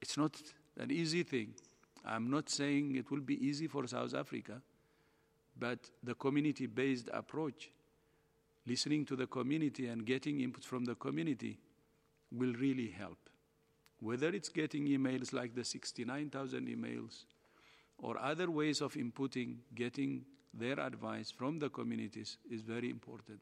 it's 0.00 0.16
not 0.16 0.40
an 0.78 0.92
easy 0.92 1.24
thing. 1.24 1.54
I'm 2.04 2.30
not 2.30 2.48
saying 2.48 2.94
it 2.94 3.10
will 3.10 3.20
be 3.20 3.44
easy 3.44 3.66
for 3.66 3.88
South 3.88 4.14
Africa, 4.14 4.62
but 5.58 5.90
the 6.00 6.14
community 6.14 6.66
based 6.66 7.08
approach, 7.12 7.72
listening 8.66 9.04
to 9.06 9.16
the 9.16 9.26
community 9.26 9.88
and 9.88 10.06
getting 10.06 10.42
input 10.42 10.62
from 10.62 10.84
the 10.84 10.94
community, 10.94 11.58
will 12.30 12.52
really 12.54 12.94
help. 12.96 13.18
Whether 13.98 14.28
it's 14.28 14.48
getting 14.48 14.86
emails 14.86 15.32
like 15.32 15.56
the 15.56 15.64
69,000 15.64 16.68
emails 16.68 17.24
or 17.98 18.18
other 18.20 18.50
ways 18.50 18.80
of 18.80 18.94
inputting, 18.94 19.56
getting 19.74 20.24
their 20.52 20.78
advice 20.80 21.30
from 21.30 21.58
the 21.58 21.68
communities 21.68 22.38
is 22.50 22.62
very 22.62 22.90
important. 22.90 23.40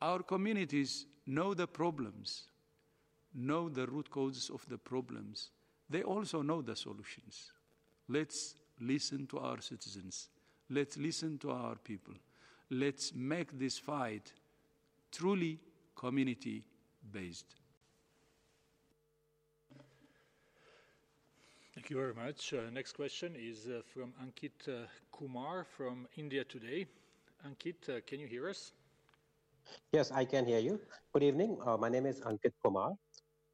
Our 0.00 0.22
communities 0.22 1.06
know 1.26 1.54
the 1.54 1.66
problems, 1.66 2.44
know 3.34 3.68
the 3.68 3.86
root 3.86 4.10
causes 4.10 4.50
of 4.50 4.64
the 4.68 4.78
problems. 4.78 5.50
They 5.90 6.02
also 6.02 6.42
know 6.42 6.62
the 6.62 6.76
solutions. 6.76 7.52
Let's 8.08 8.54
listen 8.80 9.26
to 9.28 9.38
our 9.38 9.60
citizens. 9.60 10.28
Let's 10.70 10.96
listen 10.96 11.38
to 11.38 11.50
our 11.50 11.76
people. 11.76 12.14
Let's 12.70 13.14
make 13.14 13.58
this 13.58 13.78
fight 13.78 14.32
truly 15.10 15.58
community 15.96 16.64
based. 17.10 17.56
Thank 21.88 21.96
you 21.96 22.12
very 22.12 22.26
much. 22.26 22.52
Uh, 22.52 22.68
next 22.70 22.92
question 22.92 23.34
is 23.34 23.66
uh, 23.66 23.80
from 23.94 24.12
Ankit 24.22 24.68
uh, 24.68 24.86
Kumar 25.10 25.64
from 25.64 26.06
India 26.18 26.44
Today. 26.44 26.84
Ankit, 27.46 27.88
uh, 27.88 28.00
can 28.06 28.20
you 28.20 28.26
hear 28.26 28.50
us? 28.50 28.72
Yes, 29.90 30.12
I 30.12 30.26
can 30.26 30.44
hear 30.44 30.58
you. 30.58 30.78
Good 31.14 31.22
evening. 31.22 31.56
Uh, 31.64 31.78
my 31.78 31.88
name 31.88 32.04
is 32.04 32.20
Ankit 32.20 32.52
Kumar. 32.62 32.92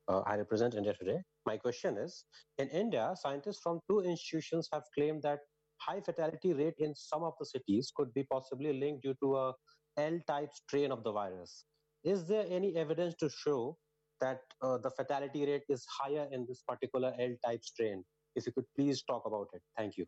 Uh, 0.08 0.22
I 0.26 0.34
represent 0.34 0.74
India 0.74 0.94
Today. 0.98 1.18
My 1.46 1.56
question 1.56 1.96
is 1.96 2.24
In 2.58 2.66
India, 2.70 3.14
scientists 3.14 3.60
from 3.62 3.78
two 3.88 4.00
institutions 4.00 4.68
have 4.72 4.82
claimed 4.98 5.22
that 5.22 5.38
high 5.76 6.00
fatality 6.00 6.54
rate 6.54 6.74
in 6.78 6.92
some 6.96 7.22
of 7.22 7.34
the 7.38 7.46
cities 7.46 7.92
could 7.94 8.12
be 8.14 8.24
possibly 8.24 8.72
linked 8.72 9.04
due 9.04 9.14
to 9.22 9.36
a 9.36 9.52
L 9.96 10.18
type 10.26 10.50
strain 10.52 10.90
of 10.90 11.04
the 11.04 11.12
virus. 11.12 11.66
Is 12.02 12.24
there 12.24 12.46
any 12.50 12.74
evidence 12.74 13.14
to 13.20 13.30
show 13.30 13.78
that 14.20 14.40
uh, 14.60 14.78
the 14.78 14.90
fatality 14.90 15.46
rate 15.46 15.66
is 15.68 15.86
higher 15.86 16.26
in 16.32 16.46
this 16.48 16.64
particular 16.66 17.12
L 17.20 17.36
type 17.44 17.62
strain? 17.62 18.02
If 18.34 18.46
you 18.46 18.52
could 18.52 18.66
please 18.76 19.02
talk 19.02 19.26
about 19.26 19.48
it. 19.54 19.62
Thank 19.76 19.96
you. 19.96 20.06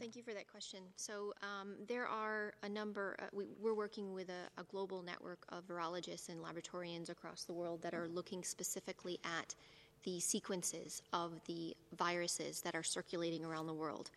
Thank 0.00 0.16
you 0.16 0.22
for 0.24 0.34
that 0.34 0.50
question. 0.50 0.80
So 0.96 1.32
um, 1.42 1.74
there 1.86 2.08
are 2.08 2.54
a 2.64 2.68
number, 2.68 3.14
uh, 3.20 3.26
we, 3.32 3.44
are 3.64 3.74
working 3.74 4.12
with 4.12 4.30
a, 4.30 4.60
a, 4.60 4.64
global 4.64 5.00
network 5.00 5.44
of 5.50 5.64
virologists 5.68 6.28
and 6.28 6.40
laboratorians 6.40 7.08
across 7.08 7.44
the 7.44 7.52
world 7.52 7.82
that 7.82 7.94
are 7.94 8.08
looking 8.08 8.42
specifically 8.42 9.20
at 9.22 9.54
the 10.02 10.18
sequences 10.18 11.02
of 11.12 11.40
the 11.46 11.76
viruses 11.96 12.62
that 12.62 12.74
are 12.74 12.82
circulating 12.82 13.44
around 13.44 13.68
the 13.68 13.74
world. 13.74 14.10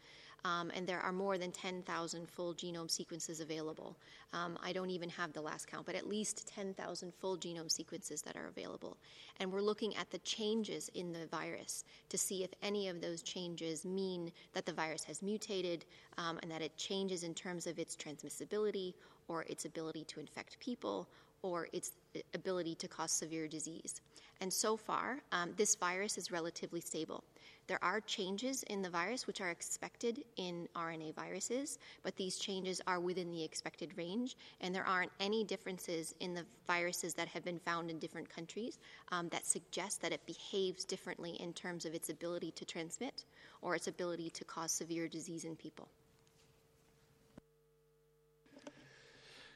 Um, 0.45 0.71
and 0.75 0.85
there 0.85 0.99
are 0.99 1.11
more 1.11 1.39
than 1.39 1.51
10,000 1.51 2.29
full 2.29 2.53
genome 2.53 2.89
sequences 2.89 3.39
available. 3.39 3.97
Um, 4.31 4.59
I 4.63 4.73
don't 4.73 4.91
even 4.91 5.09
have 5.09 5.33
the 5.33 5.41
last 5.41 5.65
count, 5.67 5.87
but 5.87 5.95
at 5.95 6.07
least 6.07 6.47
10,000 6.47 7.13
full 7.15 7.35
genome 7.35 7.71
sequences 7.71 8.21
that 8.21 8.35
are 8.35 8.47
available. 8.47 8.95
And 9.39 9.51
we're 9.51 9.61
looking 9.61 9.95
at 9.95 10.11
the 10.11 10.19
changes 10.19 10.91
in 10.93 11.11
the 11.11 11.25
virus 11.25 11.83
to 12.09 12.17
see 12.17 12.43
if 12.43 12.51
any 12.61 12.89
of 12.89 13.01
those 13.01 13.23
changes 13.23 13.85
mean 13.85 14.31
that 14.53 14.67
the 14.67 14.73
virus 14.73 15.03
has 15.05 15.23
mutated 15.23 15.83
um, 16.19 16.37
and 16.43 16.51
that 16.51 16.61
it 16.61 16.77
changes 16.77 17.23
in 17.23 17.33
terms 17.33 17.65
of 17.65 17.79
its 17.79 17.95
transmissibility 17.95 18.93
or 19.27 19.43
its 19.49 19.65
ability 19.65 20.03
to 20.03 20.19
infect 20.19 20.59
people 20.59 21.07
or 21.45 21.67
its 21.73 21.91
ability 22.33 22.73
to 22.73 22.87
cause 22.87 23.11
severe 23.11 23.47
disease. 23.47 24.01
And 24.41 24.51
so 24.51 24.75
far, 24.75 25.19
um, 25.31 25.53
this 25.55 25.75
virus 25.75 26.17
is 26.17 26.31
relatively 26.31 26.81
stable. 26.81 27.23
There 27.67 27.83
are 27.83 28.01
changes 28.01 28.63
in 28.63 28.81
the 28.81 28.89
virus 28.89 29.27
which 29.27 29.41
are 29.41 29.51
expected 29.51 30.23
in 30.37 30.67
RNA 30.75 31.13
viruses, 31.13 31.77
but 32.03 32.15
these 32.15 32.37
changes 32.37 32.81
are 32.87 32.99
within 32.99 33.29
the 33.29 33.43
expected 33.43 33.95
range, 33.95 34.35
and 34.61 34.73
there 34.73 34.87
aren't 34.87 35.11
any 35.19 35.43
differences 35.43 36.15
in 36.19 36.33
the 36.33 36.45
viruses 36.65 37.13
that 37.13 37.27
have 37.27 37.45
been 37.45 37.59
found 37.59 37.91
in 37.91 37.99
different 37.99 38.29
countries 38.29 38.79
um, 39.11 39.29
that 39.29 39.45
suggest 39.45 40.01
that 40.01 40.13
it 40.13 40.25
behaves 40.25 40.83
differently 40.83 41.31
in 41.39 41.53
terms 41.53 41.85
of 41.85 41.93
its 41.93 42.09
ability 42.09 42.51
to 42.51 42.65
transmit 42.65 43.23
or 43.61 43.75
its 43.75 43.87
ability 43.87 44.31
to 44.31 44.43
cause 44.45 44.71
severe 44.71 45.07
disease 45.07 45.45
in 45.45 45.55
people. 45.55 45.87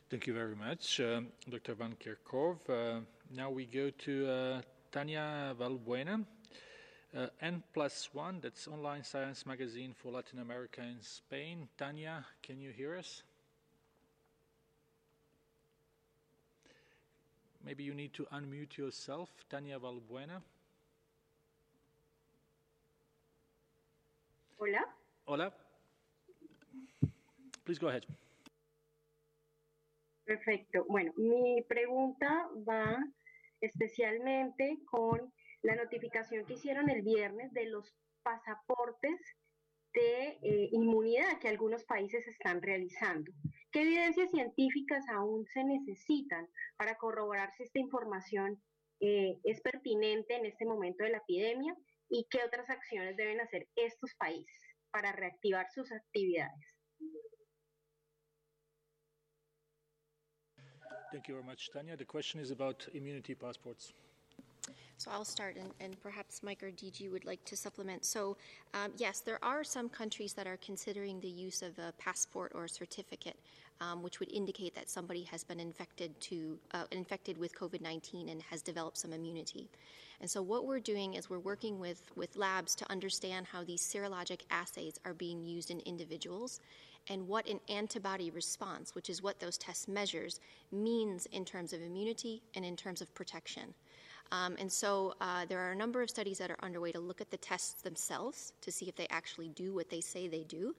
Thank 0.09 0.25
you 0.25 0.33
very 0.33 0.55
much, 0.55 0.99
um, 1.01 1.27
Dr. 1.47 1.75
Van 1.75 1.95
Kerkhove. 1.95 2.67
Uh, 2.67 3.01
now 3.31 3.51
we 3.51 3.67
go 3.67 3.91
to 3.91 4.27
uh, 4.27 4.61
Tania 4.91 5.53
Valbuena. 5.55 6.25
Uh, 7.15 7.27
N 7.41 7.61
plus 7.73 8.09
one, 8.11 8.39
that's 8.41 8.67
online 8.67 9.03
science 9.03 9.45
magazine 9.45 9.93
for 9.93 10.11
Latin 10.11 10.39
America 10.39 10.81
and 10.81 11.03
Spain. 11.03 11.69
Tania, 11.77 12.25
can 12.41 12.59
you 12.59 12.71
hear 12.71 12.97
us? 12.97 13.21
Maybe 17.63 17.83
you 17.83 17.93
need 17.93 18.13
to 18.13 18.25
unmute 18.33 18.77
yourself, 18.77 19.29
Tania 19.47 19.77
Valbuena. 19.77 20.41
Hola. 24.57 24.85
Hola. 25.27 25.51
Please 27.63 27.77
go 27.77 27.89
ahead. 27.89 28.07
Perfecto. 30.29 30.85
Bueno, 30.87 31.11
mi 31.17 31.63
pregunta 31.63 32.47
va 32.57 33.03
especialmente 33.61 34.77
con 34.85 35.33
la 35.63 35.75
notificación 35.75 36.45
que 36.45 36.53
hicieron 36.53 36.87
el 36.91 37.01
viernes 37.01 37.51
de 37.51 37.65
los 37.65 37.95
pasaportes 38.21 39.19
de 39.91 40.37
eh, 40.43 40.69
inmunidad 40.71 41.39
que 41.39 41.47
algunos 41.47 41.83
países 41.85 42.27
están 42.27 42.61
realizando. 42.61 43.31
¿Qué 43.71 43.81
evidencias 43.81 44.29
científicas 44.29 45.03
aún 45.09 45.47
se 45.47 45.63
necesitan 45.63 46.47
para 46.77 46.95
corroborar 46.99 47.51
si 47.55 47.63
esta 47.63 47.79
información 47.79 48.61
eh, 48.99 49.39
es 49.43 49.59
pertinente 49.61 50.35
en 50.35 50.45
este 50.45 50.67
momento 50.67 51.05
de 51.05 51.09
la 51.09 51.17
epidemia 51.17 51.75
y 52.07 52.27
qué 52.29 52.43
otras 52.45 52.69
acciones 52.69 53.17
deben 53.17 53.41
hacer 53.41 53.67
estos 53.75 54.13
países 54.13 54.61
para 54.91 55.11
reactivar 55.11 55.65
sus 55.71 55.91
actividades? 55.91 56.67
Thank 61.11 61.27
you 61.27 61.33
very 61.33 61.45
much, 61.45 61.71
Tanya. 61.73 61.97
The 61.97 62.05
question 62.05 62.39
is 62.39 62.51
about 62.51 62.85
immunity 62.93 63.33
passports. 63.33 63.93
So 64.97 65.09
I'll 65.11 65.25
start, 65.25 65.55
and, 65.55 65.71
and, 65.79 65.99
perhaps 66.03 66.43
Mike 66.43 66.61
or 66.61 66.71
DG 66.71 67.09
would 67.09 67.23
like 67.23 67.43
to 67.45 67.55
supplement. 67.55 68.03
So, 68.05 68.35
um, 68.73 68.91
yes, 68.97 69.21
there 69.21 69.39
are 69.41 69.63
some 69.63 69.87
countries 69.87 70.33
that 70.33 70.45
are 70.45 70.57
considering 70.57 71.21
the 71.21 71.29
use 71.29 71.61
of 71.61 71.79
a 71.79 71.93
passport 71.97 72.51
or 72.53 72.65
a 72.65 72.69
certificate, 72.69 73.37
um, 73.79 74.03
which 74.03 74.19
would 74.19 74.29
indicate 74.31 74.75
that 74.75 74.89
somebody 74.89 75.23
has 75.23 75.43
been 75.43 75.59
infected 75.59 76.19
to 76.19 76.59
uh, 76.73 76.83
infected 76.91 77.37
with 77.37 77.55
COVID-19 77.55 78.29
and 78.29 78.41
has 78.43 78.61
developed 78.61 78.97
some 78.97 79.13
immunity. 79.13 79.69
And 80.19 80.29
so, 80.29 80.41
what 80.41 80.65
we're 80.65 80.81
doing 80.81 81.13
is 81.13 81.29
we're 81.29 81.39
working 81.39 81.79
with 81.79 82.11
with 82.17 82.35
labs 82.35 82.75
to 82.75 82.91
understand 82.91 83.47
how 83.47 83.63
these 83.63 83.81
serologic 83.81 84.41
assays 84.51 84.99
are 85.05 85.13
being 85.13 85.45
used 85.45 85.71
in 85.71 85.79
individuals 85.79 86.59
and 87.09 87.27
what 87.27 87.47
an 87.47 87.59
antibody 87.69 88.29
response, 88.31 88.95
which 88.95 89.09
is 89.09 89.21
what 89.21 89.39
those 89.39 89.57
tests 89.57 89.87
measures, 89.87 90.39
means 90.71 91.25
in 91.27 91.43
terms 91.43 91.73
of 91.73 91.81
immunity 91.81 92.41
and 92.55 92.63
in 92.63 92.75
terms 92.75 93.01
of 93.01 93.13
protection. 93.13 93.73
Um, 94.31 94.55
and 94.59 94.71
so 94.71 95.15
uh, 95.21 95.45
there 95.47 95.59
are 95.59 95.71
a 95.71 95.75
number 95.75 96.01
of 96.01 96.09
studies 96.09 96.37
that 96.37 96.51
are 96.51 96.57
underway 96.61 96.91
to 96.91 96.99
look 96.99 97.19
at 97.19 97.31
the 97.31 97.37
tests 97.37 97.81
themselves 97.81 98.53
to 98.61 98.71
see 98.71 98.87
if 98.87 98.95
they 98.95 99.07
actually 99.09 99.49
do 99.49 99.73
what 99.73 99.89
they 99.89 100.01
say 100.01 100.27
they 100.27 100.43
do. 100.43 100.75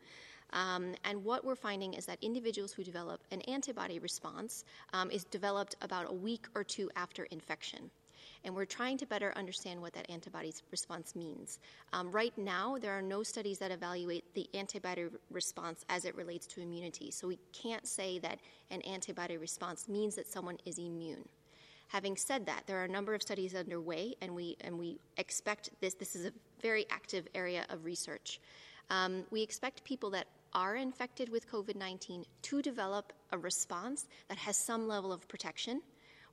Um, 0.53 0.95
and 1.05 1.24
what 1.24 1.45
we're 1.45 1.57
finding 1.57 1.95
is 1.95 2.07
that 2.07 2.18
individuals 2.22 2.72
who 2.72 2.83
develop 2.83 3.20
an 3.31 3.41
antibody 3.43 3.99
response 3.99 4.64
um, 4.93 5.11
is 5.11 5.24
developed 5.24 5.76
about 5.83 6.11
a 6.11 6.14
week 6.14 6.47
or 6.55 6.64
two 6.64 6.91
after 6.97 7.24
infection. 7.24 7.91
And 8.45 8.55
we're 8.55 8.64
trying 8.64 8.97
to 8.99 9.07
better 9.07 9.32
understand 9.36 9.80
what 9.80 9.93
that 9.95 10.11
antibody 10.11 10.53
response 10.70 11.14
means. 11.14 11.59
Um, 11.93 12.11
right 12.11 12.36
now, 12.38 12.78
there 12.78 12.93
are 12.93 13.03
no 13.03 13.22
studies 13.22 13.59
that 13.59 13.70
evaluate 13.70 14.34
the 14.34 14.49
antibody 14.55 15.07
response 15.30 15.84
as 15.88 16.05
it 16.05 16.14
relates 16.14 16.47
to 16.49 16.62
immunity. 16.62 17.11
So 17.11 17.28
we 17.28 17.38
can't 17.53 17.86
say 17.86 18.18
that 18.20 18.38
an 18.70 18.80
antibody 18.82 19.36
response 19.36 19.88
means 19.88 20.14
that 20.16 20.26
someone 20.26 20.57
is 20.64 20.78
immune. 20.78 21.28
Having 21.88 22.16
said 22.16 22.47
that, 22.47 22.62
there 22.66 22.80
are 22.80 22.84
a 22.84 22.88
number 22.88 23.14
of 23.14 23.22
studies 23.22 23.55
underway, 23.55 24.14
and 24.22 24.34
we 24.34 24.57
and 24.61 24.78
we 24.78 25.01
expect 25.16 25.70
this. 25.80 25.95
This 25.95 26.14
is 26.14 26.24
a 26.24 26.32
very 26.62 26.86
active 26.88 27.26
area 27.34 27.66
of 27.68 27.84
research. 27.84 28.41
Um, 28.91 29.24
we 29.30 29.43
expect 29.43 29.82
people 29.82 30.11
that 30.11 30.28
are 30.53 30.76
infected 30.76 31.28
with 31.28 31.51
COVID 31.51 31.76
19 31.76 32.24
to 32.43 32.62
develop 32.62 33.12
a 33.32 33.38
response 33.38 34.07
that 34.28 34.38
has 34.38 34.57
some 34.57 34.86
level 34.86 35.12
of 35.12 35.26
protection 35.28 35.82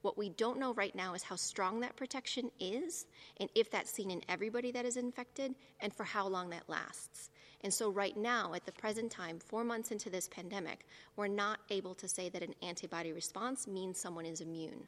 What 0.02 0.18
we 0.18 0.30
don't 0.30 0.60
know 0.60 0.74
right 0.74 0.96
now 0.96 1.14
is 1.14 1.24
how 1.24 1.36
strong 1.36 1.80
that 1.80 1.96
protection 1.96 2.52
is, 2.60 3.06
and 3.40 3.50
if 3.56 3.72
that's 3.72 3.92
seen 3.92 4.12
in 4.12 4.22
everybody 4.30 4.72
that 4.72 4.86
is 4.86 4.98
infected, 4.98 5.56
and 5.80 5.94
for 5.94 6.04
how 6.04 6.28
long 6.28 6.50
that 6.52 6.70
lasts. 6.70 7.30
And 7.62 7.74
so, 7.74 7.90
right 7.90 8.16
now, 8.16 8.54
at 8.54 8.66
the 8.66 8.72
present 8.72 9.12
time, 9.12 9.40
four 9.40 9.64
months 9.64 9.92
into 9.92 10.10
this 10.10 10.28
pandemic, 10.28 10.86
we're 11.16 11.28
not 11.28 11.60
able 11.70 11.96
to 11.96 12.08
say 12.08 12.30
that 12.30 12.44
an 12.44 12.54
antibody 12.62 13.12
response 13.12 13.68
means 13.68 14.00
someone 14.00 14.26
is 14.26 14.42
immune. 14.42 14.88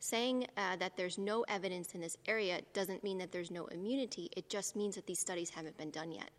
Saying 0.00 0.46
uh, 0.56 0.76
that 0.76 0.96
there's 0.96 1.18
no 1.18 1.42
evidence 1.48 1.94
in 1.94 2.00
this 2.00 2.16
area 2.26 2.60
doesn't 2.72 3.04
mean 3.04 3.18
that 3.18 3.32
there's 3.32 3.50
no 3.50 3.66
immunity, 3.66 4.30
it 4.36 4.48
just 4.48 4.76
means 4.76 4.94
that 4.96 5.06
these 5.06 5.20
studies 5.20 5.50
haven't 5.50 5.76
been 5.76 5.90
done 5.90 6.12
yet. 6.12 6.30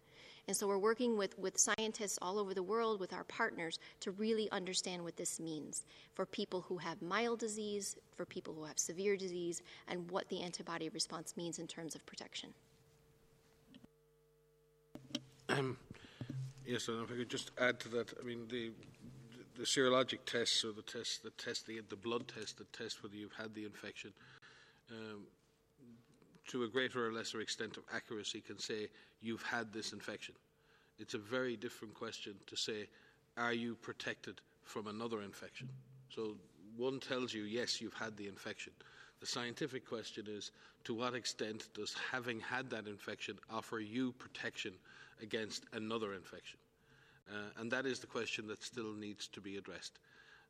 And 0.48 0.58
so 0.58 0.68
we're 0.68 0.78
working 0.78 1.18
with, 1.18 1.38
with 1.38 1.58
scientists 1.58 2.18
all 2.22 2.40
over 2.40 2.54
the 2.54 2.64
world, 2.64 3.00
with 3.00 3.14
our 3.14 3.24
partners, 3.26 3.80
to 4.02 4.12
really 4.12 4.50
understand 4.52 5.04
what 5.04 5.16
this 5.16 5.40
means 5.40 5.86
for 6.14 6.26
people 6.26 6.62
who 6.62 6.78
have 6.78 7.02
mild 7.02 7.40
disease, 7.40 7.96
for 8.16 8.26
people 8.26 8.54
who 8.54 8.64
have 8.64 8.80
severe 8.80 9.16
disease, 9.16 9.62
and 9.88 10.10
what 10.12 10.28
the 10.30 10.42
antibody 10.42 10.90
response 10.90 11.38
means 11.38 11.60
in 11.60 11.68
terms 11.68 11.96
of 11.96 12.06
protection. 12.06 12.50
Um, 15.50 15.78
yes, 16.66 16.88
and 16.88 17.04
if 17.04 17.12
I 17.12 17.16
could 17.16 17.30
just 17.30 17.52
add 17.60 17.80
to 17.82 17.90
that, 17.90 18.14
I 18.20 18.26
mean, 18.26 18.48
the, 18.50 18.72
the 19.58 19.64
serologic 19.64 20.20
tests 20.26 20.64
or 20.66 20.72
the 20.72 20.82
tests 20.82 21.20
test 21.38 21.68
the, 21.68 21.82
the 21.90 21.96
blood 21.96 22.28
test 22.28 22.58
that 22.58 22.72
test 22.74 23.04
whether 23.04 23.16
you've 23.16 23.34
had 23.34 23.54
the 23.54 23.66
infection, 23.66 24.12
um, 24.92 25.22
to 26.52 26.64
a 26.64 26.68
greater 26.68 27.08
or 27.08 27.14
lesser 27.14 27.40
extent 27.40 27.78
of 27.78 27.84
accuracy, 27.94 28.42
can 28.42 28.60
say 28.60 28.90
you've 29.22 29.44
had 29.44 29.72
this 29.72 29.94
infection. 29.94 30.36
It's 31.00 31.14
a 31.14 31.18
very 31.18 31.56
different 31.56 31.94
question 31.94 32.36
to 32.48 32.58
say, 32.58 32.88
are 33.38 33.54
you 33.54 33.76
protected 33.76 34.42
from 34.64 34.88
another 34.88 35.22
infection? 35.22 35.70
So 36.10 36.36
one 36.76 37.00
tells 37.00 37.34
you, 37.34 37.44
yes, 37.44 37.80
you've 37.80 37.94
had 37.94 38.18
the 38.18 38.28
infection. 38.28 38.74
The 39.22 39.28
scientific 39.28 39.88
question 39.88 40.26
is, 40.28 40.52
to 40.84 40.94
what 40.94 41.14
extent 41.14 41.70
does 41.74 41.96
having 42.12 42.42
had 42.42 42.70
that 42.72 42.86
infection 42.86 43.38
offer 43.50 43.80
you 43.80 44.12
protection 44.12 44.74
against 45.22 45.64
another 45.72 46.14
infection? 46.14 46.60
Uh, 47.30 47.62
and 47.62 47.72
that 47.72 47.86
is 47.86 48.00
the 48.00 48.08
question 48.08 48.46
that 48.48 48.62
still 48.62 48.94
needs 48.94 49.28
to 49.28 49.40
be 49.40 49.56
addressed. 49.56 50.00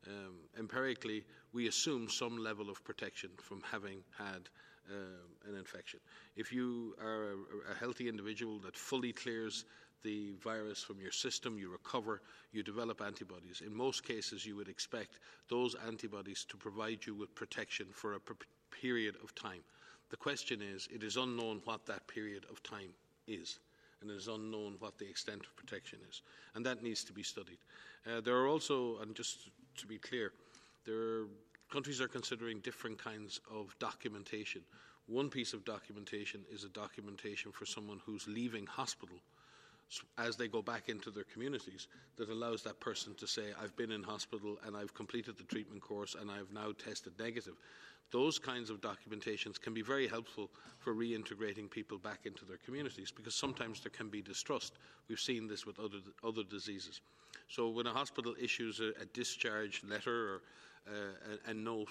Um, 0.08 0.38
empirically, 0.58 1.26
we 1.54 1.68
assume 1.68 2.10
some 2.10 2.38
level 2.38 2.72
of 2.72 2.84
protection 2.84 3.30
from 3.38 3.62
having 3.72 4.00
had 4.18 4.50
an 4.90 5.56
infection. 5.56 6.00
If 6.36 6.52
you 6.52 6.96
are 7.02 7.32
a, 7.32 7.72
a 7.72 7.76
healthy 7.80 8.08
individual 8.10 8.60
that 8.60 8.76
fully 8.76 9.14
clears 9.14 9.66
the 10.04 10.34
virus 10.44 10.82
from 10.82 11.00
your 11.00 11.12
system, 11.12 11.58
you 11.58 11.72
recover, 11.72 12.22
you 12.52 12.64
develop 12.64 13.02
antibodies. 13.02 13.62
In 13.66 13.76
most 13.76 14.04
cases, 14.04 14.46
you 14.46 14.56
would 14.56 14.68
expect 14.68 15.20
those 15.48 15.76
antibodies 15.88 16.46
to 16.50 16.58
provide 16.58 17.06
you 17.06 17.14
with 17.14 17.34
protection 17.36 17.86
for 17.92 18.16
a 18.16 18.20
period 18.72 19.16
of 19.24 19.36
time. 19.36 19.62
The 20.10 20.18
question 20.18 20.62
is, 20.62 20.88
it 20.92 21.04
is 21.04 21.18
unknown 21.18 21.62
what 21.66 21.86
that 21.86 22.08
period 22.08 22.46
of 22.50 22.62
time 22.64 22.94
is, 23.28 23.60
and 24.02 24.10
it 24.10 24.16
is 24.16 24.28
unknown 24.28 24.76
what 24.80 24.98
the 24.98 25.08
extent 25.08 25.42
of 25.46 25.56
protection 25.56 26.00
is, 26.10 26.22
and 26.56 26.66
that 26.66 26.84
needs 26.84 27.04
to 27.06 27.14
be 27.14 27.24
studied. 27.24 27.60
Uh, 28.06 28.22
there 28.22 28.36
are 28.36 28.48
also, 28.48 28.98
and 29.02 29.16
just 29.16 29.50
to 29.78 29.88
be 29.88 29.98
clear, 29.98 30.34
there 30.86 30.96
are, 30.96 31.28
countries 31.72 32.02
are 32.02 32.08
considering 32.08 32.60
different 32.60 33.02
kinds 33.02 33.40
of 33.50 33.74
documentation. 33.80 34.62
One 35.08 35.30
piece 35.30 35.54
of 35.54 35.66
documentation 35.66 36.42
is 36.52 36.64
a 36.64 36.70
documentation 36.70 37.52
for 37.52 37.66
someone 37.66 38.00
who's 38.06 38.28
leaving 38.28 38.66
hospital 38.66 39.18
as 40.18 40.36
they 40.38 40.48
go 40.48 40.62
back 40.62 40.90
into 40.90 41.10
their 41.10 41.26
communities 41.26 41.88
that 42.18 42.30
allows 42.30 42.62
that 42.64 42.80
person 42.80 43.14
to 43.16 43.28
say, 43.28 43.44
I've 43.62 43.76
been 43.76 43.92
in 43.92 44.04
hospital 44.04 44.58
and 44.66 44.76
I've 44.76 44.94
completed 44.94 45.38
the 45.38 45.44
treatment 45.44 45.82
course 45.82 46.16
and 46.20 46.30
I've 46.30 46.52
now 46.54 46.72
tested 46.84 47.14
negative. 47.20 47.56
Those 48.12 48.38
kinds 48.38 48.70
of 48.70 48.82
documentations 48.82 49.60
can 49.60 49.74
be 49.74 49.82
very 49.82 50.08
helpful 50.08 50.50
for 50.80 50.94
reintegrating 50.94 51.70
people 51.70 51.98
back 51.98 52.26
into 52.26 52.46
their 52.46 52.60
communities 52.66 53.12
because 53.12 53.36
sometimes 53.36 53.80
there 53.82 53.92
can 53.92 54.10
be 54.10 54.22
distrust. 54.22 54.74
We've 55.08 55.20
seen 55.20 55.48
this 55.48 55.66
with 55.66 55.80
other, 55.80 56.00
other 56.24 56.44
diseases. 56.44 57.00
So 57.48 57.70
when 57.70 57.88
a 57.88 57.92
hospital 57.92 58.36
issues 58.42 58.82
a, 58.82 58.90
a 59.02 59.06
discharge 59.14 59.82
letter 59.88 60.36
or 60.36 60.42
a, 60.88 61.52
a 61.52 61.54
note 61.54 61.90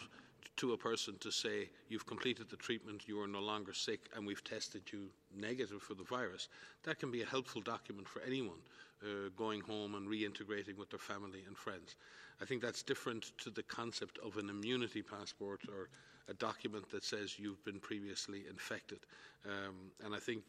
to 0.57 0.73
a 0.73 0.77
person 0.77 1.17
to 1.21 1.31
say, 1.31 1.71
you've 1.89 2.07
completed 2.07 2.51
the 2.51 2.57
treatment, 2.57 3.09
you 3.09 3.21
are 3.21 3.29
no 3.29 3.41
longer 3.41 3.73
sick, 3.73 4.01
and 4.15 4.27
we've 4.27 4.45
tested 4.45 4.83
you 4.93 5.09
negative 5.35 5.81
for 5.81 5.95
the 5.95 6.05
virus, 6.05 6.49
that 6.83 6.99
can 6.99 7.11
be 7.11 7.23
a 7.23 7.27
helpful 7.27 7.63
document 7.63 8.07
for 8.07 8.21
anyone 8.23 8.59
uh, 9.03 9.31
going 9.37 9.61
home 9.63 9.95
and 9.95 10.07
reintegrating 10.07 10.77
with 10.77 10.91
their 10.91 10.99
family 10.99 11.45
and 11.47 11.57
friends. 11.57 11.97
I 12.43 12.45
think 12.45 12.61
that's 12.61 12.83
different 12.83 13.33
to 13.39 13.51
the 13.51 13.63
concept 13.63 14.19
of 14.25 14.37
an 14.37 14.51
immunity 14.51 15.03
passport 15.03 15.63
or 15.69 15.89
a 16.29 16.35
document 16.35 16.91
that 16.91 17.05
says 17.05 17.39
you've 17.39 17.65
been 17.65 17.81
previously 17.81 18.45
infected. 18.49 18.99
Um, 19.47 19.75
and 20.05 20.15
I 20.15 20.19
think 20.19 20.43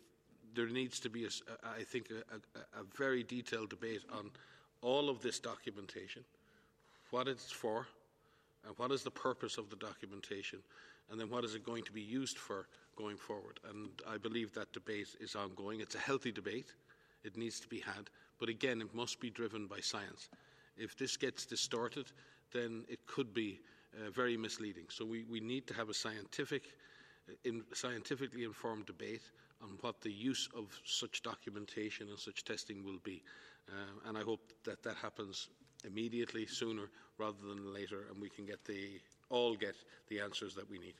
there 0.53 0.67
needs 0.67 0.99
to 0.99 1.09
be, 1.09 1.25
a, 1.25 1.29
I 1.63 1.83
think, 1.83 2.09
a, 2.11 2.35
a, 2.35 2.81
a 2.81 2.83
very 2.97 3.23
detailed 3.23 3.69
debate 3.69 4.01
on 4.11 4.29
all 4.81 5.09
of 5.09 5.21
this 5.21 5.39
documentation, 5.39 6.23
what 7.11 7.27
it's 7.27 7.51
for, 7.51 7.87
and 8.66 8.78
what 8.78 8.91
is 8.91 9.03
the 9.03 9.12
purpose 9.12 9.57
of 9.57 9.70
the 9.70 9.76
documentation, 9.76 10.59
and 11.09 11.20
then 11.20 11.30
what 11.30 11.43
is 11.43 11.55
it 11.55 11.66
going 11.66 11.84
to 11.84 11.91
be 11.91 12.01
used 12.01 12.38
for 12.38 12.68
going 12.95 13.18
forward. 13.18 13.59
And 13.70 13.89
I 14.07 14.18
believe 14.18 14.53
that 14.53 14.74
debate 14.74 15.16
is 15.20 15.36
ongoing. 15.36 15.82
It's 15.82 15.95
a 15.95 15.99
healthy 15.99 16.32
debate. 16.32 16.74
It 17.24 17.38
needs 17.38 17.59
to 17.59 17.68
be 17.68 17.80
had. 17.80 18.09
But 18.39 18.49
again, 18.49 18.82
it 18.82 18.93
must 18.93 19.20
be 19.20 19.30
driven 19.30 19.68
by 19.68 19.80
science. 19.80 20.30
If 20.78 20.97
this 20.97 21.18
gets 21.18 21.45
distorted, 21.45 22.07
then 22.51 22.84
it 22.89 23.05
could 23.05 23.34
be 23.34 23.59
uh, 23.95 24.09
very 24.12 24.38
misleading. 24.38 24.86
So 24.89 25.05
we, 25.05 25.24
we 25.24 25.39
need 25.39 25.68
to 25.68 25.74
have 25.74 25.89
a 25.89 25.93
scientific, 25.93 26.64
uh, 27.30 27.34
in, 27.43 27.64
scientifically 27.74 28.43
informed 28.43 28.86
debate 28.86 29.24
on 29.62 29.78
what 29.82 30.01
the 30.01 30.12
use 30.12 30.49
of 30.55 30.80
such 30.86 31.22
documentation 31.22 32.09
and 32.09 32.18
such 32.18 32.43
testing 32.43 32.84
will 32.84 32.99
be. 33.03 33.22
Uh, 33.70 34.09
and 34.09 34.18
I 34.18 34.22
hope 34.22 34.51
that 34.66 34.82
that 34.84 34.95
happens 34.95 35.49
immediately, 35.86 36.45
sooner 36.45 36.89
rather 37.17 37.38
than 37.47 37.73
later, 37.73 38.05
and 38.11 38.21
we 38.21 38.29
can 38.29 38.45
get 38.45 38.63
the, 38.65 38.99
all 39.29 39.55
get 39.55 39.75
the 40.09 40.19
answers 40.19 40.55
that 40.55 40.69
we 40.69 40.79
need. 40.79 40.95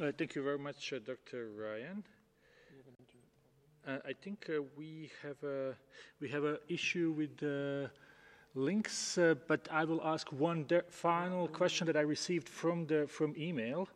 Uh, 0.00 0.10
thank 0.18 0.34
you 0.34 0.42
very 0.42 0.58
much, 0.58 0.92
uh, 0.92 0.98
Dr. 0.98 1.50
Ryan. 1.56 2.02
Uh, 3.86 3.98
I 4.06 4.12
think 4.12 4.48
uh, 4.48 4.62
we 4.76 5.10
have 5.22 5.42
a 5.42 5.74
we 6.20 6.28
have 6.28 6.44
an 6.44 6.58
issue 6.68 7.12
with 7.16 7.36
the 7.38 7.90
links, 8.54 9.18
uh, 9.18 9.34
but 9.46 9.68
I 9.70 9.84
will 9.84 10.02
ask 10.04 10.30
one 10.32 10.66
final 10.88 11.48
question 11.48 11.86
that 11.86 11.96
I 11.96 12.00
received 12.00 12.48
from 12.48 12.86
the 12.86 13.06
from 13.06 13.34
email, 13.38 13.88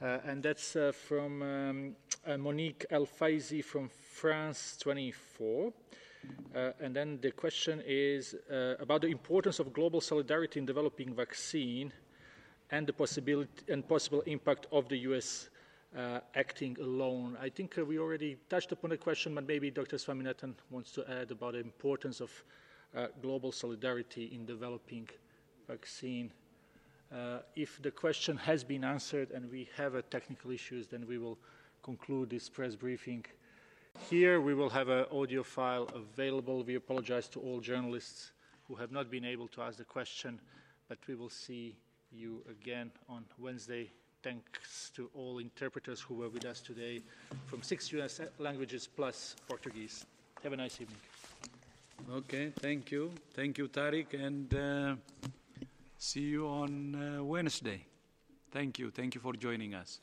uh, 0.00 0.18
and 0.24 0.42
that's 0.42 0.76
from 0.92 1.42
um, 1.42 1.96
Monique 2.38 2.86
Alfaizi 2.90 3.62
from 3.62 3.88
France 3.88 4.76
24. 4.80 5.72
and 6.54 6.94
then 6.94 7.18
the 7.22 7.30
question 7.30 7.82
is 7.86 8.34
about 8.78 9.00
the 9.02 9.08
importance 9.08 9.58
of 9.58 9.72
global 9.72 10.00
solidarity 10.00 10.58
in 10.60 10.66
developing 10.66 11.14
vaccine 11.14 11.92
and 12.70 12.86
the 12.86 12.92
possibility 12.92 13.72
and 13.72 13.86
possible 13.88 14.20
impact 14.26 14.66
of 14.70 14.88
the 14.88 14.98
U.S. 15.08 15.50
Uh, 15.96 16.20
acting 16.36 16.76
alone. 16.80 17.36
I 17.42 17.48
think 17.48 17.76
uh, 17.76 17.84
we 17.84 17.98
already 17.98 18.36
touched 18.48 18.70
upon 18.70 18.90
the 18.90 18.96
question, 18.96 19.34
but 19.34 19.46
maybe 19.46 19.72
Dr. 19.72 19.96
Swaminathan 19.96 20.54
wants 20.70 20.92
to 20.92 21.04
add 21.10 21.32
about 21.32 21.54
the 21.54 21.58
importance 21.58 22.20
of 22.20 22.30
uh, 22.96 23.06
global 23.22 23.52
solidarity 23.52 24.30
in 24.34 24.44
developing 24.44 25.08
vaccine. 25.68 26.30
Uh, 27.12 27.38
if 27.56 27.80
the 27.82 27.90
question 27.90 28.36
has 28.36 28.62
been 28.62 28.84
answered 28.84 29.30
and 29.30 29.50
we 29.50 29.68
have 29.76 29.92
technical 30.10 30.50
issues, 30.50 30.86
then 30.86 31.06
we 31.06 31.18
will 31.18 31.38
conclude 31.82 32.30
this 32.30 32.48
press 32.48 32.74
briefing. 32.76 33.24
Here 34.08 34.40
we 34.40 34.54
will 34.54 34.70
have 34.70 34.88
an 34.88 35.06
audio 35.12 35.42
file 35.42 35.88
available. 35.94 36.62
We 36.62 36.76
apologize 36.76 37.28
to 37.30 37.40
all 37.40 37.60
journalists 37.60 38.32
who 38.68 38.74
have 38.76 38.92
not 38.92 39.10
been 39.10 39.24
able 39.24 39.48
to 39.48 39.62
ask 39.62 39.78
the 39.78 39.84
question, 39.84 40.40
but 40.88 40.98
we 41.08 41.14
will 41.16 41.30
see 41.30 41.76
you 42.12 42.42
again 42.48 42.90
on 43.08 43.24
Wednesday. 43.38 43.90
Thanks 44.22 44.90
to 44.96 45.10
all 45.14 45.38
interpreters 45.38 46.00
who 46.00 46.14
were 46.14 46.28
with 46.28 46.44
us 46.44 46.60
today 46.60 47.02
from 47.46 47.62
six 47.62 47.90
UN 47.90 48.08
languages 48.38 48.88
plus 48.94 49.34
Portuguese. 49.48 50.04
Have 50.42 50.52
a 50.52 50.56
nice 50.56 50.80
evening. 50.80 51.09
Okay, 52.08 52.50
thank 52.60 52.90
you. 52.90 53.12
Thank 53.34 53.58
you, 53.58 53.68
Tarik, 53.68 54.14
and 54.14 54.52
uh, 54.54 54.94
see 55.96 56.20
you 56.20 56.46
on 56.46 56.94
uh, 56.94 57.22
Wednesday. 57.24 57.84
Thank 58.50 58.78
you. 58.78 58.90
Thank 58.90 59.14
you 59.14 59.20
for 59.20 59.32
joining 59.34 59.74
us. 59.74 60.00